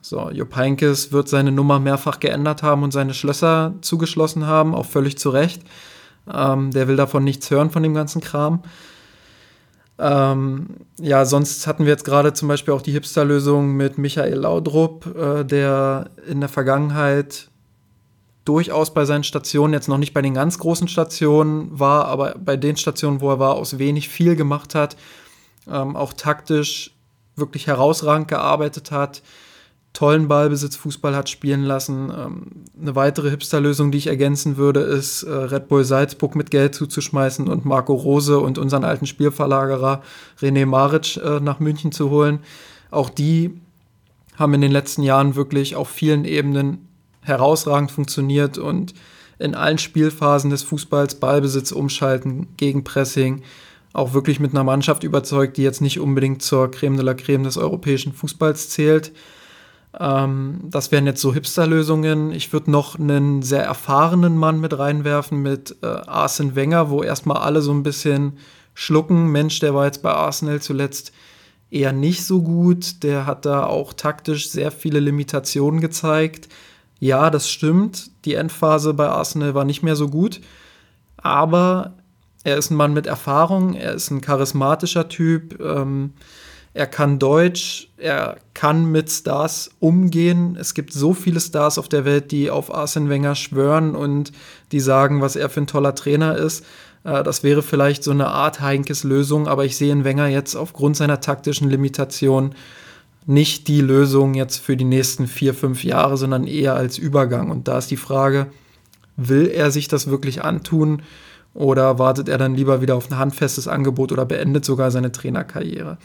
So, 0.00 0.30
Jupp 0.30 0.54
Heynckes 0.54 1.12
wird 1.12 1.28
seine 1.28 1.50
Nummer 1.50 1.80
mehrfach 1.80 2.20
geändert 2.20 2.62
haben 2.62 2.82
und 2.82 2.92
seine 2.92 3.14
Schlösser 3.14 3.74
zugeschlossen 3.80 4.46
haben, 4.46 4.74
auch 4.74 4.86
völlig 4.86 5.18
zu 5.18 5.30
Recht. 5.30 5.62
Ähm, 6.32 6.70
der 6.70 6.88
will 6.88 6.96
davon 6.96 7.24
nichts 7.24 7.50
hören, 7.50 7.70
von 7.70 7.82
dem 7.82 7.94
ganzen 7.94 8.20
Kram. 8.20 8.62
Ähm, 9.98 10.66
ja, 11.00 11.24
sonst 11.24 11.66
hatten 11.66 11.84
wir 11.84 11.92
jetzt 11.92 12.04
gerade 12.04 12.32
zum 12.32 12.48
Beispiel 12.48 12.74
auch 12.74 12.82
die 12.82 12.92
Hipster-Lösung 12.92 13.76
mit 13.76 13.96
Michael 13.96 14.40
Laudrup, 14.40 15.14
äh, 15.16 15.44
der 15.44 16.10
in 16.28 16.40
der 16.40 16.48
Vergangenheit 16.48 17.48
durchaus 18.44 18.92
bei 18.92 19.04
seinen 19.04 19.24
Stationen, 19.24 19.72
jetzt 19.72 19.88
noch 19.88 19.98
nicht 19.98 20.12
bei 20.12 20.22
den 20.22 20.34
ganz 20.34 20.58
großen 20.58 20.88
Stationen 20.88 21.68
war, 21.78 22.06
aber 22.06 22.34
bei 22.38 22.56
den 22.56 22.76
Stationen, 22.76 23.20
wo 23.20 23.30
er 23.30 23.38
war, 23.38 23.54
aus 23.54 23.78
wenig 23.78 24.08
viel 24.08 24.36
gemacht 24.36 24.74
hat, 24.74 24.96
ähm, 25.70 25.96
auch 25.96 26.12
taktisch 26.12 26.90
wirklich 27.36 27.66
herausragend 27.66 28.28
gearbeitet 28.28 28.90
hat, 28.90 29.22
tollen 29.94 30.28
Ballbesitz 30.28 30.76
Fußball 30.76 31.16
hat 31.16 31.30
spielen 31.30 31.62
lassen. 31.62 32.12
Ähm, 32.14 32.46
eine 32.78 32.94
weitere 32.94 33.30
Hipster-Lösung, 33.30 33.92
die 33.92 33.98
ich 33.98 34.08
ergänzen 34.08 34.56
würde, 34.56 34.80
ist 34.80 35.22
äh, 35.22 35.30
Red 35.32 35.68
Bull 35.68 35.84
Salzburg 35.84 36.34
mit 36.34 36.50
Geld 36.50 36.74
zuzuschmeißen 36.74 37.48
und 37.48 37.64
Marco 37.64 37.94
Rose 37.94 38.38
und 38.38 38.58
unseren 38.58 38.84
alten 38.84 39.06
Spielverlagerer 39.06 40.02
René 40.40 40.66
Maric 40.66 41.16
äh, 41.16 41.40
nach 41.40 41.60
München 41.60 41.92
zu 41.92 42.10
holen. 42.10 42.40
Auch 42.90 43.08
die 43.08 43.58
haben 44.36 44.52
in 44.54 44.60
den 44.60 44.72
letzten 44.72 45.02
Jahren 45.02 45.36
wirklich 45.36 45.76
auf 45.76 45.88
vielen 45.88 46.24
Ebenen 46.24 46.88
herausragend 47.24 47.90
funktioniert 47.90 48.58
und 48.58 48.94
in 49.38 49.54
allen 49.54 49.78
Spielphasen 49.78 50.50
des 50.50 50.62
Fußballs 50.62 51.16
Ballbesitz 51.16 51.72
umschalten, 51.72 52.46
Gegenpressing, 52.56 53.42
auch 53.92 54.12
wirklich 54.12 54.40
mit 54.40 54.52
einer 54.52 54.64
Mannschaft 54.64 55.04
überzeugt, 55.04 55.56
die 55.56 55.62
jetzt 55.62 55.80
nicht 55.80 56.00
unbedingt 56.00 56.42
zur 56.42 56.70
Creme 56.70 56.96
de 56.96 57.04
la 57.04 57.14
Creme 57.14 57.44
des 57.44 57.56
europäischen 57.56 58.12
Fußballs 58.12 58.70
zählt. 58.70 59.12
Ähm, 59.98 60.60
das 60.64 60.90
wären 60.92 61.06
jetzt 61.06 61.20
so 61.20 61.32
Hipster-Lösungen. 61.32 62.32
Ich 62.32 62.52
würde 62.52 62.70
noch 62.70 62.98
einen 62.98 63.42
sehr 63.42 63.62
erfahrenen 63.62 64.36
Mann 64.36 64.60
mit 64.60 64.76
reinwerfen 64.78 65.42
mit 65.42 65.76
äh, 65.82 65.86
Arsene 65.86 66.56
Wenger, 66.56 66.90
wo 66.90 67.02
erstmal 67.02 67.38
alle 67.38 67.62
so 67.62 67.72
ein 67.72 67.82
bisschen 67.82 68.38
schlucken. 68.74 69.30
Mensch, 69.30 69.60
der 69.60 69.74
war 69.74 69.86
jetzt 69.86 70.02
bei 70.02 70.12
Arsenal 70.12 70.60
zuletzt 70.60 71.12
eher 71.70 71.92
nicht 71.92 72.24
so 72.24 72.42
gut. 72.42 73.02
Der 73.04 73.26
hat 73.26 73.44
da 73.46 73.66
auch 73.66 73.92
taktisch 73.92 74.50
sehr 74.50 74.72
viele 74.72 75.00
Limitationen 75.00 75.80
gezeigt. 75.80 76.48
Ja, 76.98 77.30
das 77.30 77.50
stimmt. 77.50 78.10
Die 78.24 78.34
Endphase 78.34 78.94
bei 78.94 79.08
Arsenal 79.08 79.54
war 79.54 79.64
nicht 79.64 79.82
mehr 79.82 79.96
so 79.96 80.08
gut. 80.08 80.40
Aber 81.16 81.94
er 82.44 82.56
ist 82.58 82.70
ein 82.70 82.76
Mann 82.76 82.92
mit 82.92 83.06
Erfahrung, 83.06 83.74
er 83.74 83.94
ist 83.94 84.10
ein 84.10 84.20
charismatischer 84.20 85.08
Typ. 85.08 85.60
Ähm, 85.60 86.12
er 86.74 86.86
kann 86.88 87.20
Deutsch, 87.20 87.88
er 87.96 88.36
kann 88.52 88.86
mit 88.86 89.10
Stars 89.10 89.70
umgehen. 89.78 90.56
Es 90.60 90.74
gibt 90.74 90.92
so 90.92 91.14
viele 91.14 91.40
Stars 91.40 91.78
auf 91.78 91.88
der 91.88 92.04
Welt, 92.04 92.32
die 92.32 92.50
auf 92.50 92.74
Arsene 92.74 93.08
Wenger 93.08 93.36
schwören 93.36 93.94
und 93.94 94.32
die 94.72 94.80
sagen, 94.80 95.20
was 95.20 95.36
er 95.36 95.48
für 95.50 95.60
ein 95.60 95.66
toller 95.68 95.94
Trainer 95.94 96.36
ist. 96.36 96.64
Äh, 97.04 97.22
das 97.22 97.42
wäre 97.44 97.62
vielleicht 97.62 98.02
so 98.02 98.10
eine 98.10 98.26
Art 98.26 98.60
Heinkes 98.60 99.04
Lösung, 99.04 99.46
aber 99.46 99.64
ich 99.64 99.76
sehe 99.76 99.92
in 99.92 100.04
Wenger 100.04 100.26
jetzt 100.26 100.56
aufgrund 100.56 100.96
seiner 100.96 101.20
taktischen 101.20 101.70
Limitation 101.70 102.54
nicht 103.26 103.68
die 103.68 103.80
Lösung 103.80 104.34
jetzt 104.34 104.58
für 104.58 104.76
die 104.76 104.84
nächsten 104.84 105.26
vier, 105.26 105.54
fünf 105.54 105.84
Jahre, 105.84 106.16
sondern 106.16 106.46
eher 106.46 106.74
als 106.74 106.98
Übergang. 106.98 107.50
Und 107.50 107.68
da 107.68 107.78
ist 107.78 107.90
die 107.90 107.96
Frage, 107.96 108.48
will 109.16 109.46
er 109.46 109.70
sich 109.70 109.88
das 109.88 110.08
wirklich 110.08 110.44
antun 110.44 111.02
oder 111.54 111.98
wartet 111.98 112.28
er 112.28 112.38
dann 112.38 112.54
lieber 112.54 112.80
wieder 112.80 112.96
auf 112.96 113.10
ein 113.10 113.18
handfestes 113.18 113.68
Angebot 113.68 114.12
oder 114.12 114.26
beendet 114.26 114.64
sogar 114.64 114.90
seine 114.90 115.12
Trainerkarriere? 115.12 115.98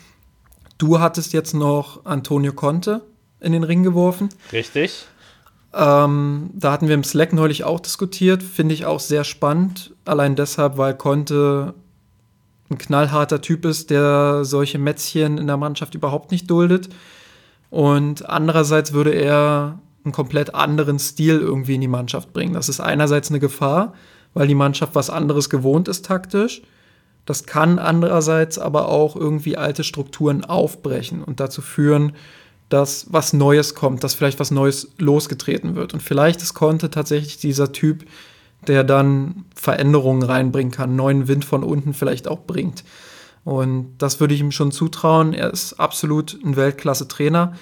Du 0.78 1.00
hattest 1.00 1.34
jetzt 1.34 1.54
noch 1.54 2.06
Antonio 2.06 2.54
Conte 2.54 3.02
in 3.42 3.52
den 3.52 3.64
Ring 3.64 3.84
geworfen. 3.84 4.30
Richtig. 4.54 5.06
Ähm, 5.74 6.52
da 6.54 6.72
hatten 6.72 6.88
wir 6.88 6.96
im 6.96 7.04
Slack 7.04 7.34
neulich 7.34 7.64
auch 7.64 7.80
diskutiert. 7.80 8.42
Finde 8.42 8.74
ich 8.74 8.86
auch 8.86 9.00
sehr 9.00 9.24
spannend. 9.24 9.94
Allein 10.06 10.36
deshalb, 10.36 10.78
weil 10.78 10.96
Conte 10.96 11.74
ein 12.70 12.78
knallharter 12.78 13.42
Typ 13.42 13.66
ist, 13.66 13.90
der 13.90 14.46
solche 14.46 14.78
Mätzchen 14.78 15.38
in 15.38 15.48
der 15.48 15.58
Mannschaft 15.58 15.96
überhaupt 15.96 16.32
nicht 16.32 16.50
duldet. 16.50 16.90
Und 17.70 18.28
andererseits 18.30 18.94
würde 18.94 19.12
er 19.12 19.80
einen 20.04 20.14
komplett 20.14 20.56
anderen 20.56 21.00
Stil 21.00 21.40
irgendwie 21.40 21.76
in 21.76 21.82
die 21.82 21.88
Mannschaft 21.88 22.34
bringen. 22.34 22.54
Das 22.54 22.70
ist 22.70 22.80
einerseits 22.80 23.30
eine 23.30 23.40
Gefahr, 23.40 23.94
weil 24.34 24.48
die 24.48 24.56
Mannschaft 24.56 24.96
was 24.96 25.10
anderes 25.10 25.50
gewohnt 25.50 25.88
ist 25.88 26.06
taktisch. 26.06 26.62
Das 27.26 27.46
kann 27.46 27.78
andererseits 27.78 28.58
aber 28.58 28.90
auch 28.90 29.16
irgendwie 29.16 29.58
alte 29.58 29.84
Strukturen 29.84 30.46
aufbrechen 30.46 31.24
und 31.24 31.40
dazu 31.40 31.62
führen, 31.62 32.14
dass 32.70 33.08
was 33.10 33.34
Neues 33.34 33.76
kommt, 33.76 34.04
dass 34.04 34.14
vielleicht 34.14 34.40
was 34.40 34.52
Neues 34.52 34.92
losgetreten 34.98 35.76
wird. 35.76 35.94
Und 35.94 36.02
vielleicht 36.02 36.42
ist 36.42 36.54
Conte 36.54 36.90
tatsächlich 36.90 37.38
dieser 37.38 37.72
Typ, 37.72 38.06
der 38.68 38.84
dann 38.84 39.46
Veränderungen 39.56 40.24
reinbringen 40.24 40.72
kann, 40.72 40.96
neuen 40.96 41.28
Wind 41.28 41.46
von 41.46 41.64
unten 41.64 41.94
vielleicht 41.94 42.28
auch 42.28 42.42
bringt. 42.42 42.84
Und 43.46 43.98
das 43.98 44.20
würde 44.20 44.34
ich 44.34 44.42
ihm 44.42 44.52
schon 44.52 44.72
zutrauen. 44.72 45.34
Er 45.34 45.52
ist 45.52 45.80
absolut 45.80 46.38
ein 46.44 46.56
Weltklasse-Trainer, 46.56 47.54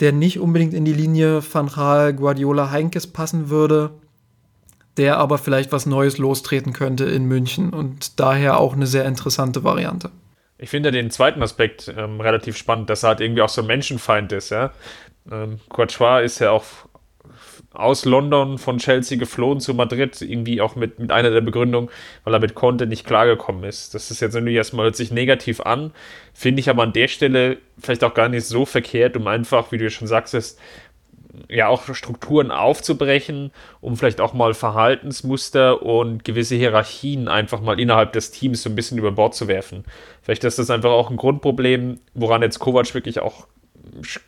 der 0.00 0.12
nicht 0.12 0.38
unbedingt 0.38 0.74
in 0.74 0.84
die 0.84 0.92
Linie 0.92 1.42
Van 1.52 1.68
Gaal, 1.68 2.14
Guardiola, 2.14 2.70
Heinkes 2.70 3.06
passen 3.06 3.50
würde, 3.50 3.90
der 4.96 5.18
aber 5.18 5.38
vielleicht 5.38 5.72
was 5.72 5.86
Neues 5.86 6.18
lostreten 6.18 6.72
könnte 6.72 7.04
in 7.04 7.24
München 7.24 7.70
und 7.70 8.18
daher 8.20 8.58
auch 8.58 8.74
eine 8.74 8.86
sehr 8.86 9.04
interessante 9.04 9.64
Variante. 9.64 10.10
Ich 10.58 10.70
finde 10.70 10.90
den 10.90 11.10
zweiten 11.10 11.42
Aspekt 11.42 11.92
ähm, 11.94 12.20
relativ 12.20 12.56
spannend, 12.56 12.88
dass 12.88 13.02
er 13.02 13.10
halt 13.10 13.20
irgendwie 13.20 13.42
auch 13.42 13.48
so 13.50 13.60
ein 13.60 13.66
Menschenfeind 13.66 14.32
ist, 14.32 14.50
ja. 14.50 14.72
Ähm, 15.30 15.58
Courtois 15.68 16.22
ist 16.22 16.38
ja 16.38 16.50
auch 16.50 16.64
aus 17.76 18.04
London 18.04 18.58
von 18.58 18.78
Chelsea 18.78 19.18
geflohen 19.18 19.60
zu 19.60 19.74
Madrid, 19.74 20.20
irgendwie 20.22 20.60
auch 20.60 20.76
mit, 20.76 20.98
mit 20.98 21.10
einer 21.10 21.30
der 21.30 21.40
Begründungen, 21.40 21.90
weil 22.24 22.34
er 22.34 22.40
mit 22.40 22.54
Conte 22.54 22.86
nicht 22.86 23.06
klargekommen 23.06 23.64
ist. 23.64 23.94
Das 23.94 24.10
ist 24.10 24.20
jetzt 24.20 24.34
natürlich 24.34 24.56
erstmal 24.56 24.86
hört 24.86 24.96
sich 24.96 25.10
negativ 25.10 25.60
an, 25.60 25.92
finde 26.32 26.60
ich 26.60 26.70
aber 26.70 26.82
an 26.82 26.92
der 26.92 27.08
Stelle 27.08 27.58
vielleicht 27.78 28.04
auch 28.04 28.14
gar 28.14 28.28
nicht 28.28 28.46
so 28.46 28.64
verkehrt, 28.64 29.16
um 29.16 29.26
einfach, 29.26 29.72
wie 29.72 29.78
du 29.78 29.90
schon 29.90 30.08
sagst, 30.08 30.58
ja 31.48 31.68
auch 31.68 31.94
Strukturen 31.94 32.50
aufzubrechen, 32.50 33.50
um 33.80 33.96
vielleicht 33.96 34.20
auch 34.20 34.32
mal 34.32 34.54
Verhaltensmuster 34.54 35.82
und 35.82 36.24
gewisse 36.24 36.54
Hierarchien 36.54 37.28
einfach 37.28 37.60
mal 37.60 37.78
innerhalb 37.78 38.12
des 38.12 38.30
Teams 38.30 38.62
so 38.62 38.70
ein 38.70 38.74
bisschen 38.76 38.98
über 38.98 39.12
Bord 39.12 39.34
zu 39.34 39.48
werfen. 39.48 39.84
Vielleicht 40.22 40.44
ist 40.44 40.58
das 40.58 40.70
einfach 40.70 40.90
auch 40.90 41.10
ein 41.10 41.16
Grundproblem, 41.16 42.00
woran 42.14 42.42
jetzt 42.42 42.58
Kovac 42.58 42.94
wirklich 42.94 43.20
auch 43.20 43.46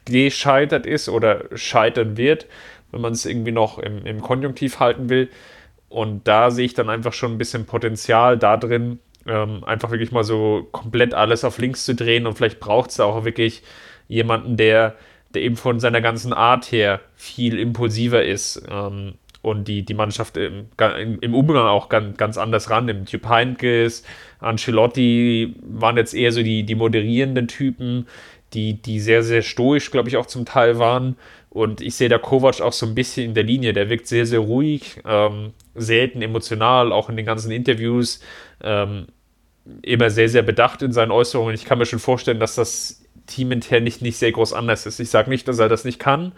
gescheitert 0.05 0.87
ist 0.87 1.09
oder 1.09 1.45
scheitern 1.55 2.17
wird, 2.17 2.47
wenn 2.93 3.01
man 3.01 3.13
es 3.13 3.27
irgendwie 3.27 3.53
noch 3.53 3.79
im, 3.79 4.05
im 4.07 4.21
Konjunktiv 4.21 4.81
halten 4.81 5.09
will. 5.09 5.29
Und 5.89 6.29
da 6.29 6.51
sehe 6.51 6.67
ich 6.67 6.75
dann 6.75 6.91
einfach 6.91 7.13
schon 7.13 7.33
ein 7.33 7.39
bisschen 7.39 7.65
Potenzial 7.67 8.37
da 8.37 8.57
drin, 8.57 8.99
ähm, 9.27 9.65
einfach 9.65 9.91
wirklich 9.91 10.13
mal 10.13 10.25
so 10.25 10.69
komplett 10.71 11.15
alles 11.15 11.45
auf 11.45 11.59
links 11.59 11.85
zu 11.85 11.95
drehen. 11.95 12.27
Und 12.27 12.35
vielleicht 12.35 12.61
braucht 12.61 12.91
es 12.91 13.01
auch 13.01 13.25
wirklich 13.25 13.63
jemanden, 14.07 14.57
der, 14.57 14.97
der 15.35 15.43
eben 15.43 15.57
von 15.57 15.81
seiner 15.81 16.01
ganzen 16.01 16.33
Art 16.33 16.71
her 16.73 17.01
viel 17.15 17.59
impulsiver 17.59 18.25
ist. 18.25 18.63
Ähm, 18.71 19.15
und 19.41 19.69
die, 19.69 19.85
die 19.85 19.95
Mannschaft 19.95 20.37
im, 20.37 20.69
im 21.21 21.35
Umgang 21.35 21.67
auch 21.67 21.89
ganz, 21.89 22.17
ganz 22.17 22.39
anders 22.39 22.71
ran. 22.71 22.89
Im 22.89 23.07
Typ 23.07 23.27
Heinkes, 23.29 24.03
Ancelotti 24.41 25.55
waren 25.63 25.97
jetzt 25.97 26.13
eher 26.13 26.33
so 26.33 26.43
die, 26.43 26.65
die 26.65 26.75
moderierenden 26.75 27.47
Typen, 27.49 28.07
die, 28.55 28.75
die 28.81 29.01
sehr, 29.01 29.23
sehr 29.23 29.43
stoisch, 29.43 29.91
glaube 29.91 30.09
ich, 30.09 30.17
auch 30.17 30.27
zum 30.27 30.45
Teil 30.45 30.79
waren. 30.79 31.17
Und 31.51 31.81
ich 31.81 31.95
sehe 31.95 32.09
da 32.09 32.19
Kovac 32.19 32.61
auch 32.61 32.73
so 32.73 32.87
ein 32.87 32.95
bisschen 32.95 33.27
in 33.27 33.35
der 33.35 33.45
Linie. 33.45 33.73
Der 33.73 33.89
wirkt 33.89 34.07
sehr, 34.07 34.27
sehr 34.27 34.41
ruhig, 34.41 35.01
ähm, 35.07 35.53
selten 35.75 36.23
emotional, 36.23 36.93
auch 36.93 37.09
in 37.09 37.17
den 37.17 37.27
ganzen 37.27 37.51
Interviews. 37.51 38.21
Ähm, 38.63 39.07
immer 39.83 40.11
sehr, 40.11 40.29
sehr 40.29 40.43
bedacht 40.43 40.83
in 40.83 40.93
seinen 40.93 41.11
Äußerungen. 41.11 41.55
Ich 41.55 41.65
kann 41.65 41.79
mir 41.79 41.87
schon 41.87 41.99
vorstellen, 41.99 42.41
dass 42.41 42.55
das 42.55 43.03
teamintern 43.27 43.85
nicht, 43.85 44.03
nicht 44.03 44.17
sehr 44.17 44.33
groß 44.33 44.53
anders 44.53 44.87
ist. 44.87 45.01
Ich 45.01 45.11
sage 45.11 45.31
nicht, 45.31 45.47
dass 45.49 45.59
er 45.59 45.69
das 45.69 45.85
nicht 45.85 45.99
kann. 45.99 46.33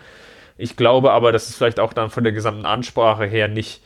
Ich 0.56 0.76
glaube 0.76 1.12
aber, 1.12 1.32
dass 1.32 1.48
es 1.48 1.56
vielleicht 1.56 1.80
auch 1.80 1.92
dann 1.92 2.10
von 2.10 2.24
der 2.24 2.32
gesamten 2.32 2.66
Ansprache 2.66 3.24
her 3.24 3.48
nicht, 3.48 3.82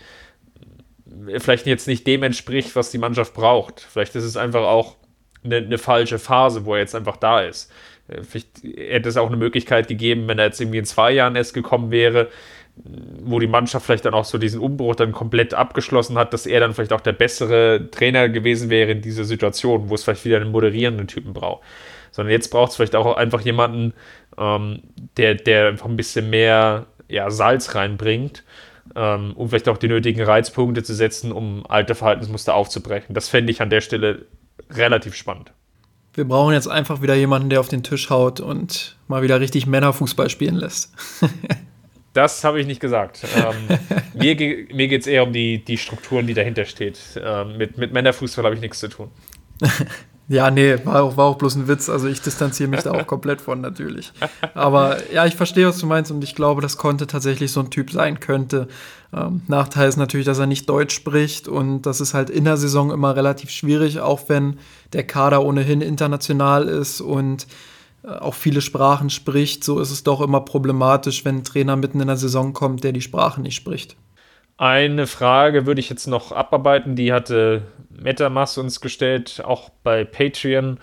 vielleicht 1.39 1.67
jetzt 1.67 1.87
nicht 1.87 2.07
dem 2.07 2.23
entspricht, 2.23 2.75
was 2.75 2.91
die 2.91 2.99
Mannschaft 2.99 3.35
braucht. 3.35 3.81
Vielleicht 3.81 4.17
ist 4.17 4.25
es 4.25 4.37
einfach 4.37 4.63
auch 4.63 4.97
eine, 5.45 5.59
eine 5.59 5.79
falsche 5.79 6.19
Phase, 6.19 6.65
wo 6.65 6.75
er 6.75 6.81
jetzt 6.81 6.95
einfach 6.95 7.17
da 7.17 7.43
ist. 7.43 7.71
Äh, 8.09 8.23
vielleicht 8.23 8.63
hätte 8.63 9.09
es 9.09 9.17
auch 9.17 9.29
eine 9.29 9.37
Möglichkeit 9.37 9.89
gegeben, 9.89 10.29
wenn 10.29 10.39
er 10.39 10.47
jetzt 10.47 10.61
irgendwie 10.61 10.79
in 10.79 10.85
zwei 10.85 11.13
Jahren 11.13 11.37
erst 11.37 11.55
gekommen 11.55 11.91
wäre, 11.91 12.29
wo 12.77 13.39
die 13.39 13.47
Mannschaft 13.47 13.87
vielleicht 13.87 14.05
dann 14.05 14.15
auch 14.15 14.25
so 14.25 14.37
diesen 14.37 14.61
Umbruch 14.61 14.97
dann 14.97 15.13
komplett 15.13 15.55
abgeschlossen 15.55 16.19
hat, 16.19 16.33
dass 16.33 16.47
er 16.47 16.61
dann 16.61 16.75
vielleicht 16.75 16.93
auch 16.93 17.01
der 17.01 17.13
bessere 17.13 17.89
Trainer 17.91 18.29
gewesen 18.29 18.69
wäre 18.69 18.91
in 18.91 19.01
dieser 19.01 19.25
Situation, 19.25 19.89
wo 19.89 19.95
es 19.95 20.03
vielleicht 20.05 20.25
wieder 20.25 20.39
einen 20.39 20.51
moderierenden 20.51 21.07
Typen 21.07 21.33
braucht. 21.33 21.63
Sondern 22.11 22.33
jetzt 22.33 22.49
braucht 22.49 22.71
es 22.71 22.77
vielleicht 22.77 22.97
auch 22.97 23.17
einfach 23.17 23.41
jemanden, 23.41 23.95
ähm, 24.39 24.83
der, 25.17 25.37
der 25.37 25.69
einfach 25.69 25.87
ein 25.87 25.97
bisschen 25.97 26.31
mehr 26.31 26.87
ja, 27.09 27.31
Salz 27.31 27.75
reinbringt, 27.75 28.45
ähm, 28.97 29.33
um 29.37 29.49
vielleicht 29.49 29.69
auch 29.69 29.79
die 29.79 29.89
nötigen 29.89 30.23
Reizpunkte 30.23 30.83
zu 30.83 30.95
setzen, 30.95 31.31
um 31.31 31.65
alte 31.69 31.95
Verhaltensmuster 31.95 32.55
aufzubrechen. 32.55 33.15
Das 33.15 33.29
fände 33.29 33.53
ich 33.53 33.63
an 33.63 33.71
der 33.71 33.83
Stelle 33.83 34.27
relativ 34.71 35.15
spannend. 35.15 35.53
Wir 36.15 36.25
brauchen 36.25 36.55
jetzt 36.55 36.69
einfach 36.69 37.03
wieder 37.03 37.15
jemanden, 37.15 37.51
der 37.51 37.61
auf 37.61 37.69
den 37.69 37.83
Tisch 37.83 38.09
haut 38.09 38.41
und 38.41 38.97
mal 39.09 39.23
wieder 39.23 39.41
richtig 39.41 39.67
Männerfußball 39.67 40.31
spielen 40.31 40.57
lässt. 40.57 40.93
Das 42.15 42.45
habe 42.45 42.61
ich 42.61 42.69
nicht 42.69 42.79
gesagt. 42.79 43.27
Ähm, 43.37 43.77
mir 44.15 44.37
mir 44.73 44.87
geht 44.87 45.01
es 45.01 45.09
eher 45.09 45.25
um 45.25 45.33
die, 45.33 45.65
die 45.65 45.77
Strukturen, 45.77 46.29
die 46.29 46.35
dahinter 46.35 46.65
steht. 46.65 47.01
Ähm, 47.21 47.57
mit, 47.57 47.77
mit 47.77 47.93
Männerfußball 47.93 48.45
habe 48.45 48.55
ich 48.55 48.61
nichts 48.61 48.79
zu 48.79 48.87
tun. 48.87 49.11
Ja, 50.27 50.51
nee, 50.51 50.77
war 50.85 51.03
auch, 51.03 51.17
war 51.19 51.27
auch 51.27 51.37
bloß 51.37 51.57
ein 51.57 51.69
Witz. 51.69 51.91
Also 51.91 52.09
ich 52.09 52.23
distanziere 52.23 52.71
mich 52.71 52.81
da 52.83 52.93
auch 52.93 53.07
komplett 53.07 53.43
von 53.43 53.61
natürlich. 53.61 54.13
Aber 54.55 54.97
ja, 55.13 55.27
ich 55.27 55.37
verstehe, 55.37 55.67
was 55.67 55.79
du 55.79 55.87
meinst 55.87 56.11
und 56.11 56.25
ich 56.25 56.35
glaube, 56.35 56.63
das 56.63 56.79
konnte 56.79 57.07
tatsächlich 57.07 57.53
so 57.53 57.61
ein 57.61 57.71
Typ 57.71 57.91
sein 57.91 58.21
könnte. 58.21 58.69
Ähm, 59.13 59.43
Nachteil 59.49 59.89
ist 59.89 59.97
natürlich, 59.97 60.27
dass 60.27 60.39
er 60.39 60.47
nicht 60.47 60.69
Deutsch 60.69 60.95
spricht 60.95 61.47
und 61.47 61.83
das 61.83 62.01
ist 62.01 62.15
halt 62.15 62.31
in 62.31 62.45
der 62.45 62.57
Saison 62.57 62.91
immer 62.91 63.15
relativ 63.15 63.51
schwierig, 63.51 64.01
auch 64.01 64.29
wenn 64.29 64.59
der 64.95 65.07
Kader 65.07 65.45
ohnehin 65.45 65.83
international 65.83 66.69
ist 66.69 67.03
und 67.03 67.47
äh, 68.03 68.09
auch 68.09 68.35
viele 68.35 68.63
Sprachen 68.63 69.11
spricht. 69.11 69.63
So 69.63 69.79
ist 69.79 69.91
es 69.91 70.05
doch 70.05 70.23
immer 70.23 70.41
problematisch, 70.41 71.27
wenn 71.27 71.39
ein 71.39 71.45
Trainer 71.45 71.77
mitten 71.77 72.01
in 72.01 72.07
der 72.07 72.17
Saison 72.17 72.55
kommt, 72.55 72.83
der 72.83 72.93
die 72.93 73.03
Sprache 73.03 73.43
nicht 73.43 73.57
spricht. 73.57 73.97
Eine 74.57 75.07
Frage 75.09 75.67
würde 75.67 75.81
ich 75.81 75.91
jetzt 75.91 76.07
noch 76.07 76.31
abarbeiten, 76.31 76.95
die 76.95 77.13
hatte 77.13 77.63
MetaMask 77.91 78.59
uns 78.59 78.81
gestellt, 78.81 79.43
auch 79.45 79.71
bei 79.83 80.05
Patreon. 80.05 80.79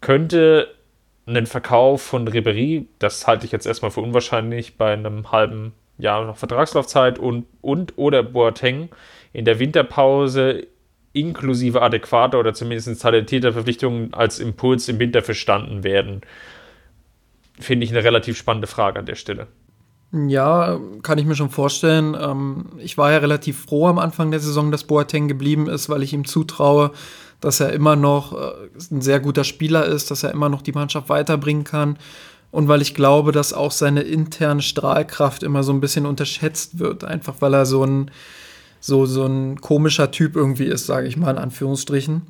Könnte 0.00 0.74
ein 1.26 1.46
Verkauf 1.46 2.02
von 2.02 2.26
Ribery, 2.26 2.88
das 2.98 3.26
halte 3.28 3.46
ich 3.46 3.52
jetzt 3.52 3.66
erstmal 3.66 3.92
für 3.92 4.00
unwahrscheinlich, 4.00 4.76
bei 4.76 4.92
einem 4.92 5.30
halben 5.30 5.72
Jahr 5.98 6.24
noch 6.24 6.36
Vertragslaufzeit 6.36 7.18
und, 7.20 7.46
und 7.60 7.96
oder 7.96 8.24
Boateng 8.24 8.88
in 9.32 9.44
der 9.44 9.60
Winterpause 9.60 10.66
inklusive 11.12 11.80
adäquater 11.80 12.40
oder 12.40 12.54
zumindest 12.54 13.00
talentierter 13.00 13.52
Verpflichtungen 13.52 14.14
als 14.14 14.40
Impuls 14.40 14.88
im 14.88 14.98
Winter 14.98 15.22
verstanden 15.22 15.84
werden? 15.84 16.22
Finde 17.60 17.84
ich 17.84 17.92
eine 17.92 18.02
relativ 18.02 18.36
spannende 18.36 18.66
Frage 18.66 18.98
an 18.98 19.06
der 19.06 19.14
Stelle. 19.14 19.46
Ja, 20.14 20.78
kann 21.02 21.16
ich 21.16 21.24
mir 21.24 21.36
schon 21.36 21.48
vorstellen. 21.48 22.14
Ähm, 22.20 22.66
ich 22.78 22.98
war 22.98 23.12
ja 23.12 23.18
relativ 23.18 23.64
froh 23.64 23.86
am 23.86 23.98
Anfang 23.98 24.30
der 24.30 24.40
Saison, 24.40 24.70
dass 24.70 24.84
Boateng 24.84 25.26
geblieben 25.26 25.68
ist, 25.68 25.88
weil 25.88 26.02
ich 26.02 26.12
ihm 26.12 26.26
zutraue, 26.26 26.90
dass 27.40 27.60
er 27.60 27.72
immer 27.72 27.96
noch 27.96 28.34
äh, 28.34 28.52
ein 28.90 29.00
sehr 29.00 29.20
guter 29.20 29.44
Spieler 29.44 29.86
ist, 29.86 30.10
dass 30.10 30.22
er 30.22 30.32
immer 30.32 30.50
noch 30.50 30.60
die 30.60 30.72
Mannschaft 30.72 31.08
weiterbringen 31.08 31.64
kann. 31.64 31.96
Und 32.50 32.68
weil 32.68 32.82
ich 32.82 32.94
glaube, 32.94 33.32
dass 33.32 33.54
auch 33.54 33.72
seine 33.72 34.02
interne 34.02 34.60
Strahlkraft 34.60 35.42
immer 35.42 35.62
so 35.62 35.72
ein 35.72 35.80
bisschen 35.80 36.04
unterschätzt 36.04 36.78
wird, 36.78 37.04
einfach 37.04 37.36
weil 37.40 37.54
er 37.54 37.64
so 37.64 37.82
ein, 37.82 38.10
so, 38.80 39.06
so 39.06 39.24
ein 39.24 39.62
komischer 39.62 40.10
Typ 40.10 40.36
irgendwie 40.36 40.66
ist, 40.66 40.84
sage 40.84 41.08
ich 41.08 41.16
mal 41.16 41.30
in 41.30 41.38
Anführungsstrichen. 41.38 42.22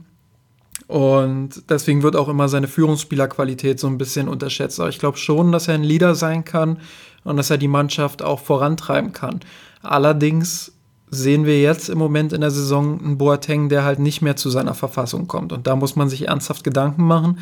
Und 0.92 1.70
deswegen 1.70 2.02
wird 2.02 2.16
auch 2.16 2.28
immer 2.28 2.50
seine 2.50 2.68
Führungsspielerqualität 2.68 3.80
so 3.80 3.86
ein 3.86 3.96
bisschen 3.96 4.28
unterschätzt. 4.28 4.78
Aber 4.78 4.90
ich 4.90 4.98
glaube 4.98 5.16
schon, 5.16 5.50
dass 5.50 5.66
er 5.66 5.72
ein 5.72 5.84
Leader 5.84 6.14
sein 6.14 6.44
kann 6.44 6.80
und 7.24 7.38
dass 7.38 7.48
er 7.48 7.56
die 7.56 7.66
Mannschaft 7.66 8.20
auch 8.20 8.40
vorantreiben 8.40 9.14
kann. 9.14 9.40
Allerdings 9.82 10.72
sehen 11.10 11.46
wir 11.46 11.58
jetzt 11.58 11.88
im 11.88 11.96
Moment 11.96 12.34
in 12.34 12.42
der 12.42 12.50
Saison 12.50 13.02
einen 13.02 13.16
Boateng, 13.16 13.70
der 13.70 13.84
halt 13.84 14.00
nicht 14.00 14.20
mehr 14.20 14.36
zu 14.36 14.50
seiner 14.50 14.74
Verfassung 14.74 15.28
kommt. 15.28 15.54
Und 15.54 15.66
da 15.66 15.76
muss 15.76 15.96
man 15.96 16.10
sich 16.10 16.28
ernsthaft 16.28 16.62
Gedanken 16.62 17.04
machen 17.04 17.38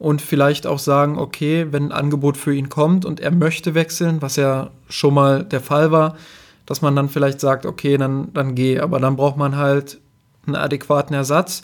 und 0.00 0.20
vielleicht 0.20 0.66
auch 0.66 0.80
sagen, 0.80 1.20
okay, 1.20 1.68
wenn 1.70 1.84
ein 1.84 1.92
Angebot 1.92 2.36
für 2.36 2.52
ihn 2.52 2.68
kommt 2.68 3.04
und 3.04 3.20
er 3.20 3.30
möchte 3.30 3.76
wechseln, 3.76 4.22
was 4.22 4.34
ja 4.34 4.70
schon 4.88 5.14
mal 5.14 5.44
der 5.44 5.60
Fall 5.60 5.92
war, 5.92 6.16
dass 6.66 6.82
man 6.82 6.96
dann 6.96 7.08
vielleicht 7.08 7.38
sagt, 7.38 7.64
okay, 7.64 7.96
dann, 7.96 8.32
dann 8.32 8.56
geh. 8.56 8.80
Aber 8.80 8.98
dann 8.98 9.14
braucht 9.14 9.36
man 9.36 9.54
halt 9.54 10.00
einen 10.46 10.56
adäquaten 10.56 11.14
Ersatz. 11.14 11.62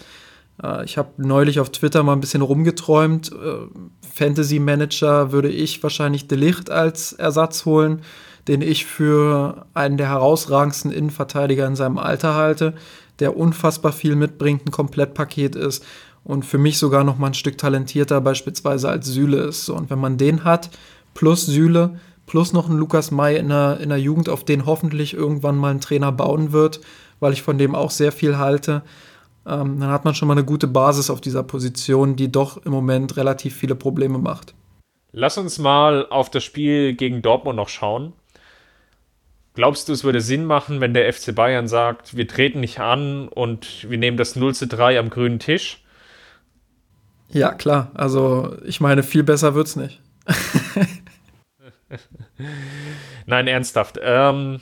Äh, 0.62 0.84
ich 0.84 0.98
habe 0.98 1.10
neulich 1.16 1.60
auf 1.60 1.70
Twitter 1.70 2.02
mal 2.02 2.12
ein 2.12 2.20
bisschen 2.20 2.42
rumgeträumt. 2.42 3.32
Äh, 3.32 3.66
Fantasy 4.12 4.58
Manager 4.58 5.32
würde 5.32 5.50
ich 5.50 5.82
wahrscheinlich 5.82 6.28
Delicht 6.28 6.70
als 6.70 7.12
Ersatz 7.12 7.64
holen, 7.64 8.02
den 8.46 8.62
ich 8.62 8.86
für 8.86 9.66
einen 9.74 9.96
der 9.96 10.08
herausragendsten 10.08 10.90
Innenverteidiger 10.90 11.66
in 11.66 11.76
seinem 11.76 11.98
Alter 11.98 12.34
halte, 12.34 12.74
der 13.18 13.36
unfassbar 13.36 13.92
viel 13.92 14.16
mitbringt, 14.16 14.66
ein 14.66 14.70
Komplettpaket 14.70 15.56
ist 15.56 15.84
und 16.24 16.44
für 16.44 16.58
mich 16.58 16.78
sogar 16.78 17.04
noch 17.04 17.18
mal 17.18 17.28
ein 17.28 17.34
Stück 17.34 17.58
talentierter 17.58 18.20
beispielsweise 18.20 18.88
als 18.88 19.06
Süle 19.06 19.38
ist. 19.38 19.68
Und 19.68 19.90
wenn 19.90 19.98
man 19.98 20.18
den 20.18 20.44
hat, 20.44 20.70
plus 21.14 21.46
Süle, 21.46 21.98
plus 22.26 22.52
noch 22.52 22.68
einen 22.68 22.78
Lukas 22.78 23.10
May 23.10 23.38
in 23.38 23.48
der, 23.48 23.80
in 23.80 23.88
der 23.88 23.98
Jugend, 23.98 24.28
auf 24.28 24.44
den 24.44 24.66
hoffentlich 24.66 25.14
irgendwann 25.14 25.56
mal 25.56 25.70
ein 25.70 25.80
Trainer 25.80 26.12
bauen 26.12 26.52
wird, 26.52 26.80
weil 27.20 27.32
ich 27.32 27.42
von 27.42 27.58
dem 27.58 27.74
auch 27.74 27.90
sehr 27.90 28.12
viel 28.12 28.38
halte, 28.38 28.82
ähm, 29.48 29.80
dann 29.80 29.90
hat 29.90 30.04
man 30.04 30.14
schon 30.14 30.28
mal 30.28 30.34
eine 30.34 30.44
gute 30.44 30.66
Basis 30.66 31.10
auf 31.10 31.20
dieser 31.20 31.42
Position, 31.42 32.16
die 32.16 32.30
doch 32.30 32.64
im 32.64 32.72
Moment 32.72 33.16
relativ 33.16 33.56
viele 33.56 33.74
Probleme 33.74 34.18
macht. 34.18 34.54
Lass 35.12 35.38
uns 35.38 35.58
mal 35.58 36.06
auf 36.10 36.30
das 36.30 36.44
Spiel 36.44 36.94
gegen 36.94 37.22
Dortmund 37.22 37.56
noch 37.56 37.68
schauen. 37.68 38.12
Glaubst 39.54 39.88
du, 39.88 39.92
es 39.92 40.04
würde 40.04 40.20
Sinn 40.20 40.44
machen, 40.44 40.80
wenn 40.80 40.94
der 40.94 41.12
FC 41.12 41.34
Bayern 41.34 41.66
sagt, 41.66 42.16
wir 42.16 42.28
treten 42.28 42.60
nicht 42.60 42.78
an 42.78 43.26
und 43.28 43.90
wir 43.90 43.98
nehmen 43.98 44.16
das 44.16 44.36
0 44.36 44.54
zu 44.54 44.68
3 44.68 44.98
am 44.98 45.10
grünen 45.10 45.40
Tisch? 45.40 45.82
Ja, 47.30 47.52
klar. 47.52 47.90
Also, 47.94 48.56
ich 48.64 48.80
meine, 48.80 49.02
viel 49.02 49.24
besser 49.24 49.54
wird's 49.54 49.76
nicht. 49.76 50.00
Nein, 53.26 53.48
ernsthaft. 53.48 53.98
Ähm, 54.00 54.60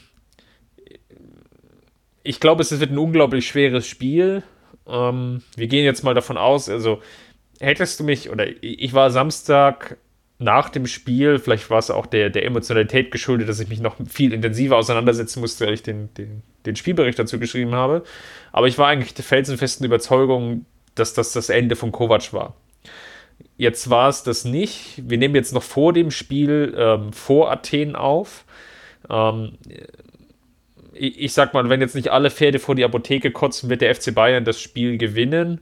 ich 2.23 2.41
glaube, 2.41 2.63
es 2.63 2.79
wird 2.81 2.91
ein 2.91 2.99
unglaublich 2.99 3.47
schweres 3.47 3.87
Spiel. 3.87 4.43
Ähm, 4.89 5.43
wir 5.57 5.67
gehen 5.67 5.85
jetzt 5.85 6.05
mal 6.05 6.15
davon 6.15 6.37
aus, 6.37 6.69
also 6.69 7.01
hättest 7.61 8.01
du 8.01 8.05
mich, 8.05 8.31
oder 8.31 8.47
ich 8.61 8.93
war 8.95 9.11
Samstag 9.11 9.97
nach 10.39 10.69
dem 10.69 10.87
Spiel, 10.87 11.39
vielleicht 11.39 11.71
war 11.71 11.79
es 11.79 11.91
auch 11.91 12.07
der, 12.07 12.29
der 12.29 12.45
Emotionalität 12.45 13.11
geschuldet, 13.11 13.49
dass 13.49 13.61
ich 13.61 13.69
mich 13.69 13.81
noch 13.81 13.97
viel 14.07 14.33
intensiver 14.33 14.77
auseinandersetzen 14.77 15.41
musste, 15.41 15.67
weil 15.67 15.75
ich 15.75 15.83
den, 15.83 16.13
den, 16.15 16.43
den 16.67 16.77
Spielbericht 16.77 17.19
dazu 17.19 17.39
geschrieben 17.39 17.75
habe. 17.75 18.03
Aber 18.53 18.69
ich 18.69 18.77
war 18.77 18.89
eigentlich 18.89 19.15
der 19.15 19.25
felsenfesten 19.25 19.87
Überzeugung, 19.87 20.67
dass 20.95 21.15
das 21.15 21.33
das 21.33 21.49
Ende 21.49 21.75
von 21.75 21.91
Kovac 21.91 22.33
war. 22.33 22.55
Jetzt 23.57 23.89
war 23.89 24.11
es 24.11 24.23
das 24.23 24.45
nicht. 24.45 25.03
Wir 25.09 25.17
nehmen 25.17 25.35
jetzt 25.35 25.55
noch 25.55 25.63
vor 25.63 25.95
dem 25.95 26.11
Spiel 26.11 26.75
ähm, 26.77 27.13
vor 27.15 27.51
Athen 27.51 27.97
auf. 27.97 28.45
Ähm, 29.09 29.57
ich, 30.99 31.21
ich 31.21 31.33
sag 31.33 31.55
mal, 31.55 31.69
wenn 31.69 31.81
jetzt 31.81 31.95
nicht 31.95 32.09
alle 32.09 32.31
Pferde 32.31 32.59
vor 32.59 32.75
die 32.75 32.85
Apotheke 32.85 33.31
kotzen, 33.31 33.71
wird 33.71 33.81
der 33.81 33.95
FC 33.95 34.15
Bayern 34.15 34.45
das 34.45 34.61
Spiel 34.61 34.99
gewinnen. 34.99 35.61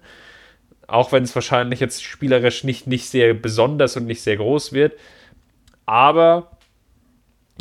Auch 0.86 1.12
wenn 1.12 1.22
es 1.22 1.34
wahrscheinlich 1.34 1.80
jetzt 1.80 2.02
spielerisch 2.04 2.64
nicht, 2.64 2.86
nicht 2.86 3.06
sehr 3.06 3.34
besonders 3.34 3.96
und 3.96 4.06
nicht 4.06 4.22
sehr 4.22 4.36
groß 4.36 4.72
wird. 4.72 4.92
Aber 5.86 6.50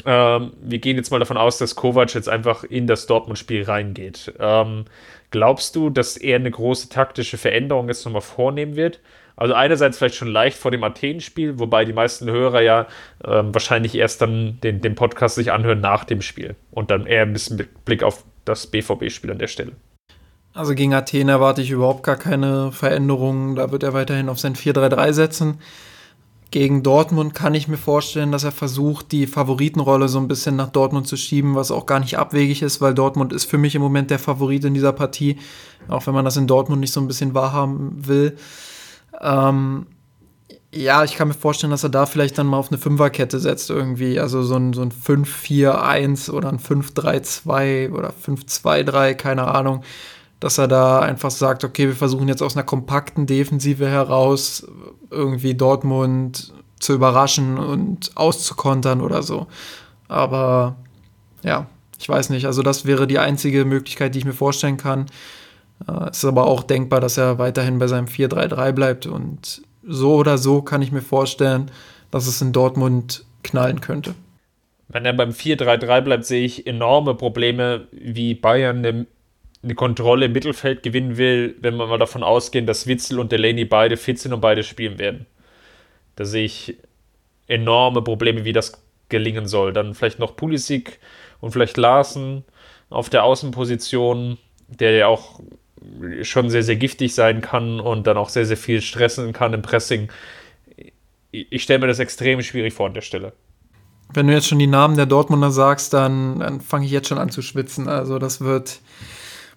ähm, 0.06 0.54
wir 0.62 0.80
gehen 0.80 0.98
jetzt 0.98 1.12
mal 1.12 1.20
davon 1.20 1.38
aus, 1.38 1.58
dass 1.58 1.76
Kovac 1.76 2.14
jetzt 2.16 2.30
einfach 2.30 2.64
in 2.64 2.88
das 2.88 3.06
Dortmund-Spiel 3.08 3.64
reingeht. 3.64 4.34
Ähm, 4.40 4.86
glaubst 5.32 5.76
du, 5.76 5.90
dass 5.90 6.18
er 6.18 6.38
eine 6.38 6.52
große 6.52 6.90
taktische 6.90 7.38
Veränderung 7.38 7.88
jetzt 7.88 8.06
nochmal 8.06 8.22
vornehmen 8.22 8.76
wird? 8.76 9.00
Also 9.36 9.54
einerseits 9.54 9.98
vielleicht 9.98 10.16
schon 10.16 10.28
leicht 10.28 10.58
vor 10.58 10.72
dem 10.72 10.84
Athen-Spiel, 10.84 11.60
wobei 11.60 11.86
die 11.86 11.94
meisten 11.94 12.30
Hörer 12.30 12.62
ja 12.62 12.88
ähm, 13.26 13.54
wahrscheinlich 13.54 13.96
erst 13.96 14.22
dann 14.22 14.60
den, 14.62 14.82
den 14.82 14.96
Podcast 14.96 15.36
sich 15.36 15.52
anhören 15.52 15.82
nach 15.82 16.04
dem 16.04 16.22
Spiel 16.22 16.56
und 16.72 16.92
dann 16.92 17.06
eher 17.06 17.24
ein 17.24 17.34
bisschen 17.34 17.58
mit 17.58 17.86
Blick 17.86 18.04
auf 18.04 18.24
das 18.46 18.68
BVB-Spiel 18.68 19.32
an 19.32 19.40
der 19.40 19.48
Stelle. 19.48 19.74
Also 20.54 20.76
gegen 20.76 20.94
Athen 20.94 21.30
erwarte 21.30 21.62
ich 21.64 21.72
überhaupt 21.72 22.04
gar 22.04 22.16
keine 22.16 22.72
Veränderungen. 22.72 23.56
Da 23.56 23.72
wird 23.72 23.82
er 23.82 23.94
weiterhin 23.94 24.30
auf 24.30 24.40
sein 24.40 24.56
4-3-3 24.56 25.14
setzen. 25.14 25.60
Gegen 26.52 26.84
Dortmund 26.84 27.34
kann 27.34 27.56
ich 27.56 27.68
mir 27.68 27.78
vorstellen, 27.78 28.32
dass 28.32 28.44
er 28.44 28.52
versucht, 28.52 29.12
die 29.12 29.26
Favoritenrolle 29.26 30.08
so 30.08 30.20
ein 30.20 30.28
bisschen 30.28 30.56
nach 30.56 30.70
Dortmund 30.70 31.08
zu 31.08 31.18
schieben, 31.18 31.56
was 31.56 31.72
auch 31.72 31.88
gar 31.88 32.00
nicht 32.00 32.20
abwegig 32.20 32.62
ist, 32.62 32.80
weil 32.80 32.94
Dortmund 32.94 33.34
ist 33.34 33.46
für 33.46 33.58
mich 33.58 33.74
im 33.74 33.82
Moment 33.82 34.12
der 34.12 34.20
Favorit 34.20 34.64
in 34.64 34.76
dieser 34.76 34.94
Partie, 34.94 35.40
auch 35.88 36.06
wenn 36.06 36.14
man 36.14 36.26
das 36.26 36.38
in 36.38 36.46
Dortmund 36.46 36.82
nicht 36.82 36.94
so 36.94 37.02
ein 37.02 37.08
bisschen 37.08 37.34
wahrhaben 37.34 38.06
will. 38.06 38.38
Ähm, 39.22 39.88
ja, 40.74 41.04
ich 41.04 41.16
kann 41.16 41.28
mir 41.28 41.36
vorstellen, 41.36 41.72
dass 41.72 41.84
er 41.84 41.90
da 41.90 42.06
vielleicht 42.06 42.38
dann 42.38 42.48
mal 42.48 42.58
auf 42.58 42.70
eine 42.70 42.80
Fünferkette 42.80 43.40
setzt 43.40 43.70
irgendwie. 43.70 44.20
Also 44.20 44.42
so 44.42 44.56
ein, 44.56 44.74
so 44.74 44.82
ein 44.82 44.92
5-4-1 44.92 46.32
oder 46.32 46.50
ein 46.50 46.60
5-3-2 46.60 47.92
oder 47.92 48.12
5-2-3, 48.12 49.14
keine 49.14 49.48
Ahnung. 49.48 49.84
Dass 50.40 50.58
er 50.58 50.68
da 50.68 51.00
einfach 51.00 51.32
sagt, 51.32 51.64
okay, 51.64 51.88
wir 51.88 51.96
versuchen 51.96 52.28
jetzt 52.28 52.42
aus 52.42 52.56
einer 52.56 52.66
kompakten 52.66 53.28
Defensive 53.28 53.88
heraus 53.88 54.68
irgendwie 55.12 55.54
Dortmund 55.54 56.54
zu 56.80 56.94
überraschen 56.94 57.58
und 57.58 58.12
auszukontern 58.16 59.02
oder 59.02 59.22
so. 59.22 59.48
Aber 60.08 60.76
ja, 61.44 61.68
ich 62.00 62.10
weiß 62.10 62.30
nicht. 62.32 62.46
Also 62.46 62.64
das 62.64 62.86
wäre 62.86 63.08
die 63.08 63.20
einzige 63.20 63.64
Möglichkeit, 63.64 64.16
die 64.16 64.20
ich 64.20 64.26
mir 64.26 64.34
vorstellen 64.34 64.78
kann. 64.78 65.06
Es 66.10 66.20
ist 66.20 66.26
aber 66.26 66.48
auch 66.48 66.64
denkbar, 66.64 67.02
dass 67.02 67.18
er 67.18 67.40
weiterhin 67.40 67.80
bei 67.80 67.88
seinem 67.88 68.06
4-3-3 68.06 68.72
bleibt. 68.72 69.06
Und 69.06 69.62
so 69.86 70.16
oder 70.16 70.38
so 70.38 70.62
kann 70.62 70.82
ich 70.82 70.92
mir 70.92 71.02
vorstellen, 71.02 71.72
dass 72.12 72.28
es 72.28 72.42
in 72.42 72.54
Dortmund 72.54 73.26
knallen 73.44 73.82
könnte. 73.82 74.16
Wenn 74.88 75.06
er 75.06 75.14
beim 75.14 75.32
4-3-3 75.32 76.02
bleibt, 76.02 76.26
sehe 76.26 76.46
ich 76.46 76.68
enorme 76.68 77.16
Probleme, 77.16 77.88
wie 77.92 78.36
Bayern 78.36 78.78
eine, 78.86 79.08
eine, 79.64 79.76
Kontrolle 79.76 80.28
im 80.28 80.32
Mittelfeld 80.32 80.84
gewinnen 80.84 81.18
will, 81.18 81.56
wenn 81.60 81.76
wir 81.76 81.88
mal 81.88 81.98
davon 81.98 82.24
ausgehen, 82.24 82.66
dass 82.66 82.88
Witzel 82.88 83.20
und 83.20 83.32
Delaney 83.32 83.66
beide 83.66 83.98
fit 83.98 84.20
sind 84.20 84.34
und 84.34 84.42
beide 84.42 84.64
spielen 84.64 85.00
werden. 85.00 85.26
Da 86.16 86.26
sehe 86.26 86.46
ich 86.46 86.78
enorme 87.48 88.02
Probleme, 88.02 88.46
wie 88.46 88.54
das 88.54 88.84
gelingen 89.10 89.48
soll. 89.48 89.74
Dann 89.74 89.96
vielleicht 89.96 90.20
noch 90.20 90.36
Pulisic 90.36 91.00
und 91.42 91.52
vielleicht 91.52 91.78
Larsen 91.78 92.44
auf 92.90 93.10
der 93.10 93.24
Außenposition, 93.24 94.38
der 94.68 94.92
ja 94.92 95.08
auch 95.08 95.40
schon 96.22 96.50
sehr, 96.50 96.64
sehr 96.64 96.76
giftig 96.76 97.16
sein 97.16 97.42
kann 97.42 97.80
und 97.80 98.08
dann 98.08 98.18
auch 98.18 98.30
sehr, 98.30 98.46
sehr 98.46 98.58
viel 98.58 98.82
stressen 98.82 99.34
kann 99.34 99.54
im 99.54 99.62
Pressing. 99.62 100.10
Ich 101.32 101.64
stelle 101.64 101.80
mir 101.80 101.88
das 101.88 102.00
extrem 102.00 102.42
schwierig 102.42 102.74
vor 102.74 102.88
an 102.88 102.94
der 102.94 103.02
Stelle. 103.02 103.34
Wenn 104.14 104.28
du 104.28 104.34
jetzt 104.34 104.48
schon 104.48 104.60
die 104.60 104.68
Namen 104.68 104.96
der 104.96 105.08
Dortmunder 105.08 105.52
sagst, 105.52 105.94
dann, 105.94 106.40
dann 106.40 106.62
fange 106.62 106.86
ich 106.86 106.92
jetzt 106.92 107.08
schon 107.08 107.18
an 107.18 107.30
zu 107.30 107.42
schwitzen. 107.42 107.88
Also 107.88 108.20
das 108.20 108.42
wird. 108.42 108.82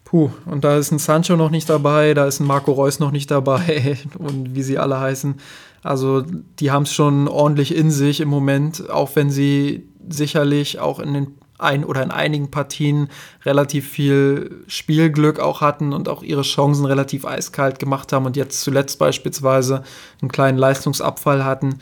Puh, 0.05 0.31
und 0.47 0.62
da 0.62 0.79
ist 0.79 0.93
ein 0.93 1.01
Sancho 1.01 1.35
noch 1.35 1.51
nicht 1.51 1.68
dabei, 1.68 2.14
da 2.14 2.27
ist 2.27 2.39
ein 2.39 2.47
Marco 2.47 2.70
Reus 2.70 3.01
noch 3.01 3.11
nicht 3.11 3.29
dabei 3.29 3.99
und 4.18 4.55
wie 4.55 4.62
sie 4.62 4.79
alle 4.79 5.01
heißen. 5.01 5.35
Also 5.83 6.22
die 6.61 6.70
haben 6.70 6.85
es 6.85 6.93
schon 6.93 7.27
ordentlich 7.27 7.74
in 7.74 7.91
sich 7.91 8.20
im 8.20 8.29
Moment, 8.29 8.89
auch 8.89 9.11
wenn 9.14 9.31
sie 9.31 9.89
sicherlich 10.09 10.79
auch 10.79 11.01
in 11.01 11.12
den 11.12 11.35
ein 11.59 11.84
oder 11.84 12.02
in 12.02 12.11
einigen 12.11 12.50
Partien 12.50 13.09
relativ 13.44 13.88
viel 13.88 14.64
Spielglück 14.66 15.40
auch 15.40 15.61
hatten 15.61 15.92
und 15.92 16.09
auch 16.09 16.22
ihre 16.22 16.42
Chancen 16.42 16.84
relativ 16.84 17.24
eiskalt 17.24 17.78
gemacht 17.78 18.12
haben 18.12 18.26
und 18.26 18.36
jetzt 18.36 18.61
zuletzt 18.61 18.98
beispielsweise 18.98 19.82
einen 20.20 20.30
kleinen 20.30 20.59
Leistungsabfall 20.59 21.44
hatten. 21.44 21.78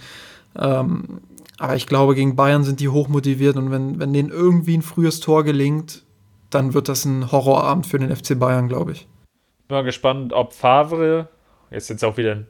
Ähm, 0.59 1.21
aber 1.59 1.77
ich 1.77 1.87
glaube, 1.87 2.15
gegen 2.15 2.37
Bayern 2.37 2.65
sind 2.65 2.81
die 2.81 2.89
hochmotiviert 2.89 3.57
und 3.57 3.71
wenn, 3.71 3.99
wenn 3.99 4.13
denen 4.13 4.31
irgendwie 4.31 4.77
ein 4.77 4.83
frühes 4.83 5.21
Tor 5.21 5.45
gelingt, 5.45 6.03
dann 6.51 6.75
wird 6.75 6.89
das 6.89 7.05
ein 7.05 7.31
Horrorabend 7.33 7.87
für 7.87 7.99
den 7.99 8.15
FC 8.15 8.39
Bayern, 8.39 8.69
glaube 8.69 8.93
ich. 8.93 9.09
Bin 9.69 9.77
mal 9.77 9.85
gespannt, 9.85 10.33
ob 10.33 10.53
Favre, 10.53 11.29
jetzt 11.71 11.91
jetzt 11.91 12.05
auch 12.05 12.17
wieder 12.17 12.45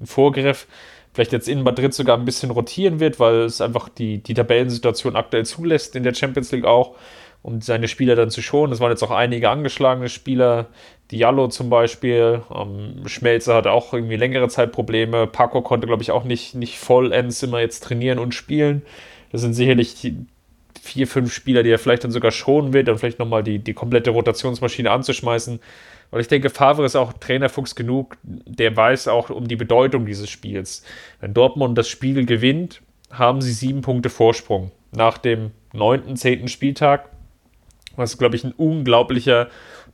ein 0.00 0.06
Vorgriff, 0.06 0.66
vielleicht 1.14 1.32
jetzt 1.32 1.48
in 1.48 1.62
Madrid 1.62 1.94
sogar 1.94 2.18
ein 2.18 2.24
bisschen 2.24 2.50
rotieren 2.50 3.00
wird, 3.00 3.20
weil 3.20 3.42
es 3.42 3.60
einfach 3.60 3.88
die, 3.88 4.18
die 4.18 4.34
Tabellensituation 4.34 5.16
aktuell 5.16 5.46
zulässt 5.46 5.96
in 5.96 6.02
der 6.02 6.12
Champions 6.12 6.50
League 6.50 6.64
auch, 6.64 6.96
um 7.42 7.60
seine 7.60 7.88
Spieler 7.88 8.16
dann 8.16 8.30
zu 8.30 8.42
schonen. 8.42 8.72
Es 8.72 8.80
waren 8.80 8.90
jetzt 8.90 9.02
auch 9.04 9.12
einige 9.12 9.48
angeschlagene 9.48 10.08
Spieler, 10.08 10.66
Diallo 11.12 11.48
zum 11.48 11.70
Beispiel, 11.70 12.42
ähm, 12.52 13.06
Schmelzer 13.06 13.54
hatte 13.54 13.70
auch 13.70 13.92
irgendwie 13.92 14.16
längere 14.16 14.48
Zeit 14.48 14.72
Probleme, 14.72 15.26
Paco 15.28 15.62
konnte, 15.62 15.86
glaube 15.86 16.02
ich, 16.02 16.10
auch 16.10 16.24
nicht, 16.24 16.54
nicht 16.56 16.78
vollends 16.78 17.42
immer 17.42 17.60
jetzt 17.60 17.84
trainieren 17.84 18.18
und 18.18 18.34
spielen. 18.34 18.82
Das 19.30 19.40
sind 19.40 19.54
sicherlich 19.54 20.14
vier, 20.80 21.06
fünf 21.06 21.32
Spieler, 21.32 21.62
die 21.62 21.70
er 21.70 21.78
vielleicht 21.78 22.04
dann 22.04 22.10
sogar 22.10 22.32
schonen 22.32 22.72
wird, 22.72 22.88
dann 22.88 22.98
vielleicht 22.98 23.18
nochmal 23.18 23.44
die, 23.44 23.58
die 23.58 23.74
komplette 23.74 24.10
Rotationsmaschine 24.10 24.90
anzuschmeißen. 24.90 25.60
Und 26.10 26.20
ich 26.20 26.28
denke, 26.28 26.50
Favre 26.50 26.84
ist 26.84 26.96
auch 26.96 27.12
Trainerfuchs 27.14 27.74
genug, 27.74 28.16
der 28.22 28.76
weiß 28.76 29.08
auch 29.08 29.30
um 29.30 29.48
die 29.48 29.56
Bedeutung 29.56 30.06
dieses 30.06 30.30
Spiels. 30.30 30.84
Wenn 31.20 31.34
Dortmund 31.34 31.76
das 31.76 31.88
Spiel 31.88 32.24
gewinnt, 32.24 32.82
haben 33.10 33.40
sie 33.42 33.52
sieben 33.52 33.82
Punkte 33.82 34.10
Vorsprung 34.10 34.70
nach 34.92 35.18
dem 35.18 35.50
neunten, 35.72 36.16
zehnten 36.16 36.48
Spieltag, 36.48 37.08
was, 37.96 38.18
glaube 38.18 38.36
ich, 38.36 38.44
ein 38.44 38.52
unglaublicher 38.52 39.48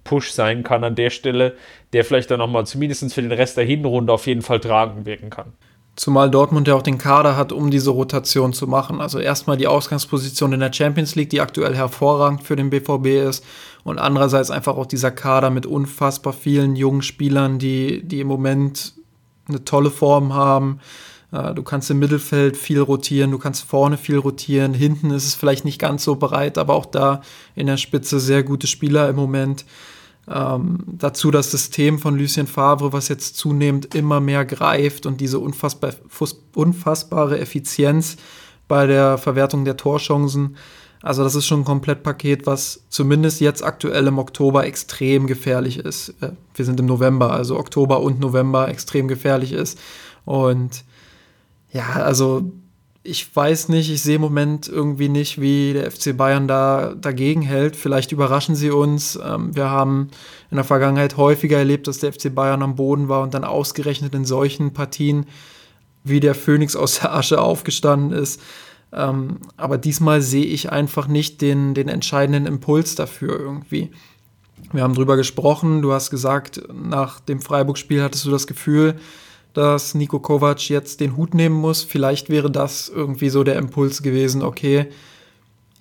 Push 0.04 0.30
sein 0.32 0.62
kann 0.62 0.84
an 0.84 0.94
der 0.94 1.10
Stelle, 1.10 1.56
der 1.92 2.04
vielleicht 2.04 2.30
dann 2.30 2.38
nochmal 2.38 2.66
zumindest 2.66 3.12
für 3.12 3.22
den 3.22 3.32
Rest 3.32 3.56
der 3.56 3.64
Hinrunde 3.64 4.12
auf 4.12 4.26
jeden 4.26 4.42
Fall 4.42 4.60
tragend 4.60 5.06
wirken 5.06 5.30
kann. 5.30 5.52
Zumal 5.96 6.30
Dortmund 6.30 6.66
ja 6.66 6.74
auch 6.74 6.82
den 6.82 6.96
Kader 6.96 7.36
hat, 7.36 7.52
um 7.52 7.70
diese 7.70 7.90
Rotation 7.90 8.54
zu 8.54 8.66
machen. 8.66 9.00
Also 9.00 9.18
erstmal 9.18 9.58
die 9.58 9.66
Ausgangsposition 9.66 10.52
in 10.52 10.60
der 10.60 10.72
Champions 10.72 11.14
League, 11.14 11.30
die 11.30 11.40
aktuell 11.40 11.74
hervorragend 11.74 12.42
für 12.42 12.56
den 12.56 12.70
BVB 12.70 13.28
ist. 13.28 13.44
Und 13.84 13.98
andererseits 13.98 14.50
einfach 14.50 14.76
auch 14.76 14.86
dieser 14.86 15.10
Kader 15.10 15.50
mit 15.50 15.66
unfassbar 15.66 16.32
vielen 16.32 16.76
jungen 16.76 17.02
Spielern, 17.02 17.58
die, 17.58 18.02
die 18.02 18.20
im 18.20 18.26
Moment 18.26 18.94
eine 19.48 19.64
tolle 19.64 19.90
Form 19.90 20.34
haben. 20.34 20.80
Äh, 21.32 21.54
du 21.54 21.62
kannst 21.62 21.90
im 21.90 21.98
Mittelfeld 21.98 22.56
viel 22.56 22.80
rotieren, 22.80 23.30
du 23.30 23.38
kannst 23.38 23.64
vorne 23.64 23.96
viel 23.96 24.18
rotieren. 24.18 24.74
Hinten 24.74 25.10
ist 25.10 25.26
es 25.26 25.34
vielleicht 25.34 25.64
nicht 25.64 25.78
ganz 25.78 26.04
so 26.04 26.16
breit, 26.16 26.58
aber 26.58 26.74
auch 26.74 26.86
da 26.86 27.22
in 27.54 27.66
der 27.66 27.76
Spitze 27.76 28.20
sehr 28.20 28.42
gute 28.42 28.66
Spieler 28.66 29.08
im 29.08 29.16
Moment. 29.16 29.64
Ähm, 30.28 30.78
dazu 30.86 31.30
das 31.30 31.50
System 31.50 31.98
von 31.98 32.16
Lucien 32.16 32.46
Favre, 32.46 32.92
was 32.92 33.08
jetzt 33.08 33.36
zunehmend 33.36 33.94
immer 33.94 34.20
mehr 34.20 34.44
greift 34.44 35.06
und 35.06 35.20
diese 35.20 35.38
unfassbar, 35.38 35.92
unfassbare 36.54 37.40
Effizienz 37.40 38.16
bei 38.68 38.86
der 38.86 39.18
Verwertung 39.18 39.64
der 39.64 39.76
Torchancen. 39.76 40.56
Also 41.02 41.24
das 41.24 41.34
ist 41.34 41.46
schon 41.46 41.60
ein 41.60 41.64
Komplettpaket, 41.64 42.46
was 42.46 42.84
zumindest 42.90 43.40
jetzt 43.40 43.64
aktuell 43.64 44.06
im 44.06 44.18
Oktober 44.18 44.66
extrem 44.66 45.26
gefährlich 45.26 45.78
ist. 45.78 46.10
Äh, 46.20 46.32
wir 46.54 46.64
sind 46.64 46.78
im 46.80 46.86
November, 46.86 47.32
also 47.32 47.58
Oktober 47.58 48.00
und 48.00 48.20
November 48.20 48.68
extrem 48.68 49.08
gefährlich 49.08 49.52
ist. 49.52 49.78
Und 50.24 50.84
ja, 51.72 51.88
also 51.94 52.52
ich 53.02 53.34
weiß 53.34 53.70
nicht, 53.70 53.90
ich 53.90 54.02
sehe 54.02 54.16
im 54.16 54.20
Moment 54.20 54.68
irgendwie 54.68 55.08
nicht, 55.08 55.40
wie 55.40 55.72
der 55.72 55.90
FC 55.90 56.14
Bayern 56.14 56.46
da 56.46 56.94
dagegen 56.94 57.40
hält. 57.40 57.76
Vielleicht 57.76 58.12
überraschen 58.12 58.54
sie 58.54 58.70
uns. 58.70 59.18
Ähm, 59.24 59.56
wir 59.56 59.70
haben 59.70 60.10
in 60.50 60.56
der 60.56 60.64
Vergangenheit 60.64 61.16
häufiger 61.16 61.56
erlebt, 61.56 61.86
dass 61.86 61.98
der 61.98 62.12
FC 62.12 62.34
Bayern 62.34 62.62
am 62.62 62.76
Boden 62.76 63.08
war 63.08 63.22
und 63.22 63.32
dann 63.32 63.44
ausgerechnet 63.44 64.14
in 64.14 64.26
solchen 64.26 64.74
Partien 64.74 65.26
wie 66.04 66.20
der 66.20 66.34
Phönix 66.34 66.76
aus 66.76 67.00
der 67.00 67.14
Asche 67.14 67.40
aufgestanden 67.40 68.12
ist. 68.12 68.40
Ähm, 68.92 69.38
aber 69.56 69.78
diesmal 69.78 70.20
sehe 70.20 70.44
ich 70.44 70.72
einfach 70.72 71.06
nicht 71.06 71.40
den, 71.40 71.74
den 71.74 71.88
entscheidenden 71.88 72.46
Impuls 72.46 72.94
dafür 72.94 73.38
irgendwie. 73.38 73.90
Wir 74.72 74.82
haben 74.82 74.94
drüber 74.94 75.16
gesprochen. 75.16 75.82
Du 75.82 75.92
hast 75.92 76.10
gesagt, 76.10 76.62
nach 76.72 77.20
dem 77.20 77.40
Freiburg-Spiel 77.40 78.02
hattest 78.02 78.24
du 78.24 78.30
das 78.30 78.46
Gefühl, 78.46 78.96
dass 79.54 79.94
Nico 79.94 80.20
Kovac 80.20 80.68
jetzt 80.68 81.00
den 81.00 81.16
Hut 81.16 81.34
nehmen 81.34 81.56
muss. 81.56 81.82
Vielleicht 81.82 82.30
wäre 82.30 82.50
das 82.50 82.88
irgendwie 82.88 83.30
so 83.30 83.42
der 83.42 83.56
Impuls 83.56 84.02
gewesen, 84.02 84.42
okay, 84.42 84.88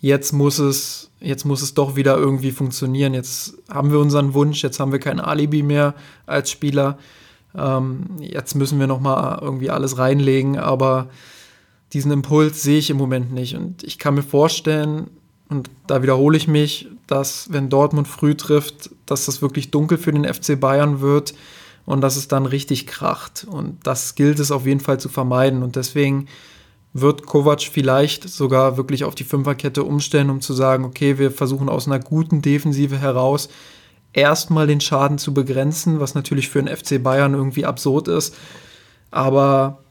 jetzt 0.02 0.32
muss 0.32 0.60
es, 0.60 1.12
jetzt 1.20 1.46
muss 1.46 1.62
es 1.62 1.74
doch 1.74 1.96
wieder 1.96 2.18
irgendwie 2.18 2.52
funktionieren. 2.52 3.14
Jetzt 3.14 3.56
haben 3.70 3.92
wir 3.92 4.00
unseren 4.00 4.34
Wunsch, 4.34 4.64
jetzt 4.64 4.80
haben 4.80 4.92
wir 4.92 5.00
kein 5.00 5.20
Alibi 5.20 5.62
mehr 5.62 5.94
als 6.26 6.50
Spieler. 6.50 6.98
Ähm, 7.56 8.06
jetzt 8.20 8.56
müssen 8.56 8.80
wir 8.80 8.88
nochmal 8.88 9.40
irgendwie 9.42 9.70
alles 9.70 9.98
reinlegen, 9.98 10.58
aber 10.58 11.10
diesen 11.94 12.12
Impuls 12.12 12.62
sehe 12.62 12.78
ich 12.78 12.90
im 12.90 12.98
Moment 12.98 13.32
nicht. 13.34 13.56
Und 13.56 13.84
ich 13.84 13.98
kann 13.98 14.16
mir 14.16 14.24
vorstellen, 14.24 15.10
und 15.50 15.70
da 15.88 16.04
wiederhole 16.04 16.38
ich 16.38 16.48
mich, 16.48 16.88
dass 17.08 17.52
wenn 17.52 17.70
Dortmund 17.70 18.08
früh 18.08 18.36
trifft, 18.36 18.92
dass 19.08 19.26
das 19.26 19.42
wirklich 19.42 19.72
dunkel 19.72 19.98
für 19.98 20.12
den 20.12 20.32
FC 20.32 20.60
Bayern 20.60 21.02
wird 21.02 21.34
und 21.86 22.02
dass 22.02 22.16
es 22.16 22.28
dann 22.28 22.46
richtig 22.46 22.86
kracht. 22.86 23.48
Und 23.50 23.80
das 23.84 24.14
gilt 24.14 24.40
es 24.40 24.52
auf 24.52 24.68
jeden 24.68 24.80
Fall 24.80 25.00
zu 25.00 25.10
vermeiden. 25.10 25.64
Und 25.64 25.76
deswegen 25.76 26.28
wird 26.94 27.26
Kovac 27.26 27.62
vielleicht 27.62 28.30
sogar 28.30 28.78
wirklich 28.78 29.04
auf 29.04 29.16
die 29.16 29.24
Fünferkette 29.24 29.84
umstellen, 29.84 30.30
um 30.30 30.42
zu 30.42 30.54
sagen, 30.54 30.86
okay, 30.86 31.18
wir 31.18 31.32
versuchen 31.32 31.70
aus 31.70 31.88
einer 31.88 32.00
guten 32.00 32.44
Defensive 32.44 33.00
heraus 33.00 33.50
erstmal 34.14 34.68
den 34.68 34.82
Schaden 34.82 35.18
zu 35.18 35.34
begrenzen, 35.34 36.00
was 36.00 36.16
natürlich 36.16 36.50
für 36.50 36.62
den 36.62 36.76
FC 36.76 37.02
Bayern 37.02 37.34
irgendwie 37.34 37.66
absurd 37.66 38.08
ist. 38.08 38.36
Aber 39.12 39.84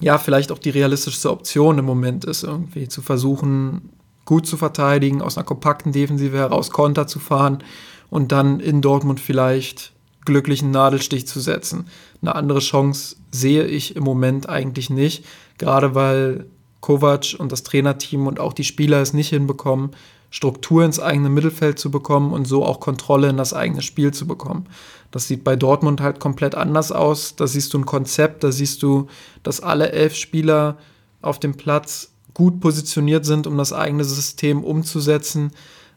ja, 0.00 0.18
vielleicht 0.18 0.52
auch 0.52 0.58
die 0.58 0.70
realistischste 0.70 1.30
Option 1.30 1.78
im 1.78 1.84
Moment 1.84 2.24
ist, 2.24 2.44
irgendwie 2.44 2.88
zu 2.88 3.02
versuchen, 3.02 3.90
gut 4.24 4.46
zu 4.46 4.56
verteidigen, 4.56 5.22
aus 5.22 5.36
einer 5.36 5.46
kompakten 5.46 5.92
Defensive 5.92 6.36
heraus 6.36 6.70
Konter 6.70 7.06
zu 7.06 7.18
fahren 7.18 7.64
und 8.10 8.30
dann 8.30 8.60
in 8.60 8.80
Dortmund 8.80 9.20
vielleicht 9.20 9.92
glücklichen 10.24 10.70
Nadelstich 10.70 11.26
zu 11.26 11.40
setzen. 11.40 11.86
Eine 12.20 12.34
andere 12.34 12.58
Chance 12.58 13.16
sehe 13.32 13.64
ich 13.64 13.96
im 13.96 14.04
Moment 14.04 14.48
eigentlich 14.48 14.90
nicht, 14.90 15.24
gerade 15.56 15.94
weil 15.94 16.46
Kovac 16.80 17.36
und 17.38 17.50
das 17.50 17.62
Trainerteam 17.62 18.26
und 18.26 18.38
auch 18.38 18.52
die 18.52 18.64
Spieler 18.64 19.00
es 19.00 19.12
nicht 19.12 19.30
hinbekommen, 19.30 19.90
Struktur 20.30 20.84
ins 20.84 21.00
eigene 21.00 21.30
Mittelfeld 21.30 21.78
zu 21.78 21.90
bekommen 21.90 22.32
und 22.32 22.46
so 22.46 22.64
auch 22.64 22.80
Kontrolle 22.80 23.30
in 23.30 23.36
das 23.36 23.54
eigene 23.54 23.82
Spiel 23.82 24.12
zu 24.12 24.26
bekommen. 24.26 24.66
Das 25.10 25.26
sieht 25.26 25.42
bei 25.42 25.56
Dortmund 25.56 26.00
halt 26.00 26.20
komplett 26.20 26.54
anders 26.54 26.92
aus. 26.92 27.34
Da 27.36 27.46
siehst 27.46 27.72
du 27.72 27.78
ein 27.78 27.86
Konzept, 27.86 28.44
da 28.44 28.52
siehst 28.52 28.82
du, 28.82 29.06
dass 29.42 29.60
alle 29.60 29.92
elf 29.92 30.14
Spieler 30.14 30.76
auf 31.22 31.40
dem 31.40 31.54
Platz 31.54 32.12
gut 32.34 32.60
positioniert 32.60 33.24
sind, 33.24 33.46
um 33.46 33.56
das 33.56 33.72
eigene 33.72 34.04
System 34.04 34.62
umzusetzen. 34.62 35.52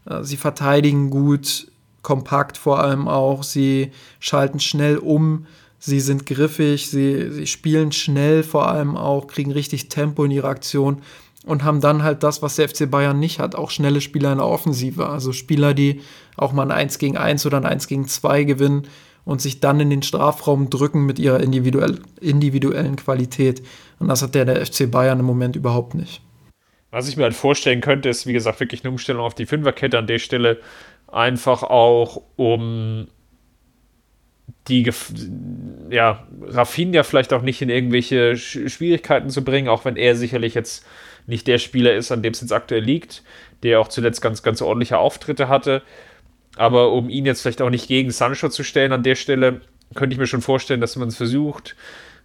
Äh, 0.06 0.24
sie 0.24 0.38
verteidigen 0.38 1.10
gut, 1.10 1.68
kompakt 2.02 2.58
vor 2.58 2.80
allem 2.80 3.08
auch. 3.08 3.44
Sie 3.44 3.92
schalten 4.20 4.60
schnell 4.60 4.98
um. 4.98 5.46
Sie 5.78 6.00
sind 6.00 6.26
griffig. 6.26 6.90
Sie, 6.90 7.32
sie 7.32 7.48
spielen 7.48 7.92
schnell 7.92 8.44
vor 8.44 8.70
allem 8.70 8.96
auch, 8.96 9.28
kriegen 9.28 9.52
richtig 9.52 9.90
Tempo 9.90 10.24
in 10.24 10.32
ihre 10.32 10.48
Aktion 10.48 11.02
und 11.46 11.64
haben 11.64 11.82
dann 11.82 12.04
halt 12.04 12.24
das, 12.24 12.42
was 12.42 12.56
der 12.56 12.70
FC 12.70 12.90
Bayern 12.90 13.20
nicht 13.20 13.40
hat, 13.40 13.56
auch 13.56 13.72
schnelle 13.72 14.02
Spieler 14.02 14.32
in 14.32 14.38
der 14.38 14.48
Offensive. 14.48 15.08
Also 15.08 15.34
Spieler, 15.34 15.74
die 15.74 16.02
auch 16.38 16.54
mal 16.54 16.64
ein 16.64 16.72
1 16.72 17.00
gegen 17.00 17.18
1 17.18 17.46
oder 17.46 17.58
ein 17.58 17.66
1 17.66 17.88
gegen 17.88 18.08
2 18.08 18.44
gewinnen 18.44 18.88
und 19.26 19.42
sich 19.42 19.60
dann 19.60 19.80
in 19.80 19.90
den 19.90 20.04
Strafraum 20.04 20.70
drücken 20.70 21.06
mit 21.06 21.20
ihrer 21.20 21.40
individuell, 21.40 22.00
individuellen 22.20 22.96
Qualität. 22.96 23.62
Und 24.00 24.08
das 24.08 24.22
hat 24.22 24.36
der, 24.36 24.46
der 24.46 24.66
FC 24.66 24.90
Bayern 24.90 25.20
im 25.20 25.26
Moment 25.26 25.56
überhaupt 25.56 25.96
nicht. 25.96 26.22
Was 26.92 27.08
ich 27.08 27.18
mir 27.18 27.24
halt 27.24 27.34
vorstellen 27.34 27.82
könnte, 27.82 28.10
ist, 28.10 28.28
wie 28.28 28.34
gesagt, 28.34 28.60
wirklich 28.60 28.84
eine 28.84 28.92
Umstellung 28.92 29.24
auf 29.24 29.34
die 29.34 29.46
Fünferkette 29.46 29.98
an 29.98 30.08
der 30.08 30.20
Stelle. 30.20 30.60
Einfach 31.08 31.64
auch, 31.64 32.22
um 32.36 33.08
die, 34.68 34.92
ja, 35.90 36.28
Rafinha 36.42 37.04
vielleicht 37.04 37.34
auch 37.34 37.42
nicht 37.42 37.62
in 37.62 37.70
irgendwelche 37.70 38.38
Schwierigkeiten 38.38 39.30
zu 39.30 39.44
bringen, 39.44 39.70
auch 39.70 39.86
wenn 39.86 39.96
er 39.96 40.16
sicherlich 40.16 40.54
jetzt 40.54 40.86
nicht 41.28 41.48
der 41.48 41.58
Spieler 41.58 41.94
ist, 41.94 42.12
an 42.12 42.24
dem 42.24 42.34
es 42.34 42.42
jetzt 42.42 42.54
aktuell 42.54 42.84
liegt, 42.84 43.24
der 43.64 43.80
auch 43.80 43.88
zuletzt 43.88 44.22
ganz, 44.22 44.44
ganz 44.44 44.62
ordentliche 44.62 44.98
Auftritte 44.98 45.48
hatte. 45.48 45.82
Aber 46.58 46.92
um 46.92 47.10
ihn 47.10 47.26
jetzt 47.26 47.42
vielleicht 47.42 47.62
auch 47.62 47.70
nicht 47.70 47.88
gegen 47.88 48.12
Sancho 48.12 48.50
zu 48.50 48.64
stellen 48.64 48.92
an 48.92 49.04
der 49.04 49.16
Stelle, 49.16 49.62
könnte 49.96 50.14
ich 50.14 50.20
mir 50.20 50.28
schon 50.28 50.42
vorstellen, 50.42 50.82
dass 50.82 50.96
man 50.96 51.08
es 51.08 51.18
versucht, 51.18 51.76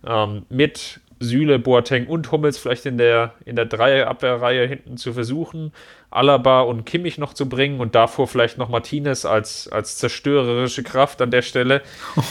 ähm, 0.06 0.46
mit 0.48 1.00
Süle, 1.18 1.58
Boateng 1.58 2.06
und 2.06 2.30
Hummels 2.30 2.58
vielleicht 2.58 2.84
in 2.84 2.98
der, 2.98 3.34
in 3.44 3.56
der 3.56 3.64
Dreierabwehrreihe 3.64 4.66
hinten 4.66 4.96
zu 4.98 5.14
versuchen, 5.14 5.72
Alaba 6.10 6.60
und 6.60 6.84
Kimmich 6.84 7.16
noch 7.18 7.32
zu 7.32 7.48
bringen 7.48 7.80
und 7.80 7.94
davor 7.94 8.26
vielleicht 8.26 8.58
noch 8.58 8.68
Martinez 8.68 9.24
als, 9.24 9.68
als 9.68 9.96
zerstörerische 9.96 10.82
Kraft 10.82 11.22
an 11.22 11.30
der 11.30 11.42
Stelle, 11.42 11.82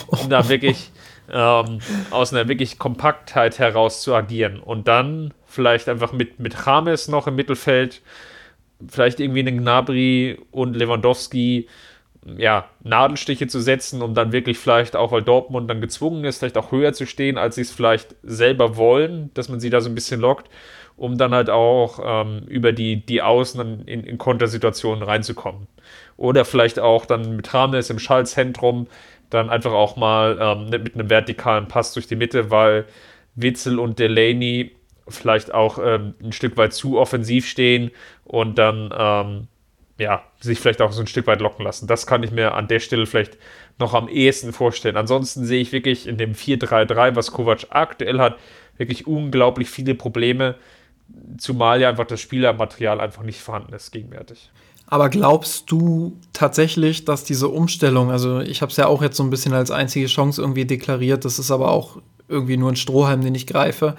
um 0.08 0.30
da 0.30 0.50
wirklich 0.50 0.92
ähm, 1.32 1.80
aus 2.12 2.34
einer 2.34 2.48
wirklich 2.48 2.80
Kompaktheit 2.80 3.60
heraus 3.60 4.02
zu 4.02 4.14
agieren. 4.14 4.60
Und 4.60 4.88
dann 4.88 5.34
vielleicht 5.46 5.90
einfach 5.90 6.14
mit, 6.14 6.40
mit 6.40 6.56
James 6.66 7.08
noch 7.08 7.28
im 7.28 7.36
Mittelfeld, 7.36 8.02
vielleicht 8.88 9.20
irgendwie 9.20 9.40
einen 9.40 9.60
Gnabry 9.60 10.40
und 10.52 10.76
Lewandowski 10.76 11.68
ja, 12.38 12.70
Nadelstiche 12.84 13.48
zu 13.48 13.60
setzen, 13.60 14.02
um 14.02 14.16
dann 14.16 14.32
wirklich 14.32 14.58
vielleicht 14.58 14.96
auch, 14.96 15.12
weil 15.12 15.22
Dortmund 15.22 15.70
dann 15.70 15.80
gezwungen 15.80 16.26
ist, 16.26 16.40
vielleicht 16.40 16.58
auch 16.58 16.72
höher 16.72 16.94
zu 16.94 17.06
stehen, 17.06 17.38
als 17.38 17.56
sie 17.56 17.62
es 17.62 17.72
vielleicht 17.72 18.16
selber 18.24 18.78
wollen, 18.78 19.30
dass 19.36 19.48
man 19.48 19.60
sie 19.60 19.70
da 19.70 19.80
so 19.80 19.90
ein 19.90 19.96
bisschen 19.96 20.22
lockt, 20.22 20.50
um 20.98 21.18
dann 21.18 21.36
halt 21.36 21.50
auch 21.50 22.00
ähm, 22.04 22.44
über 22.48 22.72
die, 22.72 23.06
die 23.06 23.22
Außen 23.22 23.86
in, 23.86 24.04
in 24.04 24.18
Kontersituationen 24.18 25.04
reinzukommen. 25.04 25.68
Oder 26.18 26.46
vielleicht 26.46 26.80
auch 26.80 27.06
dann 27.06 27.36
mit 27.36 27.54
Rames 27.54 27.90
im 27.90 28.00
Schallzentrum 28.00 28.88
dann 29.36 29.50
einfach 29.50 29.72
auch 29.72 29.96
mal 29.96 30.38
ähm, 30.40 30.70
mit 30.70 30.96
einem 30.96 31.10
vertikalen 31.10 31.68
Pass 31.68 31.94
durch 31.94 32.08
die 32.08 32.16
Mitte, 32.16 32.50
weil 32.52 32.86
Witzel 33.36 33.80
und 33.80 34.00
Delaney 34.00 34.76
vielleicht 35.08 35.54
auch 35.54 35.78
ähm, 35.78 36.16
ein 36.24 36.32
Stück 36.32 36.58
weit 36.58 36.74
zu 36.74 36.98
offensiv 37.00 37.48
stehen 37.48 37.92
und 38.24 38.58
dann 38.58 38.94
ähm, 38.98 39.48
ja, 39.98 40.24
sich 40.40 40.60
vielleicht 40.60 40.82
auch 40.82 40.92
so 40.92 41.02
ein 41.02 41.08
Stück 41.08 41.28
weit 41.28 41.40
locken 41.40 41.64
lassen. 41.64 41.88
Das 41.88 42.06
kann 42.06 42.24
ich 42.24 42.32
mir 42.32 42.54
an 42.54 42.68
der 42.68 42.80
Stelle 42.80 43.06
vielleicht 43.06 43.38
noch 43.80 43.94
am 43.94 44.10
ehesten 44.10 44.52
vorstellen. 44.52 44.98
Ansonsten 44.98 45.46
sehe 45.46 45.62
ich 45.62 45.72
wirklich 45.72 46.08
in 46.08 46.18
dem 46.18 46.34
4-3-3, 46.34 47.16
was 47.16 47.32
Kovac 47.32 47.68
aktuell 47.70 48.20
hat, 48.20 48.38
wirklich 48.78 49.08
unglaublich 49.08 49.70
viele 49.70 49.96
Probleme, 49.96 50.56
zumal 51.38 51.82
ja 51.82 51.90
einfach 51.90 52.08
das 52.08 52.20
Spielermaterial 52.20 53.00
einfach 53.00 53.24
nicht 53.24 53.40
vorhanden 53.40 53.74
ist 53.74 53.92
gegenwärtig. 53.92 54.52
Aber 54.88 55.10
glaubst 55.10 55.72
du 55.72 56.18
tatsächlich, 56.32 57.06
dass 57.06 57.24
diese 57.24 57.50
Umstellung, 57.50 58.12
also 58.12 58.40
ich 58.40 58.62
habe 58.62 58.70
es 58.70 58.78
ja 58.78 58.88
auch 58.88 59.02
jetzt 59.02 59.18
so 59.18 59.24
ein 59.24 59.32
bisschen 59.32 59.54
als 59.54 59.72
einzige 59.72 60.06
Chance 60.06 60.42
irgendwie 60.42 60.66
deklariert, 60.66 61.26
das 61.26 61.40
ist 61.40 61.50
aber 61.50 61.72
auch 61.72 61.98
irgendwie 62.28 62.58
nur 62.58 62.72
ein 62.72 62.76
Strohhalm, 62.76 63.22
den 63.22 63.36
ich 63.36 63.48
greife, 63.48 63.96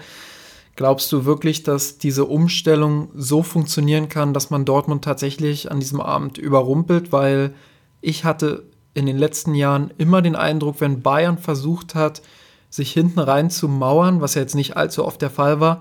Glaubst 0.77 1.11
du 1.11 1.25
wirklich, 1.25 1.63
dass 1.63 1.97
diese 1.97 2.27
Umstellung 2.27 3.09
so 3.15 3.43
funktionieren 3.43 4.11
kann, 4.11 4.35
dass 4.35 4.51
man 4.51 4.67
Dortmund 4.67 5.03
tatsächlich 5.03 5.71
an 5.73 5.81
diesem 5.81 6.03
Abend 6.03 6.37
überrumpelt? 6.37 7.13
Weil 7.13 7.55
ich 8.03 8.25
hatte 8.25 8.65
in 8.93 9.07
den 9.07 9.17
letzten 9.17 9.55
Jahren 9.55 9.91
immer 9.97 10.21
den 10.21 10.37
Eindruck, 10.37 10.83
wenn 10.83 11.01
Bayern 11.01 11.39
versucht 11.39 11.95
hat, 11.95 12.21
sich 12.69 12.93
hinten 12.93 13.21
rein 13.21 13.49
zu 13.49 13.69
mauern, 13.69 14.21
was 14.21 14.35
ja 14.35 14.43
jetzt 14.43 14.55
nicht 14.55 14.77
allzu 14.77 15.07
oft 15.07 15.23
der 15.23 15.31
Fall 15.31 15.61
war, 15.61 15.81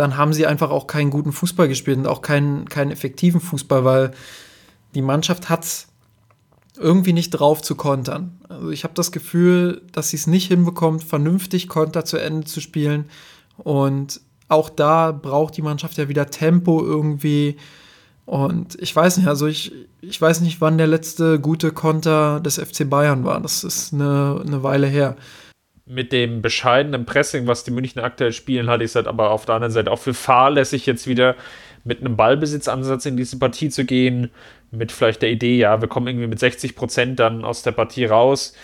dann 0.00 0.16
haben 0.16 0.32
sie 0.32 0.46
einfach 0.46 0.70
auch 0.70 0.86
keinen 0.86 1.10
guten 1.10 1.32
Fußball 1.32 1.68
gespielt 1.68 1.98
und 1.98 2.06
auch 2.06 2.22
keinen, 2.22 2.68
keinen 2.68 2.90
effektiven 2.90 3.40
Fußball, 3.40 3.84
weil 3.84 4.12
die 4.94 5.02
Mannschaft 5.02 5.50
hat 5.50 5.86
irgendwie 6.76 7.12
nicht 7.12 7.30
drauf 7.30 7.60
zu 7.60 7.74
kontern. 7.74 8.38
Also 8.48 8.70
ich 8.70 8.84
habe 8.84 8.94
das 8.94 9.12
Gefühl, 9.12 9.82
dass 9.92 10.08
sie 10.08 10.16
es 10.16 10.26
nicht 10.26 10.48
hinbekommt, 10.48 11.04
vernünftig 11.04 11.68
Konter 11.68 12.06
zu 12.06 12.16
Ende 12.16 12.46
zu 12.46 12.60
spielen 12.60 13.10
und 13.58 14.22
auch 14.48 14.70
da 14.70 15.12
braucht 15.12 15.56
die 15.56 15.62
Mannschaft 15.62 15.98
ja 15.98 16.08
wieder 16.08 16.30
Tempo 16.30 16.82
irgendwie. 16.82 17.56
Und 18.24 18.80
ich 18.80 18.96
weiß 18.96 19.18
nicht, 19.18 19.28
also 19.28 19.46
ich, 19.46 19.72
ich 20.00 20.20
weiß 20.20 20.40
nicht, 20.40 20.60
wann 20.60 20.78
der 20.78 20.86
letzte 20.86 21.38
gute 21.38 21.72
Konter 21.72 22.40
des 22.40 22.58
FC 22.58 22.88
Bayern 22.88 23.24
war. 23.24 23.40
Das 23.40 23.62
ist 23.62 23.92
eine, 23.92 24.42
eine 24.44 24.62
Weile 24.62 24.86
her. 24.88 25.16
Mit 25.92 26.12
dem 26.12 26.40
bescheidenen 26.40 27.04
Pressing, 27.04 27.48
was 27.48 27.64
die 27.64 27.72
München 27.72 28.00
aktuell 28.00 28.32
spielen, 28.32 28.70
halte 28.70 28.84
ich 28.84 28.92
es 28.92 28.94
halt 28.94 29.08
aber 29.08 29.32
auf 29.32 29.44
der 29.44 29.56
anderen 29.56 29.72
Seite 29.72 29.90
auch 29.90 29.98
für 29.98 30.14
fahrlässig, 30.14 30.86
jetzt 30.86 31.08
wieder 31.08 31.34
mit 31.82 31.98
einem 31.98 32.16
Ballbesitzansatz 32.16 33.06
in 33.06 33.16
diese 33.16 33.40
Partie 33.40 33.70
zu 33.70 33.84
gehen. 33.84 34.30
Mit 34.70 34.92
vielleicht 34.92 35.20
der 35.22 35.30
Idee, 35.30 35.58
ja, 35.58 35.80
wir 35.80 35.88
kommen 35.88 36.06
irgendwie 36.06 36.28
mit 36.28 36.38
60 36.38 36.76
Prozent 36.76 37.18
dann 37.18 37.44
aus 37.44 37.64
der 37.64 37.72
Partie 37.72 38.04
raus. 38.04 38.54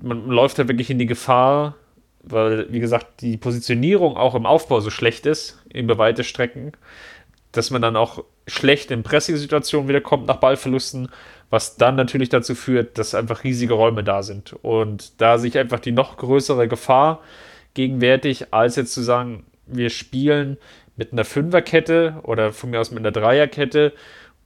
Man 0.00 0.28
läuft 0.28 0.56
ja 0.56 0.66
wirklich 0.66 0.88
in 0.88 0.98
die 0.98 1.04
Gefahr, 1.04 1.74
weil, 2.22 2.72
wie 2.72 2.80
gesagt, 2.80 3.20
die 3.20 3.36
Positionierung 3.36 4.16
auch 4.16 4.34
im 4.34 4.46
Aufbau 4.46 4.80
so 4.80 4.88
schlecht 4.88 5.26
ist, 5.26 5.62
über 5.74 5.98
weite 5.98 6.24
Strecken, 6.24 6.72
dass 7.52 7.70
man 7.70 7.82
dann 7.82 7.96
auch 7.96 8.24
schlecht 8.46 8.90
in 8.90 9.02
Pressing-Situationen 9.02 9.88
wieder 9.88 10.00
nach 10.26 10.36
Ballverlusten, 10.36 11.10
was 11.54 11.76
dann 11.76 11.94
natürlich 11.94 12.30
dazu 12.30 12.56
führt, 12.56 12.98
dass 12.98 13.14
einfach 13.14 13.44
riesige 13.44 13.74
Räume 13.74 14.02
da 14.02 14.24
sind. 14.24 14.54
Und 14.62 15.20
da 15.20 15.38
sich 15.38 15.56
einfach 15.56 15.78
die 15.78 15.92
noch 15.92 16.16
größere 16.16 16.66
Gefahr 16.66 17.20
gegenwärtig, 17.74 18.52
als 18.52 18.74
jetzt 18.74 18.92
zu 18.92 19.02
sagen, 19.02 19.44
wir 19.66 19.88
spielen 19.88 20.58
mit 20.96 21.12
einer 21.12 21.24
Fünferkette 21.24 22.16
oder 22.24 22.52
von 22.52 22.70
mir 22.70 22.80
aus 22.80 22.90
mit 22.90 22.98
einer 22.98 23.12
Dreierkette 23.12 23.92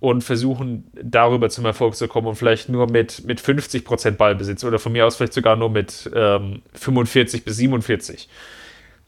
und 0.00 0.22
versuchen 0.22 0.90
darüber 1.02 1.48
zum 1.48 1.64
Erfolg 1.64 1.96
zu 1.96 2.08
kommen 2.08 2.26
und 2.26 2.36
vielleicht 2.36 2.68
nur 2.68 2.90
mit, 2.90 3.24
mit 3.24 3.40
50% 3.40 4.10
Ballbesitz 4.12 4.62
oder 4.62 4.78
von 4.78 4.92
mir 4.92 5.06
aus 5.06 5.16
vielleicht 5.16 5.32
sogar 5.32 5.56
nur 5.56 5.70
mit 5.70 6.10
ähm, 6.14 6.60
45 6.74 7.42
bis 7.42 7.56
47. 7.56 8.28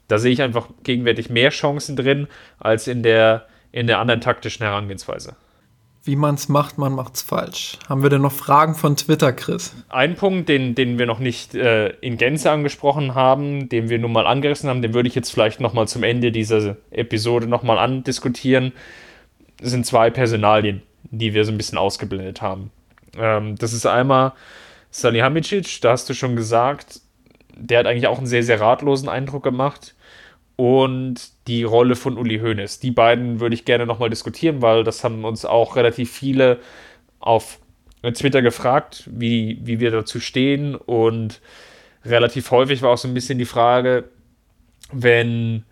Da 0.09 0.17
sehe 0.17 0.33
ich 0.33 0.41
einfach 0.41 0.69
gegenwärtig 0.85 1.29
mehr 1.29 1.51
Chancen 1.51 1.97
drin 1.97 2.29
als 2.59 2.87
in 2.87 3.03
der, 3.03 3.47
in 3.73 3.87
der 3.87 3.99
anderen 3.99 4.23
taktischen 4.23 4.65
Herangehensweise. 4.65 5.37
Wie 6.03 6.17
man 6.17 6.35
es 6.35 6.49
macht, 6.49 6.79
man 6.79 6.95
macht 6.95 7.17
es 7.17 7.23
falsch. 7.23 7.79
Haben 7.89 8.03
wir 8.03 8.09
denn 8.09 8.23
noch 8.23 8.33
Fragen 8.33 8.75
von 8.75 8.97
Twitter, 8.97 9.33
Chris? 9.33 9.75
Ein 9.91 10.17
Punkt, 10.17 10.49
den, 10.49 10.75
den 10.75 10.99
wir 10.99 11.07
noch 11.07 11.19
nicht 11.19 11.55
äh, 11.55 11.91
in 12.01 12.17
Gänze 12.17 12.51
angesprochen 12.51 13.15
haben, 13.15 13.69
den 13.69 13.91
wir 13.91 13.99
nun 13.99 14.13
mal 14.13 14.27
angerissen 14.27 14.71
haben, 14.71 14.81
den 14.81 14.95
würde 14.95 15.09
ich 15.09 15.15
jetzt 15.15 15.31
vielleicht 15.31 15.61
noch 15.61 15.75
mal 15.75 15.87
zum 15.87 16.03
Ende 16.03 16.33
dieser 16.33 16.77
Episode 16.91 17.47
noch 17.47 17.63
mal 17.63 17.79
andiskutieren 17.79 18.73
sind 19.63 19.87
zwei 19.87 20.11
Personalien, 20.11 20.83
die 21.05 21.35
wir 21.35 21.45
so 21.45 21.53
ein 21.53 21.57
bisschen 21.59 21.79
ausgeblendet 21.79 22.43
haben. 22.43 22.71
Ähm, 23.17 23.57
das 23.57 23.73
ist 23.73 23.87
einmal 23.87 24.33
Salihamidzic, 24.91 25.81
da 25.81 25.93
hast 25.93 26.09
du 26.09 26.15
schon 26.15 26.37
gesagt, 26.37 27.01
der 27.57 27.81
hat 27.81 27.87
eigentlich 27.87 28.07
auch 28.07 28.19
einen 28.19 28.27
sehr, 28.27 28.43
sehr 28.43 28.61
ratlosen 28.61 29.09
Eindruck 29.09 29.43
gemacht. 29.43 29.95
und 30.57 31.31
die 31.51 31.65
Rolle 31.65 31.97
von 31.97 32.17
Uli 32.17 32.39
Hoeneß. 32.39 32.79
Die 32.79 32.93
beiden 32.93 33.41
würde 33.41 33.55
ich 33.55 33.65
gerne 33.65 33.85
nochmal 33.85 34.09
diskutieren, 34.09 34.63
weil 34.63 34.85
das 34.85 35.03
haben 35.03 35.25
uns 35.25 35.45
auch 35.45 35.75
relativ 35.75 36.13
viele 36.13 36.61
auf 37.19 37.59
Twitter 38.15 38.41
gefragt, 38.41 39.11
wie, 39.13 39.59
wie 39.63 39.81
wir 39.81 39.91
dazu 39.91 40.21
stehen. 40.21 40.77
Und 40.77 41.41
relativ 42.05 42.53
häufig 42.53 42.83
war 42.83 42.91
auch 42.91 42.99
so 42.99 43.09
ein 43.09 43.15
bisschen 43.15 43.39
die 43.39 43.47
Frage, 43.47 44.09
wenn 44.93 45.65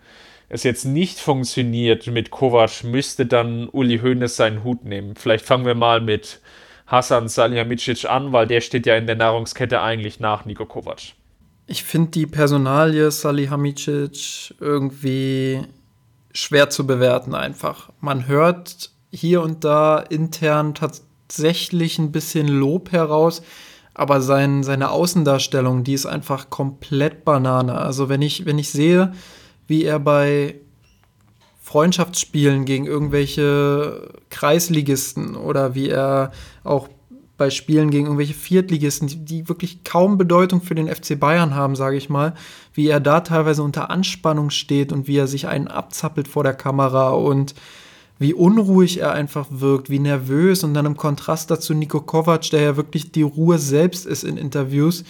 es 0.49 0.65
jetzt 0.65 0.85
nicht 0.85 1.21
funktioniert 1.21 2.09
mit 2.09 2.31
Kovac, 2.31 2.83
müsste 2.83 3.27
dann 3.27 3.69
Uli 3.69 4.01
Hoeneß 4.01 4.35
seinen 4.35 4.65
Hut 4.65 4.85
nehmen. 4.85 5.15
Vielleicht 5.15 5.47
fangen 5.47 5.65
wir 5.65 5.77
mal 5.77 6.01
mit 6.01 6.41
Hasan 6.89 7.29
Salihamidzic 7.29 8.07
an, 8.07 8.33
weil 8.33 8.49
der 8.49 8.63
steht 8.63 8.87
ja 8.87 8.97
in 8.97 9.07
der 9.07 9.17
Nahrungskette 9.17 9.81
eigentlich 9.81 10.19
nach 10.19 10.45
Niko 10.45 10.67
Kovac. 10.67 11.13
Ich 11.71 11.85
finde 11.85 12.13
die 12.13 12.27
Personalie 12.27 13.11
Salihamidzic 13.11 14.55
irgendwie 14.59 15.61
schwer 16.33 16.71
zu 16.71 16.87
bewerten 16.87 17.35
einfach. 17.35 17.91
Man 18.01 18.27
hört 18.27 18.91
hier 19.13 19.43
und 19.43 19.65
da 19.65 19.99
intern 19.99 20.75
tatsächlich 20.75 21.99
ein 21.99 22.11
bisschen 22.11 22.49
Lob 22.49 22.91
heraus, 22.93 23.43
aber 23.93 24.23
sein, 24.23 24.63
seine 24.63 24.91
Außendarstellung, 24.91 25.85
die 25.85 25.93
ist 25.93 26.07
einfach 26.07 26.49
komplett 26.49 27.27
Banane. 27.27 27.75
Also 27.75 28.09
wenn 28.09 28.23
ich, 28.23 28.47
wenn 28.47 28.59
ich 28.59 28.71
sehe, 28.71 29.13
wie 29.67 29.85
er 29.85 29.99
bei 29.99 30.55
Freundschaftsspielen 31.61 32.65
gegen 32.65 32.87
irgendwelche 32.87 34.09
Kreisligisten 34.31 35.37
oder 35.37 35.75
wie 35.75 35.91
er 35.91 36.33
auch 36.65 36.89
bei 37.39 37.51
Spielen 37.51 37.91
gegen 37.91 38.07
irgendwelche 38.07 38.35
Viertligisten, 38.35 39.07
die, 39.07 39.25
die 39.25 39.49
wirklich 39.49 39.85
kaum 39.85 40.19
Bedeutung 40.19 40.61
für 40.61 40.75
den 40.75 40.89
FC 40.89 41.19
Bayern 41.19 41.55
haben, 41.55 41.77
sage 41.77 41.97
ich 41.97 42.11
mal, 42.11 42.35
wie 42.75 42.89
er 42.89 43.01
da 43.01 43.21
teilweise 43.21 43.63
unter 43.63 43.91
Anspannung 43.91 44.51
steht 44.51 44.93
und 44.93 45.07
wie 45.07 45.17
er 45.17 45.29
sich 45.29 45.47
einen 45.47 45.69
abzappelt 45.69 46.29
vor 46.29 46.43
der 46.43 46.55
Kamera 46.55 47.11
und 47.11 47.55
wie 48.19 48.35
unruhig 48.35 49.01
er 49.01 49.13
einfach 49.13 49.47
wirkt, 49.51 49.89
wie 49.89 50.01
nervös 50.01 50.65
und 50.65 50.75
dann 50.75 50.87
im 50.87 50.97
Kontrast 50.97 51.51
dazu 51.51 51.73
Nico 51.73 52.01
Kovac, 52.01 52.51
der 52.51 52.61
ja 52.61 52.77
wirklich 52.77 53.13
die 53.13 53.23
Ruhe 53.23 53.59
selbst 53.59 54.05
ist 54.05 54.25
in 54.25 54.37
Interviews, 54.37 55.05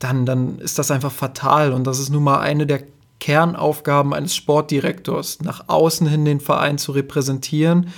dann, 0.00 0.26
dann 0.26 0.58
ist 0.58 0.80
das 0.80 0.90
einfach 0.90 1.12
fatal 1.12 1.72
und 1.72 1.86
das 1.86 2.00
ist 2.00 2.10
nun 2.10 2.24
mal 2.24 2.40
eine 2.40 2.66
der 2.66 2.82
Kernaufgaben 3.20 4.12
eines 4.12 4.34
Sportdirektors, 4.34 5.40
nach 5.42 5.68
außen 5.68 6.08
hin 6.08 6.24
den 6.24 6.40
Verein 6.40 6.78
zu 6.78 6.90
repräsentieren 6.90 7.90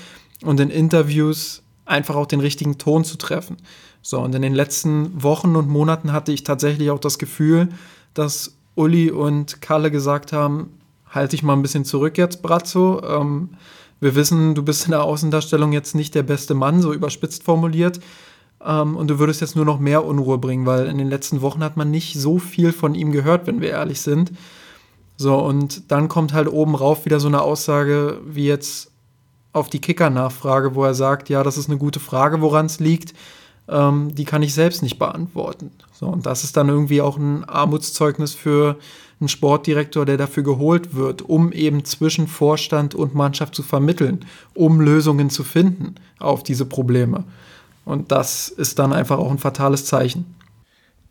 und 0.43 0.61
in 0.61 0.69
Interviews 0.69 1.63
einfach 1.87 2.17
auch 2.17 2.27
den 2.27 2.41
richtigen 2.41 2.79
Ton 2.79 3.05
zu 3.05 3.17
treffen. 3.17 3.57
So, 4.03 4.21
und 4.21 4.35
in 4.35 4.43
den 4.43 4.55
letzten 4.55 5.23
Wochen 5.23 5.57
und 5.57 5.69
Monaten 5.69 6.13
hatte 6.13 6.33
ich 6.33 6.45
tatsächlich 6.45 6.91
auch 6.91 6.99
das 6.99 7.19
Gefühl, 7.19 7.69
dass 8.15 8.57
Uli 8.75 9.11
und 9.11 9.63
Kalle 9.63 9.91
gesagt 9.91 10.33
haben, 10.33 10.71
halte 11.09 11.31
dich 11.31 11.43
mal 11.43 11.55
ein 11.55 11.63
bisschen 11.63 11.85
zurück 11.85 12.19
jetzt, 12.19 12.43
Brazzo. 12.43 13.03
Ähm, 13.03 13.51
wir 14.01 14.15
wissen, 14.15 14.55
du 14.55 14.63
bist 14.63 14.85
in 14.85 14.91
der 14.91 15.03
Außendarstellung 15.03 15.73
jetzt 15.73 15.95
nicht 15.95 16.15
der 16.15 16.23
beste 16.23 16.55
Mann, 16.55 16.83
so 16.83 16.93
überspitzt 16.93 17.43
formuliert. 17.43 18.01
Ähm, 18.65 18.97
und 18.97 19.09
du 19.09 19.19
würdest 19.19 19.41
jetzt 19.41 19.57
nur 19.57 19.65
noch 19.65 19.79
mehr 19.79 20.05
Unruhe 20.05 20.39
bringen, 20.39 20.67
weil 20.67 20.87
in 20.87 20.99
den 20.99 21.09
letzten 21.09 21.41
Wochen 21.41 21.65
hat 21.65 21.77
man 21.77 21.91
nicht 21.91 22.15
so 22.15 22.39
viel 22.39 22.73
von 22.73 22.95
ihm 22.95 23.13
gehört, 23.13 23.47
wenn 23.47 23.61
wir 23.61 23.71
ehrlich 23.71 24.01
sind. 24.01 24.33
So, 25.17 25.39
und 25.39 25.91
dann 25.91 26.09
kommt 26.09 26.35
halt 26.35 26.49
oben 26.49 26.75
rauf 26.75 27.07
wieder 27.07 27.21
so 27.21 27.29
eine 27.29 27.41
Aussage 27.41 28.21
wie 28.27 28.47
jetzt 28.47 28.93
auf 29.57 29.71
die 29.71 29.81
Kicker-Nachfrage, 29.81 30.75
wo 30.75 30.85
er 30.85 30.95
sagt, 30.95 31.31
ja, 31.31 31.43
das 31.43 31.57
ist 31.57 31.71
eine 31.71 31.79
gute 31.79 31.99
Frage, 31.99 32.43
woran 32.43 32.67
es 32.67 32.79
liegt. 32.79 33.15
Ähm, 33.69 34.15
die 34.15 34.27
kann 34.27 34.43
ich 34.43 34.53
selbst 34.53 34.83
nicht 34.83 34.99
beantworten. 34.99 35.71
So, 35.93 36.07
und 36.07 36.27
das 36.27 36.45
ist 36.45 36.57
dann 36.57 36.69
irgendwie 36.69 37.01
auch 37.01 37.17
ein 37.17 37.45
Armutszeugnis 37.45 38.35
für 38.35 38.77
einen 39.19 39.29
Sportdirektor, 39.29 40.05
der 40.05 40.19
dafür 40.19 40.43
geholt 40.43 40.95
wird, 40.95 41.23
um 41.23 41.53
eben 41.53 41.85
zwischen 41.87 42.29
Vorstand 42.29 42.95
und 42.95 43.15
Mannschaft 43.15 43.55
zu 43.55 43.63
vermitteln, 43.63 44.27
um 44.55 44.81
Lösungen 44.81 45.31
zu 45.31 45.43
finden 45.43 45.95
auf 46.19 46.43
diese 46.43 46.67
Probleme. 46.67 47.25
Und 47.87 48.13
das 48.13 48.51
ist 48.51 48.79
dann 48.79 48.93
einfach 48.93 49.19
auch 49.19 49.31
ein 49.31 49.39
fatales 49.39 49.87
Zeichen. 49.87 50.35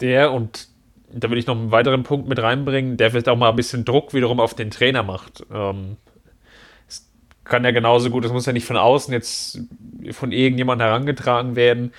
Der 0.02 0.32
und 0.32 0.68
da 1.12 1.32
will 1.32 1.39
ich 1.39 1.48
noch 1.48 1.58
einen 1.58 1.72
weiteren 1.72 2.04
Punkt 2.04 2.28
mit 2.28 2.39
reinbringen, 2.39 2.98
der 2.98 3.10
vielleicht 3.10 3.30
auch 3.30 3.38
mal 3.38 3.50
ein 3.50 3.56
bisschen 3.56 3.86
Druck 3.86 4.14
wiederum 4.14 4.39
auf 4.39 4.54
den 4.54 4.70
Trainer 4.70 5.02
macht. 5.02 5.43
Ähm, 5.52 5.98
kann 7.46 7.64
ja 7.64 7.72
genauso 7.72 8.10
gut, 8.10 8.26
es 8.26 8.32
muss 8.32 8.46
ja 8.46 8.54
nicht 8.54 8.66
von 8.66 8.78
außen 8.78 9.14
jetzt 9.14 9.60
von 10.12 10.32
irgendjemand 10.32 10.82
herangetragen 10.82 11.56
werden. 11.56 11.93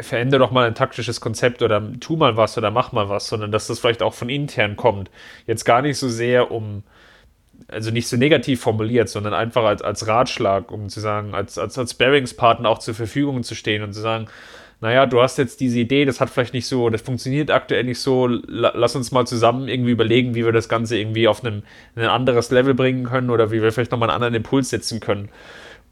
Verändere 0.00 0.38
doch 0.38 0.52
mal 0.52 0.66
ein 0.66 0.74
taktisches 0.76 1.20
Konzept 1.20 1.60
oder 1.60 1.82
tu 1.98 2.16
mal 2.16 2.36
was 2.36 2.56
oder 2.56 2.70
mach 2.70 2.92
mal 2.92 3.08
was, 3.08 3.26
sondern 3.26 3.50
dass 3.50 3.66
das 3.66 3.80
vielleicht 3.80 4.02
auch 4.02 4.14
von 4.14 4.28
intern 4.28 4.76
kommt. 4.76 5.10
Jetzt 5.46 5.64
gar 5.64 5.82
nicht 5.82 5.98
so 5.98 6.08
sehr 6.08 6.52
um, 6.52 6.84
also 7.66 7.90
nicht 7.90 8.06
so 8.06 8.16
negativ 8.16 8.60
formuliert, 8.60 9.08
sondern 9.08 9.34
einfach 9.34 9.64
als, 9.64 9.82
als 9.82 10.06
Ratschlag, 10.06 10.70
um 10.70 10.88
zu 10.88 11.00
sagen, 11.00 11.34
als, 11.34 11.58
als, 11.58 11.76
als 11.76 11.94
Bearingspartner 11.94 12.68
auch 12.68 12.78
zur 12.78 12.94
Verfügung 12.94 13.42
zu 13.42 13.54
stehen 13.54 13.82
und 13.82 13.94
zu 13.94 14.00
sagen, 14.00 14.28
naja, 14.84 15.06
du 15.06 15.22
hast 15.22 15.38
jetzt 15.38 15.60
diese 15.60 15.78
Idee, 15.78 16.04
das 16.04 16.20
hat 16.20 16.28
vielleicht 16.28 16.52
nicht 16.52 16.66
so, 16.66 16.90
das 16.90 17.00
funktioniert 17.00 17.50
aktuell 17.50 17.84
nicht 17.84 17.98
so, 17.98 18.26
lass 18.26 18.94
uns 18.94 19.12
mal 19.12 19.26
zusammen 19.26 19.66
irgendwie 19.66 19.92
überlegen, 19.92 20.34
wie 20.34 20.44
wir 20.44 20.52
das 20.52 20.68
Ganze 20.68 20.98
irgendwie 20.98 21.26
auf 21.26 21.42
einem, 21.42 21.62
ein 21.96 22.04
anderes 22.04 22.50
Level 22.50 22.74
bringen 22.74 23.04
können 23.04 23.30
oder 23.30 23.50
wie 23.50 23.62
wir 23.62 23.72
vielleicht 23.72 23.92
nochmal 23.92 24.10
einen 24.10 24.16
anderen 24.16 24.34
Impuls 24.34 24.68
setzen 24.68 25.00
können. 25.00 25.30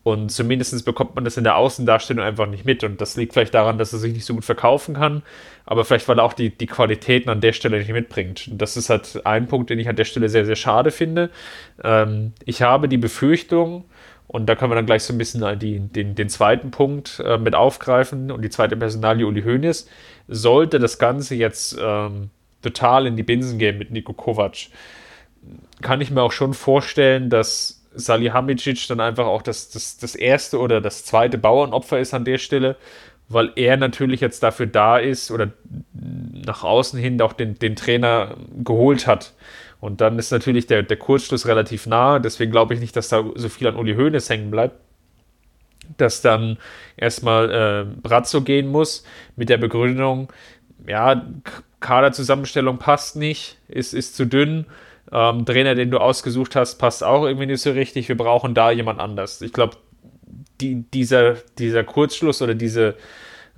Und 0.03 0.30
zumindest 0.30 0.84
bekommt 0.84 1.14
man 1.14 1.24
das 1.24 1.38
in 1.38 1.45
der 1.45 1.57
Außendarstellung 1.57 2.22
einfach 2.22 2.47
nicht 2.47 2.66
mit. 2.66 2.84
Und 2.84 3.01
das 3.01 3.16
liegt 3.16 3.32
vielleicht 3.32 3.55
daran, 3.55 3.78
dass 3.78 3.95
er 3.95 3.99
sich 3.99 4.12
nicht 4.12 4.26
so 4.26 4.34
gut 4.34 4.45
verkaufen 4.45 4.95
kann, 4.95 5.22
aber 5.64 5.86
vielleicht, 5.86 6.07
weil 6.07 6.18
er 6.18 6.24
auch 6.24 6.34
die, 6.34 6.51
die 6.51 6.66
Qualitäten 6.66 7.30
an 7.30 7.40
der 7.40 7.55
Stelle 7.55 7.78
nicht 7.78 7.90
mitbringt. 7.90 8.47
Und 8.51 8.61
das 8.61 8.76
ist 8.76 8.90
halt 8.90 9.24
ein 9.24 9.47
Punkt, 9.47 9.70
den 9.70 9.78
ich 9.78 9.88
an 9.88 9.97
der 9.97 10.05
Stelle 10.05 10.28
sehr, 10.28 10.45
sehr 10.45 10.57
schade 10.57 10.90
finde. 10.90 11.30
Ähm, 11.82 12.34
ich 12.45 12.61
habe 12.61 12.88
die 12.90 12.99
Befürchtung, 12.99 13.84
und 14.33 14.47
da 14.47 14.55
können 14.55 14.70
wir 14.70 14.76
dann 14.76 14.87
gleich 14.87 15.05
so 15.05 15.12
ein 15.12 15.18
bisschen 15.18 15.59
die, 15.59 15.78
den, 15.78 16.14
den 16.14 16.28
zweiten 16.28 16.70
Punkt 16.70 17.22
äh, 17.24 17.37
mit 17.37 17.55
aufgreifen 17.55 18.30
und 18.30 18.43
die 18.43 18.51
zweite 18.51 18.76
Personalie 18.76 19.26
Uli 19.26 19.43
Hoeneß. 19.43 19.87
Sollte 20.26 20.78
das 20.78 20.99
Ganze 20.99 21.35
jetzt 21.35 21.76
ähm, 21.78 22.30
total 22.62 23.07
in 23.07 23.16
die 23.16 23.22
Binsen 23.22 23.59
gehen 23.59 23.76
mit 23.76 23.91
Niko 23.91 24.14
Kovac, 24.14 24.68
kann 25.83 26.01
ich 26.01 26.11
mir 26.11 26.22
auch 26.22 26.33
schon 26.33 26.55
vorstellen, 26.55 27.28
dass 27.28 27.83
Salihamidzic 27.95 28.87
dann 28.89 29.01
einfach 29.01 29.26
auch 29.26 29.43
das, 29.43 29.68
das, 29.70 29.99
das 29.99 30.14
erste 30.14 30.59
oder 30.59 30.80
das 30.80 31.05
zweite 31.05 31.37
Bauernopfer 31.37 31.99
ist 31.99 32.14
an 32.14 32.24
der 32.24 32.39
Stelle, 32.39 32.76
weil 33.28 33.51
er 33.57 33.76
natürlich 33.76 34.20
jetzt 34.20 34.43
dafür 34.43 34.66
da 34.66 34.97
ist 34.97 35.30
oder 35.30 35.51
nach 35.93 36.62
außen 36.64 36.99
hin 36.99 37.20
auch 37.20 37.33
den, 37.33 37.59
den 37.59 37.76
Trainer 37.76 38.37
geholt 38.64 39.07
hat. 39.07 39.35
Und 39.83 40.01
dann 40.01 40.16
ist 40.16 40.30
natürlich 40.30 40.68
der, 40.68 40.85
der 40.85 40.97
Kurzschluss 40.97 41.45
relativ 41.49 41.89
nah. 41.89 42.20
Deswegen 42.20 42.53
glaube 42.53 42.72
ich 42.72 42.78
nicht, 42.78 42.95
dass 42.95 43.09
da 43.09 43.24
so 43.35 43.49
viel 43.49 43.66
an 43.66 43.74
Uli 43.74 43.97
Hoeneß 43.97 44.30
hängen 44.30 44.53
bleibt. 44.53 44.76
Dass 45.97 46.22
dann 46.22 46.57
erstmal 46.97 47.51
äh, 47.51 48.01
Brazzo 48.01 48.43
gehen 48.43 48.68
muss 48.68 49.05
mit 49.35 49.49
der 49.49 49.57
Begründung, 49.57 50.33
ja, 50.87 51.26
Kaderzusammenstellung 51.80 52.78
passt 52.78 53.16
nicht, 53.16 53.59
ist, 53.66 53.93
ist 53.93 54.14
zu 54.14 54.24
dünn. 54.24 54.66
Ähm, 55.11 55.45
Trainer, 55.47 55.74
den 55.74 55.91
du 55.91 55.99
ausgesucht 55.99 56.55
hast, 56.55 56.76
passt 56.76 57.03
auch 57.03 57.24
irgendwie 57.24 57.47
nicht 57.47 57.62
so 57.62 57.72
richtig. 57.72 58.09
Wir 58.09 58.16
brauchen 58.16 58.55
da 58.55 58.70
jemand 58.70 59.01
anders. 59.01 59.43
Ich 59.43 59.53
glaube, 59.53 59.78
die, 60.61 60.85
dieser, 60.95 61.39
dieser 61.59 61.83
Kurzschluss 61.83 62.41
oder 62.41 62.55
diese, 62.55 62.95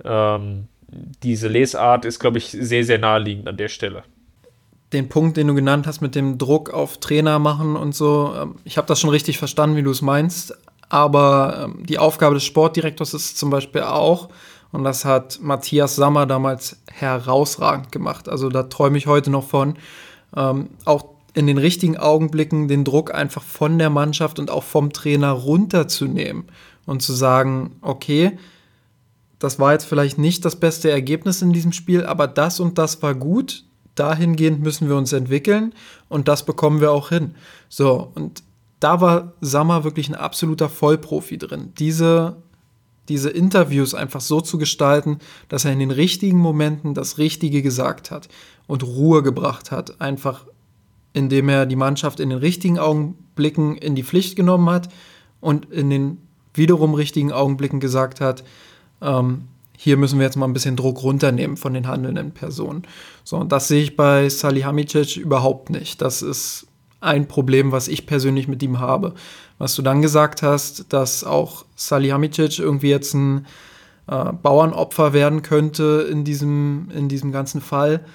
ähm, 0.03 0.69
diese 1.21 1.49
Lesart 1.49 2.03
ist, 2.03 2.17
glaube 2.17 2.39
ich, 2.39 2.47
sehr, 2.47 2.83
sehr 2.83 2.97
naheliegend 2.97 3.47
an 3.47 3.57
der 3.57 3.67
Stelle 3.67 4.01
den 4.95 5.09
Punkt, 5.09 5.37
den 5.37 5.47
du 5.47 5.53
genannt 5.53 5.85
hast 5.87 6.01
mit 6.01 6.15
dem 6.15 6.37
Druck 6.37 6.71
auf 6.71 6.97
Trainer 6.97 7.39
machen 7.39 7.75
und 7.75 7.93
so, 7.93 8.33
ähm, 8.35 8.55
ich 8.63 8.77
habe 8.77 8.87
das 8.87 8.99
schon 8.99 9.09
richtig 9.09 9.37
verstanden, 9.37 9.75
wie 9.75 9.83
du 9.83 9.91
es 9.91 10.01
meinst. 10.01 10.57
Aber 10.89 11.65
ähm, 11.65 11.85
die 11.85 11.97
Aufgabe 11.97 12.35
des 12.35 12.43
Sportdirektors 12.43 13.13
ist 13.13 13.37
zum 13.37 13.49
Beispiel 13.49 13.81
auch, 13.81 14.29
und 14.71 14.83
das 14.83 15.05
hat 15.05 15.39
Matthias 15.41 15.95
Sammer 15.95 16.25
damals 16.25 16.77
herausragend 16.91 17.91
gemacht. 17.91 18.27
Also 18.29 18.49
da 18.49 18.63
träume 18.63 18.97
ich 18.97 19.07
heute 19.07 19.29
noch 19.29 19.47
von, 19.47 19.75
ähm, 20.35 20.69
auch 20.85 21.05
in 21.33 21.47
den 21.47 21.57
richtigen 21.57 21.97
Augenblicken 21.97 22.67
den 22.67 22.83
Druck 22.83 23.13
einfach 23.13 23.43
von 23.43 23.77
der 23.77 23.89
Mannschaft 23.89 24.39
und 24.39 24.49
auch 24.49 24.63
vom 24.63 24.93
Trainer 24.93 25.31
runterzunehmen 25.31 26.45
und 26.85 27.01
zu 27.01 27.13
sagen, 27.13 27.77
okay, 27.81 28.37
das 29.39 29.59
war 29.59 29.73
jetzt 29.73 29.85
vielleicht 29.85 30.17
nicht 30.17 30.45
das 30.45 30.55
beste 30.55 30.89
Ergebnis 30.89 31.41
in 31.41 31.51
diesem 31.51 31.73
Spiel, 31.73 32.05
aber 32.05 32.27
das 32.27 32.59
und 32.59 32.77
das 32.77 33.01
war 33.01 33.13
gut 33.13 33.64
dahingehend 33.95 34.61
müssen 34.61 34.87
wir 34.89 34.95
uns 34.95 35.13
entwickeln 35.13 35.73
und 36.09 36.27
das 36.27 36.45
bekommen 36.45 36.81
wir 36.81 36.91
auch 36.91 37.09
hin. 37.09 37.35
So, 37.69 38.11
und 38.15 38.43
da 38.79 39.01
war 39.01 39.33
Sammer 39.41 39.83
wirklich 39.83 40.09
ein 40.09 40.15
absoluter 40.15 40.69
Vollprofi 40.69 41.37
drin. 41.37 41.73
Diese, 41.79 42.37
diese 43.07 43.29
Interviews 43.29 43.93
einfach 43.93 44.21
so 44.21 44.41
zu 44.41 44.57
gestalten, 44.57 45.19
dass 45.47 45.65
er 45.65 45.71
in 45.71 45.79
den 45.79 45.91
richtigen 45.91 46.39
Momenten 46.39 46.93
das 46.93 47.17
Richtige 47.17 47.61
gesagt 47.61 48.11
hat 48.11 48.27
und 48.67 48.83
Ruhe 48.83 49.23
gebracht 49.23 49.71
hat. 49.71 50.01
Einfach 50.01 50.45
indem 51.15 51.47
er 51.47 51.65
die 51.65 51.77
Mannschaft 51.77 52.19
in 52.19 52.29
den 52.29 52.39
richtigen 52.39 52.77
Augenblicken 52.77 53.77
in 53.77 53.95
die 53.95 54.03
Pflicht 54.03 54.35
genommen 54.35 54.69
hat 54.69 54.89
und 55.39 55.71
in 55.71 55.89
den 55.89 56.17
wiederum 56.53 56.93
richtigen 56.93 57.31
Augenblicken 57.31 57.79
gesagt 57.79 58.19
hat, 58.19 58.43
ähm, 59.01 59.43
hier 59.77 59.97
müssen 59.97 60.19
wir 60.19 60.25
jetzt 60.25 60.37
mal 60.37 60.47
ein 60.47 60.53
bisschen 60.53 60.75
Druck 60.75 61.03
runternehmen 61.03 61.57
von 61.57 61.73
den 61.73 61.87
handelnden 61.87 62.31
Personen. 62.31 62.83
So, 63.23 63.37
und 63.37 63.51
das 63.51 63.67
sehe 63.67 63.83
ich 63.83 63.95
bei 63.95 64.29
Salihamidzic 64.29 65.17
überhaupt 65.17 65.69
nicht. 65.69 66.01
Das 66.01 66.21
ist 66.21 66.67
ein 67.01 67.27
Problem, 67.27 67.71
was 67.71 67.87
ich 67.87 68.05
persönlich 68.05 68.47
mit 68.47 68.63
ihm 68.63 68.79
habe. 68.79 69.13
Was 69.57 69.75
du 69.75 69.81
dann 69.81 70.01
gesagt 70.01 70.41
hast, 70.41 70.91
dass 70.91 71.23
auch 71.23 71.65
Salihamidzic 71.75 72.59
irgendwie 72.59 72.89
jetzt 72.89 73.13
ein 73.13 73.45
äh, 74.07 74.33
Bauernopfer 74.33 75.13
werden 75.13 75.41
könnte 75.41 76.07
in 76.11 76.23
diesem, 76.23 76.89
in 76.93 77.07
diesem 77.07 77.31
ganzen 77.31 77.61
Fall. 77.61 78.05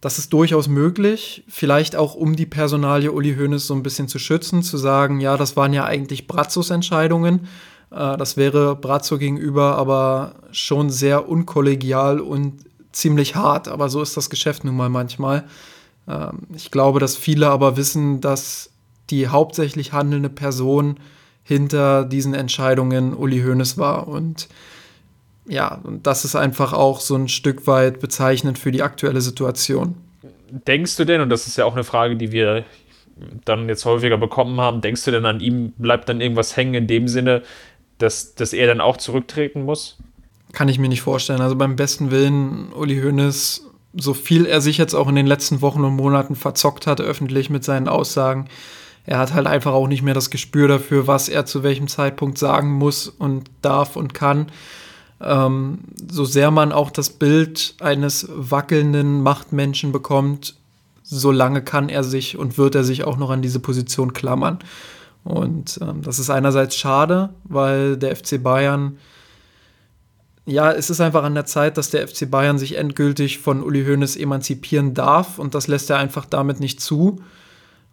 Das 0.00 0.18
ist 0.18 0.32
durchaus 0.34 0.68
möglich, 0.68 1.44
vielleicht 1.48 1.96
auch 1.96 2.14
um 2.14 2.36
die 2.36 2.44
Personalie 2.44 3.10
Uli 3.10 3.36
Hoeneß 3.36 3.66
so 3.66 3.74
ein 3.74 3.82
bisschen 3.82 4.06
zu 4.06 4.18
schützen, 4.18 4.62
zu 4.62 4.76
sagen, 4.76 5.18
ja, 5.18 5.38
das 5.38 5.56
waren 5.56 5.72
ja 5.72 5.84
eigentlich 5.84 6.26
Brazzos 6.26 6.68
Entscheidungen. 6.68 7.48
Äh, 7.94 8.16
das 8.16 8.36
wäre 8.36 8.76
Brazzo 8.76 9.18
gegenüber 9.18 9.76
aber 9.76 10.34
schon 10.52 10.90
sehr 10.90 11.28
unkollegial 11.28 12.20
und 12.20 12.64
ziemlich 12.92 13.36
hart. 13.36 13.68
Aber 13.68 13.88
so 13.88 14.02
ist 14.02 14.16
das 14.16 14.30
Geschäft 14.30 14.64
nun 14.64 14.76
mal 14.76 14.88
manchmal. 14.88 15.44
Ähm, 16.08 16.40
ich 16.54 16.70
glaube, 16.70 17.00
dass 17.00 17.16
viele 17.16 17.48
aber 17.48 17.76
wissen, 17.76 18.20
dass 18.20 18.70
die 19.10 19.28
hauptsächlich 19.28 19.92
handelnde 19.92 20.30
Person 20.30 20.98
hinter 21.42 22.04
diesen 22.04 22.34
Entscheidungen 22.34 23.14
Uli 23.14 23.42
Hoeneß 23.42 23.76
war. 23.76 24.08
Und 24.08 24.48
ja, 25.46 25.80
das 26.02 26.24
ist 26.24 26.36
einfach 26.36 26.72
auch 26.72 27.00
so 27.00 27.14
ein 27.14 27.28
Stück 27.28 27.66
weit 27.66 28.00
bezeichnend 28.00 28.58
für 28.58 28.72
die 28.72 28.82
aktuelle 28.82 29.20
Situation. 29.20 29.94
Denkst 30.50 30.96
du 30.96 31.04
denn, 31.04 31.20
und 31.20 31.28
das 31.28 31.46
ist 31.46 31.58
ja 31.58 31.66
auch 31.66 31.74
eine 31.74 31.84
Frage, 31.84 32.16
die 32.16 32.32
wir 32.32 32.64
dann 33.44 33.68
jetzt 33.68 33.84
häufiger 33.84 34.16
bekommen 34.16 34.60
haben, 34.60 34.80
denkst 34.80 35.04
du 35.04 35.10
denn 35.10 35.26
an 35.26 35.40
ihm 35.40 35.72
bleibt 35.72 36.08
dann 36.08 36.20
irgendwas 36.20 36.56
hängen 36.56 36.74
in 36.74 36.86
dem 36.86 37.08
Sinne, 37.08 37.42
dass, 37.98 38.34
dass 38.34 38.52
er 38.52 38.66
dann 38.66 38.80
auch 38.80 38.96
zurücktreten 38.96 39.64
muss? 39.64 39.96
Kann 40.52 40.68
ich 40.68 40.78
mir 40.78 40.88
nicht 40.88 41.02
vorstellen. 41.02 41.40
Also 41.40 41.56
beim 41.56 41.76
besten 41.76 42.10
Willen, 42.10 42.72
Uli 42.72 43.00
Hoeneß, 43.00 43.66
so 43.96 44.14
viel 44.14 44.46
er 44.46 44.60
sich 44.60 44.78
jetzt 44.78 44.94
auch 44.94 45.08
in 45.08 45.14
den 45.14 45.26
letzten 45.26 45.62
Wochen 45.62 45.84
und 45.84 45.96
Monaten 45.96 46.36
verzockt 46.36 46.86
hat, 46.86 47.00
öffentlich 47.00 47.50
mit 47.50 47.64
seinen 47.64 47.88
Aussagen, 47.88 48.48
er 49.06 49.18
hat 49.18 49.34
halt 49.34 49.46
einfach 49.46 49.72
auch 49.72 49.86
nicht 49.86 50.02
mehr 50.02 50.14
das 50.14 50.30
Gespür 50.30 50.66
dafür, 50.66 51.06
was 51.06 51.28
er 51.28 51.44
zu 51.44 51.62
welchem 51.62 51.88
Zeitpunkt 51.88 52.38
sagen 52.38 52.72
muss 52.72 53.08
und 53.08 53.50
darf 53.60 53.96
und 53.96 54.14
kann. 54.14 54.46
Ähm, 55.20 55.80
so 56.10 56.24
sehr 56.24 56.50
man 56.50 56.72
auch 56.72 56.90
das 56.90 57.10
Bild 57.10 57.74
eines 57.80 58.26
wackelnden 58.30 59.22
Machtmenschen 59.22 59.92
bekommt, 59.92 60.54
so 61.02 61.30
lange 61.30 61.62
kann 61.62 61.90
er 61.90 62.02
sich 62.02 62.38
und 62.38 62.56
wird 62.56 62.74
er 62.74 62.82
sich 62.82 63.04
auch 63.04 63.18
noch 63.18 63.30
an 63.30 63.42
diese 63.42 63.60
Position 63.60 64.14
klammern. 64.14 64.58
Und 65.24 65.80
ähm, 65.82 66.02
das 66.02 66.18
ist 66.18 66.30
einerseits 66.30 66.76
schade, 66.76 67.30
weil 67.44 67.96
der 67.96 68.14
FC 68.14 68.42
Bayern, 68.42 68.98
ja, 70.44 70.70
es 70.70 70.90
ist 70.90 71.00
einfach 71.00 71.24
an 71.24 71.34
der 71.34 71.46
Zeit, 71.46 71.78
dass 71.78 71.88
der 71.88 72.06
FC 72.06 72.30
Bayern 72.30 72.58
sich 72.58 72.76
endgültig 72.76 73.38
von 73.38 73.62
Uli 73.62 73.84
Hoeneß 73.84 74.16
emanzipieren 74.16 74.92
darf 74.92 75.38
und 75.38 75.54
das 75.54 75.66
lässt 75.66 75.88
er 75.88 75.96
einfach 75.96 76.26
damit 76.26 76.60
nicht 76.60 76.80
zu. 76.80 77.22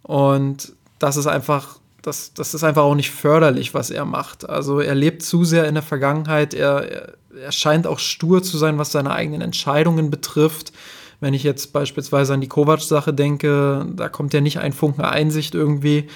Und 0.04 0.74
das 1.00 1.16
ist 1.16 1.28
einfach, 1.28 1.80
das, 2.02 2.34
das 2.34 2.54
ist 2.54 2.66
einfach 2.66 2.84
auch 2.84 2.96
nicht 2.96 3.12
förderlich, 3.12 3.74
was 3.74 3.92
er 3.92 4.04
macht. 4.04 4.50
Also 4.50 4.82
er 4.82 4.96
lebt 4.96 5.24
zu 5.24 5.46
sehr 5.46 5.68
in 5.70 5.76
der 5.76 5.84
Vergangenheit, 5.84 6.54
er, 6.54 7.16
er 7.34 7.52
scheint 7.54 7.88
auch 7.88 8.00
stur 8.00 8.44
zu 8.44 8.58
sein, 8.58 8.78
was 8.78 8.92
seine 8.92 9.12
eigenen 9.12 9.40
Entscheidungen 9.40 10.12
betrifft. 10.12 10.74
Wenn 11.22 11.34
ich 11.34 11.44
jetzt 11.44 11.72
beispielsweise 11.72 12.34
an 12.34 12.42
die 12.42 12.50
Kovac-Sache 12.50 13.14
denke, 13.14 13.86
da 13.96 14.10
kommt 14.10 14.34
ja 14.34 14.42
nicht 14.42 14.60
ein 14.60 14.74
Funken 14.74 15.06
Einsicht 15.06 15.56
irgendwie 15.56 16.08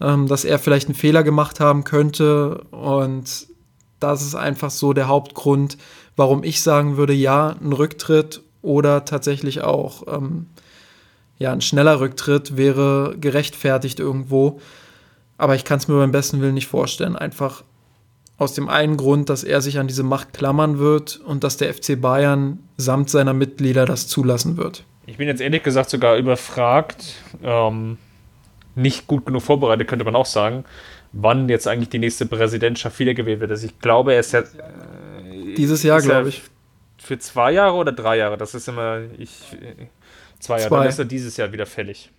ähm, 0.00 0.28
dass 0.28 0.44
er 0.44 0.58
vielleicht 0.58 0.88
einen 0.88 0.94
Fehler 0.94 1.22
gemacht 1.22 1.60
haben 1.60 1.84
könnte. 1.84 2.64
Und 2.70 3.46
das 4.00 4.22
ist 4.22 4.34
einfach 4.34 4.70
so 4.70 4.92
der 4.92 5.08
Hauptgrund, 5.08 5.78
warum 6.16 6.44
ich 6.44 6.62
sagen 6.62 6.96
würde, 6.96 7.12
ja, 7.12 7.56
ein 7.60 7.72
Rücktritt 7.72 8.42
oder 8.62 9.04
tatsächlich 9.04 9.62
auch 9.62 10.04
ähm, 10.08 10.46
ja, 11.38 11.52
ein 11.52 11.60
schneller 11.60 12.00
Rücktritt 12.00 12.56
wäre 12.56 13.16
gerechtfertigt 13.20 14.00
irgendwo. 14.00 14.60
Aber 15.36 15.54
ich 15.54 15.64
kann 15.64 15.78
es 15.78 15.88
mir 15.88 15.96
beim 15.96 16.12
besten 16.12 16.40
Willen 16.40 16.54
nicht 16.54 16.68
vorstellen. 16.68 17.16
Einfach 17.16 17.64
aus 18.36 18.54
dem 18.54 18.68
einen 18.68 18.96
Grund, 18.96 19.28
dass 19.28 19.44
er 19.44 19.60
sich 19.60 19.78
an 19.78 19.86
diese 19.86 20.02
Macht 20.02 20.32
klammern 20.32 20.78
wird 20.78 21.20
und 21.24 21.44
dass 21.44 21.56
der 21.56 21.72
FC 21.72 22.00
Bayern 22.00 22.58
samt 22.76 23.10
seiner 23.10 23.32
Mitglieder 23.32 23.84
das 23.84 24.08
zulassen 24.08 24.56
wird. 24.56 24.84
Ich 25.06 25.18
bin 25.18 25.28
jetzt 25.28 25.40
ehrlich 25.40 25.62
gesagt 25.62 25.90
sogar 25.90 26.16
überfragt, 26.16 27.14
ähm, 27.42 27.98
nicht 28.74 29.06
gut 29.06 29.26
genug 29.26 29.42
vorbereitet, 29.42 29.88
könnte 29.88 30.04
man 30.04 30.16
auch 30.16 30.26
sagen, 30.26 30.64
wann 31.12 31.48
jetzt 31.48 31.68
eigentlich 31.68 31.90
die 31.90 31.98
nächste 31.98 32.26
Präsidentschaft 32.26 32.98
wiedergewählt 32.98 33.40
wird. 33.40 33.50
Also 33.50 33.66
ich 33.66 33.78
glaube, 33.78 34.14
er 34.14 34.20
ist 34.20 34.32
ja. 34.32 34.40
Äh, 34.40 35.54
Dieses 35.56 35.82
Jahr, 35.82 36.00
glaube 36.00 36.28
ich. 36.28 36.42
Für 36.98 37.18
zwei 37.18 37.52
Jahre 37.52 37.76
oder 37.76 37.92
drei 37.92 38.16
Jahre? 38.16 38.36
Das 38.36 38.54
ist 38.54 38.68
immer. 38.68 39.00
Ich, 39.18 39.30
zwei 40.40 40.58
Jahre. 40.58 40.68
Zwei. 40.68 40.78
Dann 40.78 40.88
ist 40.88 40.98
er 40.98 41.04
dieses 41.04 41.36
Jahr 41.36 41.52
wieder 41.52 41.66
fällig. 41.66 42.10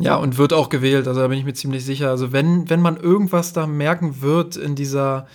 Ja, 0.00 0.16
und 0.16 0.38
wird 0.38 0.54
auch 0.54 0.70
gewählt, 0.70 1.06
also 1.06 1.20
da 1.20 1.28
bin 1.28 1.38
ich 1.38 1.44
mir 1.44 1.52
ziemlich 1.52 1.84
sicher. 1.84 2.08
Also 2.08 2.32
wenn, 2.32 2.70
wenn 2.70 2.80
man 2.80 2.96
irgendwas 2.96 3.52
da 3.52 3.66
merken 3.66 4.22
wird 4.22 4.56
in 4.56 4.74
dieser, 4.74 5.26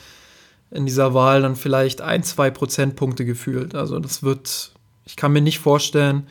in 0.72 0.88
dieser 0.88 1.14
Wahl, 1.14 1.44
dann 1.44 1.56
vielleicht 1.56 2.02
ein, 2.02 2.24
zwei 2.24 2.50
Prozentpunkte 2.50 3.26
gefühlt. 3.26 3.76
Also 3.76 4.00
das 4.00 4.24
wird, 4.24 4.72
ich 5.06 5.16
kann 5.16 5.34
mir 5.34 5.42
nicht 5.42 5.60
vorstellen, 5.60 6.26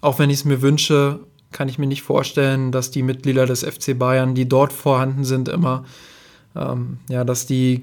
auch 0.00 0.18
wenn 0.18 0.30
ich 0.30 0.38
es 0.38 0.44
mir 0.46 0.62
wünsche, 0.62 1.20
kann 1.56 1.70
ich 1.70 1.78
mir 1.78 1.86
nicht 1.86 2.02
vorstellen, 2.02 2.70
dass 2.70 2.90
die 2.90 3.02
Mitglieder 3.02 3.46
des 3.46 3.64
FC 3.64 3.98
Bayern, 3.98 4.34
die 4.34 4.46
dort 4.46 4.74
vorhanden 4.74 5.24
sind, 5.24 5.48
immer, 5.48 5.86
ähm, 6.54 6.98
ja, 7.08 7.24
dass 7.24 7.46
die 7.46 7.80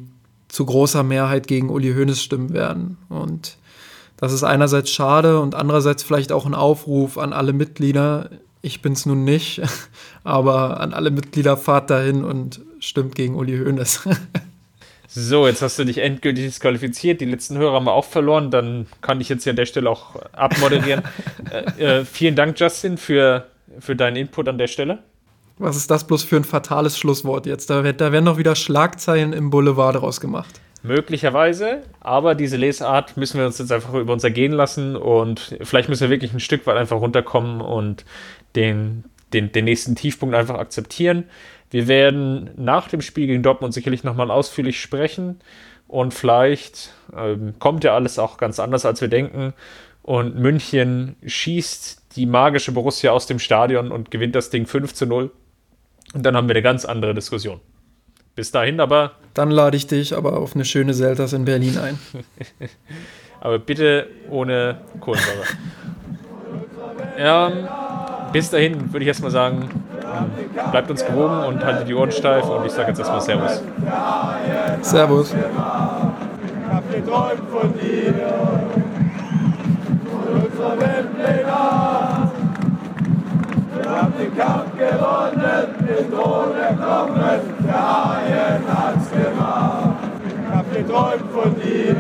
zu 0.48 0.64
großer 0.68 1.02
Mehrheit 1.02 1.48
gegen 1.48 1.72
Uli 1.72 1.92
Hoeneß 1.92 2.22
stimmen 2.22 2.54
werden. 2.54 2.98
Und 3.10 3.58
das 4.18 4.32
ist 4.32 4.44
einerseits 4.44 4.92
schade 4.92 5.40
und 5.40 5.56
andererseits 5.56 6.04
vielleicht 6.04 6.32
auch 6.32 6.46
ein 6.46 6.54
Aufruf 6.54 7.18
an 7.18 7.34
alle 7.34 7.52
Mitglieder. 7.52 8.30
Ich 8.62 8.84
bin 8.84 8.94
es 8.94 9.08
nun 9.08 9.24
nicht, 9.24 9.60
aber 10.24 10.80
an 10.80 10.94
alle 10.94 11.10
Mitglieder 11.10 11.58
fahrt 11.58 11.90
dahin 11.90 12.24
und 12.24 12.62
stimmt 12.80 13.16
gegen 13.16 13.34
Uli 13.34 13.58
Hoeneß. 13.58 14.08
So, 15.16 15.46
jetzt 15.46 15.62
hast 15.62 15.78
du 15.78 15.84
dich 15.84 16.00
endgültig 16.00 16.46
disqualifiziert. 16.46 17.22
Die 17.22 17.26
letzten 17.26 17.56
Hörer 17.56 17.76
haben 17.76 17.86
wir 17.86 17.94
auch 17.94 18.06
verloren. 18.06 18.50
Dann 18.50 18.88
kann 19.02 19.22
ich 19.22 19.30
jetzt 19.30 19.44
hier 19.44 19.52
an 19.52 19.58
der 19.58 19.68
Stelle 19.68 19.88
auch 19.88 20.16
abmoderieren. 20.32 21.04
äh, 21.52 22.00
äh, 22.00 22.06
vielen 22.06 22.36
Dank, 22.36 22.60
Justin, 22.60 22.98
für 22.98 23.46
für 23.80 23.96
deinen 23.96 24.16
Input 24.16 24.48
an 24.48 24.58
der 24.58 24.68
Stelle. 24.68 25.00
Was 25.58 25.76
ist 25.76 25.92
das 25.92 26.06
bloß 26.08 26.24
für 26.24 26.38
ein 26.38 26.44
fatales 26.44 26.98
Schlusswort 26.98 27.46
jetzt? 27.46 27.70
Da, 27.70 27.82
da 27.92 28.12
werden 28.12 28.26
noch 28.26 28.38
wieder 28.38 28.56
Schlagzeilen 28.56 29.34
im 29.34 29.50
Boulevard 29.50 29.96
draus 29.96 30.20
gemacht. 30.20 30.60
Möglicherweise, 30.82 31.84
aber 32.02 32.36
diese 32.36 32.58
Lesart 32.58 33.16
müssen 33.16 33.40
wir 33.40 33.46
uns 33.46 33.58
jetzt 33.58 33.72
einfach 33.72 33.94
über 33.94 34.12
uns 34.12 34.24
ergehen 34.24 34.52
lassen 34.52 34.98
und 34.98 35.58
vielleicht 35.62 35.88
müssen 35.88 36.02
wir 36.02 36.10
wirklich 36.10 36.34
ein 36.34 36.42
Stück 36.42 36.68
weit 36.68 36.76
einfach 36.76 37.00
runterkommen 37.00 37.62
und 37.62 38.04
den, 38.58 39.06
den, 39.32 39.54
den 39.54 39.64
nächsten 39.64 39.96
Tiefpunkt 39.96 40.36
einfach 40.36 40.56
akzeptieren. 40.56 41.24
Wir 41.72 41.88
werden 41.88 42.50
nach 42.58 42.90
dem 42.90 43.02
Spiel 43.02 43.28
gegen 43.28 43.44
Dortmund 43.44 43.74
sicherlich 43.74 44.04
nochmal 44.04 44.30
ausführlich 44.30 44.82
sprechen 44.82 45.40
und 45.88 46.14
vielleicht 46.14 46.94
ähm, 47.16 47.54
kommt 47.60 47.86
ja 47.86 47.96
alles 47.96 48.20
auch 48.20 48.36
ganz 48.36 48.60
anders, 48.60 48.86
als 48.86 49.00
wir 49.00 49.08
denken 49.08 49.54
und 50.02 50.36
München 50.36 51.16
schießt 51.26 52.03
die 52.16 52.26
magische 52.26 52.72
Borussia 52.72 53.12
aus 53.12 53.28
dem 53.28 53.40
Stadion 53.40 53.92
und 53.92 54.12
gewinnt 54.12 54.36
das 54.36 54.50
Ding 54.50 54.66
5 54.66 54.94
zu 54.94 55.06
0. 55.06 55.32
Und 56.14 56.24
dann 56.24 56.36
haben 56.36 56.48
wir 56.48 56.56
eine 56.56 56.62
ganz 56.62 56.86
andere 56.86 57.14
Diskussion. 57.14 57.60
Bis 58.36 58.52
dahin 58.52 58.80
aber. 58.80 59.14
Dann 59.34 59.52
lade 59.52 59.78
ich 59.78 59.88
dich 59.88 60.16
aber 60.16 60.38
auf 60.38 60.56
eine 60.56 60.66
schöne 60.66 60.94
Selters 60.94 61.34
in 61.34 61.46
Berlin 61.46 61.78
ein. 61.78 62.00
aber 63.42 63.60
bitte 63.60 64.08
ohne 64.30 64.82
Kohlensäure. 65.00 65.44
ja, 67.18 68.30
bis 68.32 68.50
dahin 68.50 68.92
würde 68.92 69.04
ich 69.04 69.08
erstmal 69.08 69.32
sagen, 69.32 69.70
bleibt 70.72 70.90
uns 70.90 71.06
gewogen 71.06 71.44
und 71.46 71.64
haltet 71.64 71.88
die 71.88 71.94
Ohren 71.94 72.12
steif 72.12 72.48
und 72.50 72.66
ich 72.66 72.72
sage 72.72 72.90
jetzt 72.90 73.00
erstmal 73.00 73.22
Servus. 73.22 73.62
Servus. 74.82 75.34
Ich 75.34 76.72
hab 76.72 76.92
geträumt 76.92 77.50
von 77.52 77.74
dir, 77.80 78.14
von 80.10 80.42
unserer 80.42 80.76
Weltpläne 83.94 84.02
hab 84.02 84.18
den 84.18 84.36
Kampf 84.36 84.76
gewonnen, 84.76 85.76
den 85.88 86.12
Thron 86.12 86.56
erkommen, 86.58 87.40
der 87.64 87.74
Haien 87.74 88.64
hat's 88.68 89.12
gemacht. 89.12 89.98
Ich 90.26 90.56
hab 90.56 90.74
geträumt 90.74 91.32
von 91.32 91.56
dir, 91.62 91.96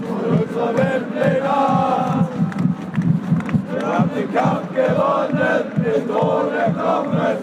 von 0.00 0.40
unserer 0.40 0.76
Weltpläne. 0.76 2.28
Wir 3.70 3.86
haben 3.86 4.10
den 4.16 4.34
Kampf 4.34 4.74
gewonnen, 4.74 5.72
den 5.84 6.08
Thron 6.08 6.52
erkommen, 6.54 7.38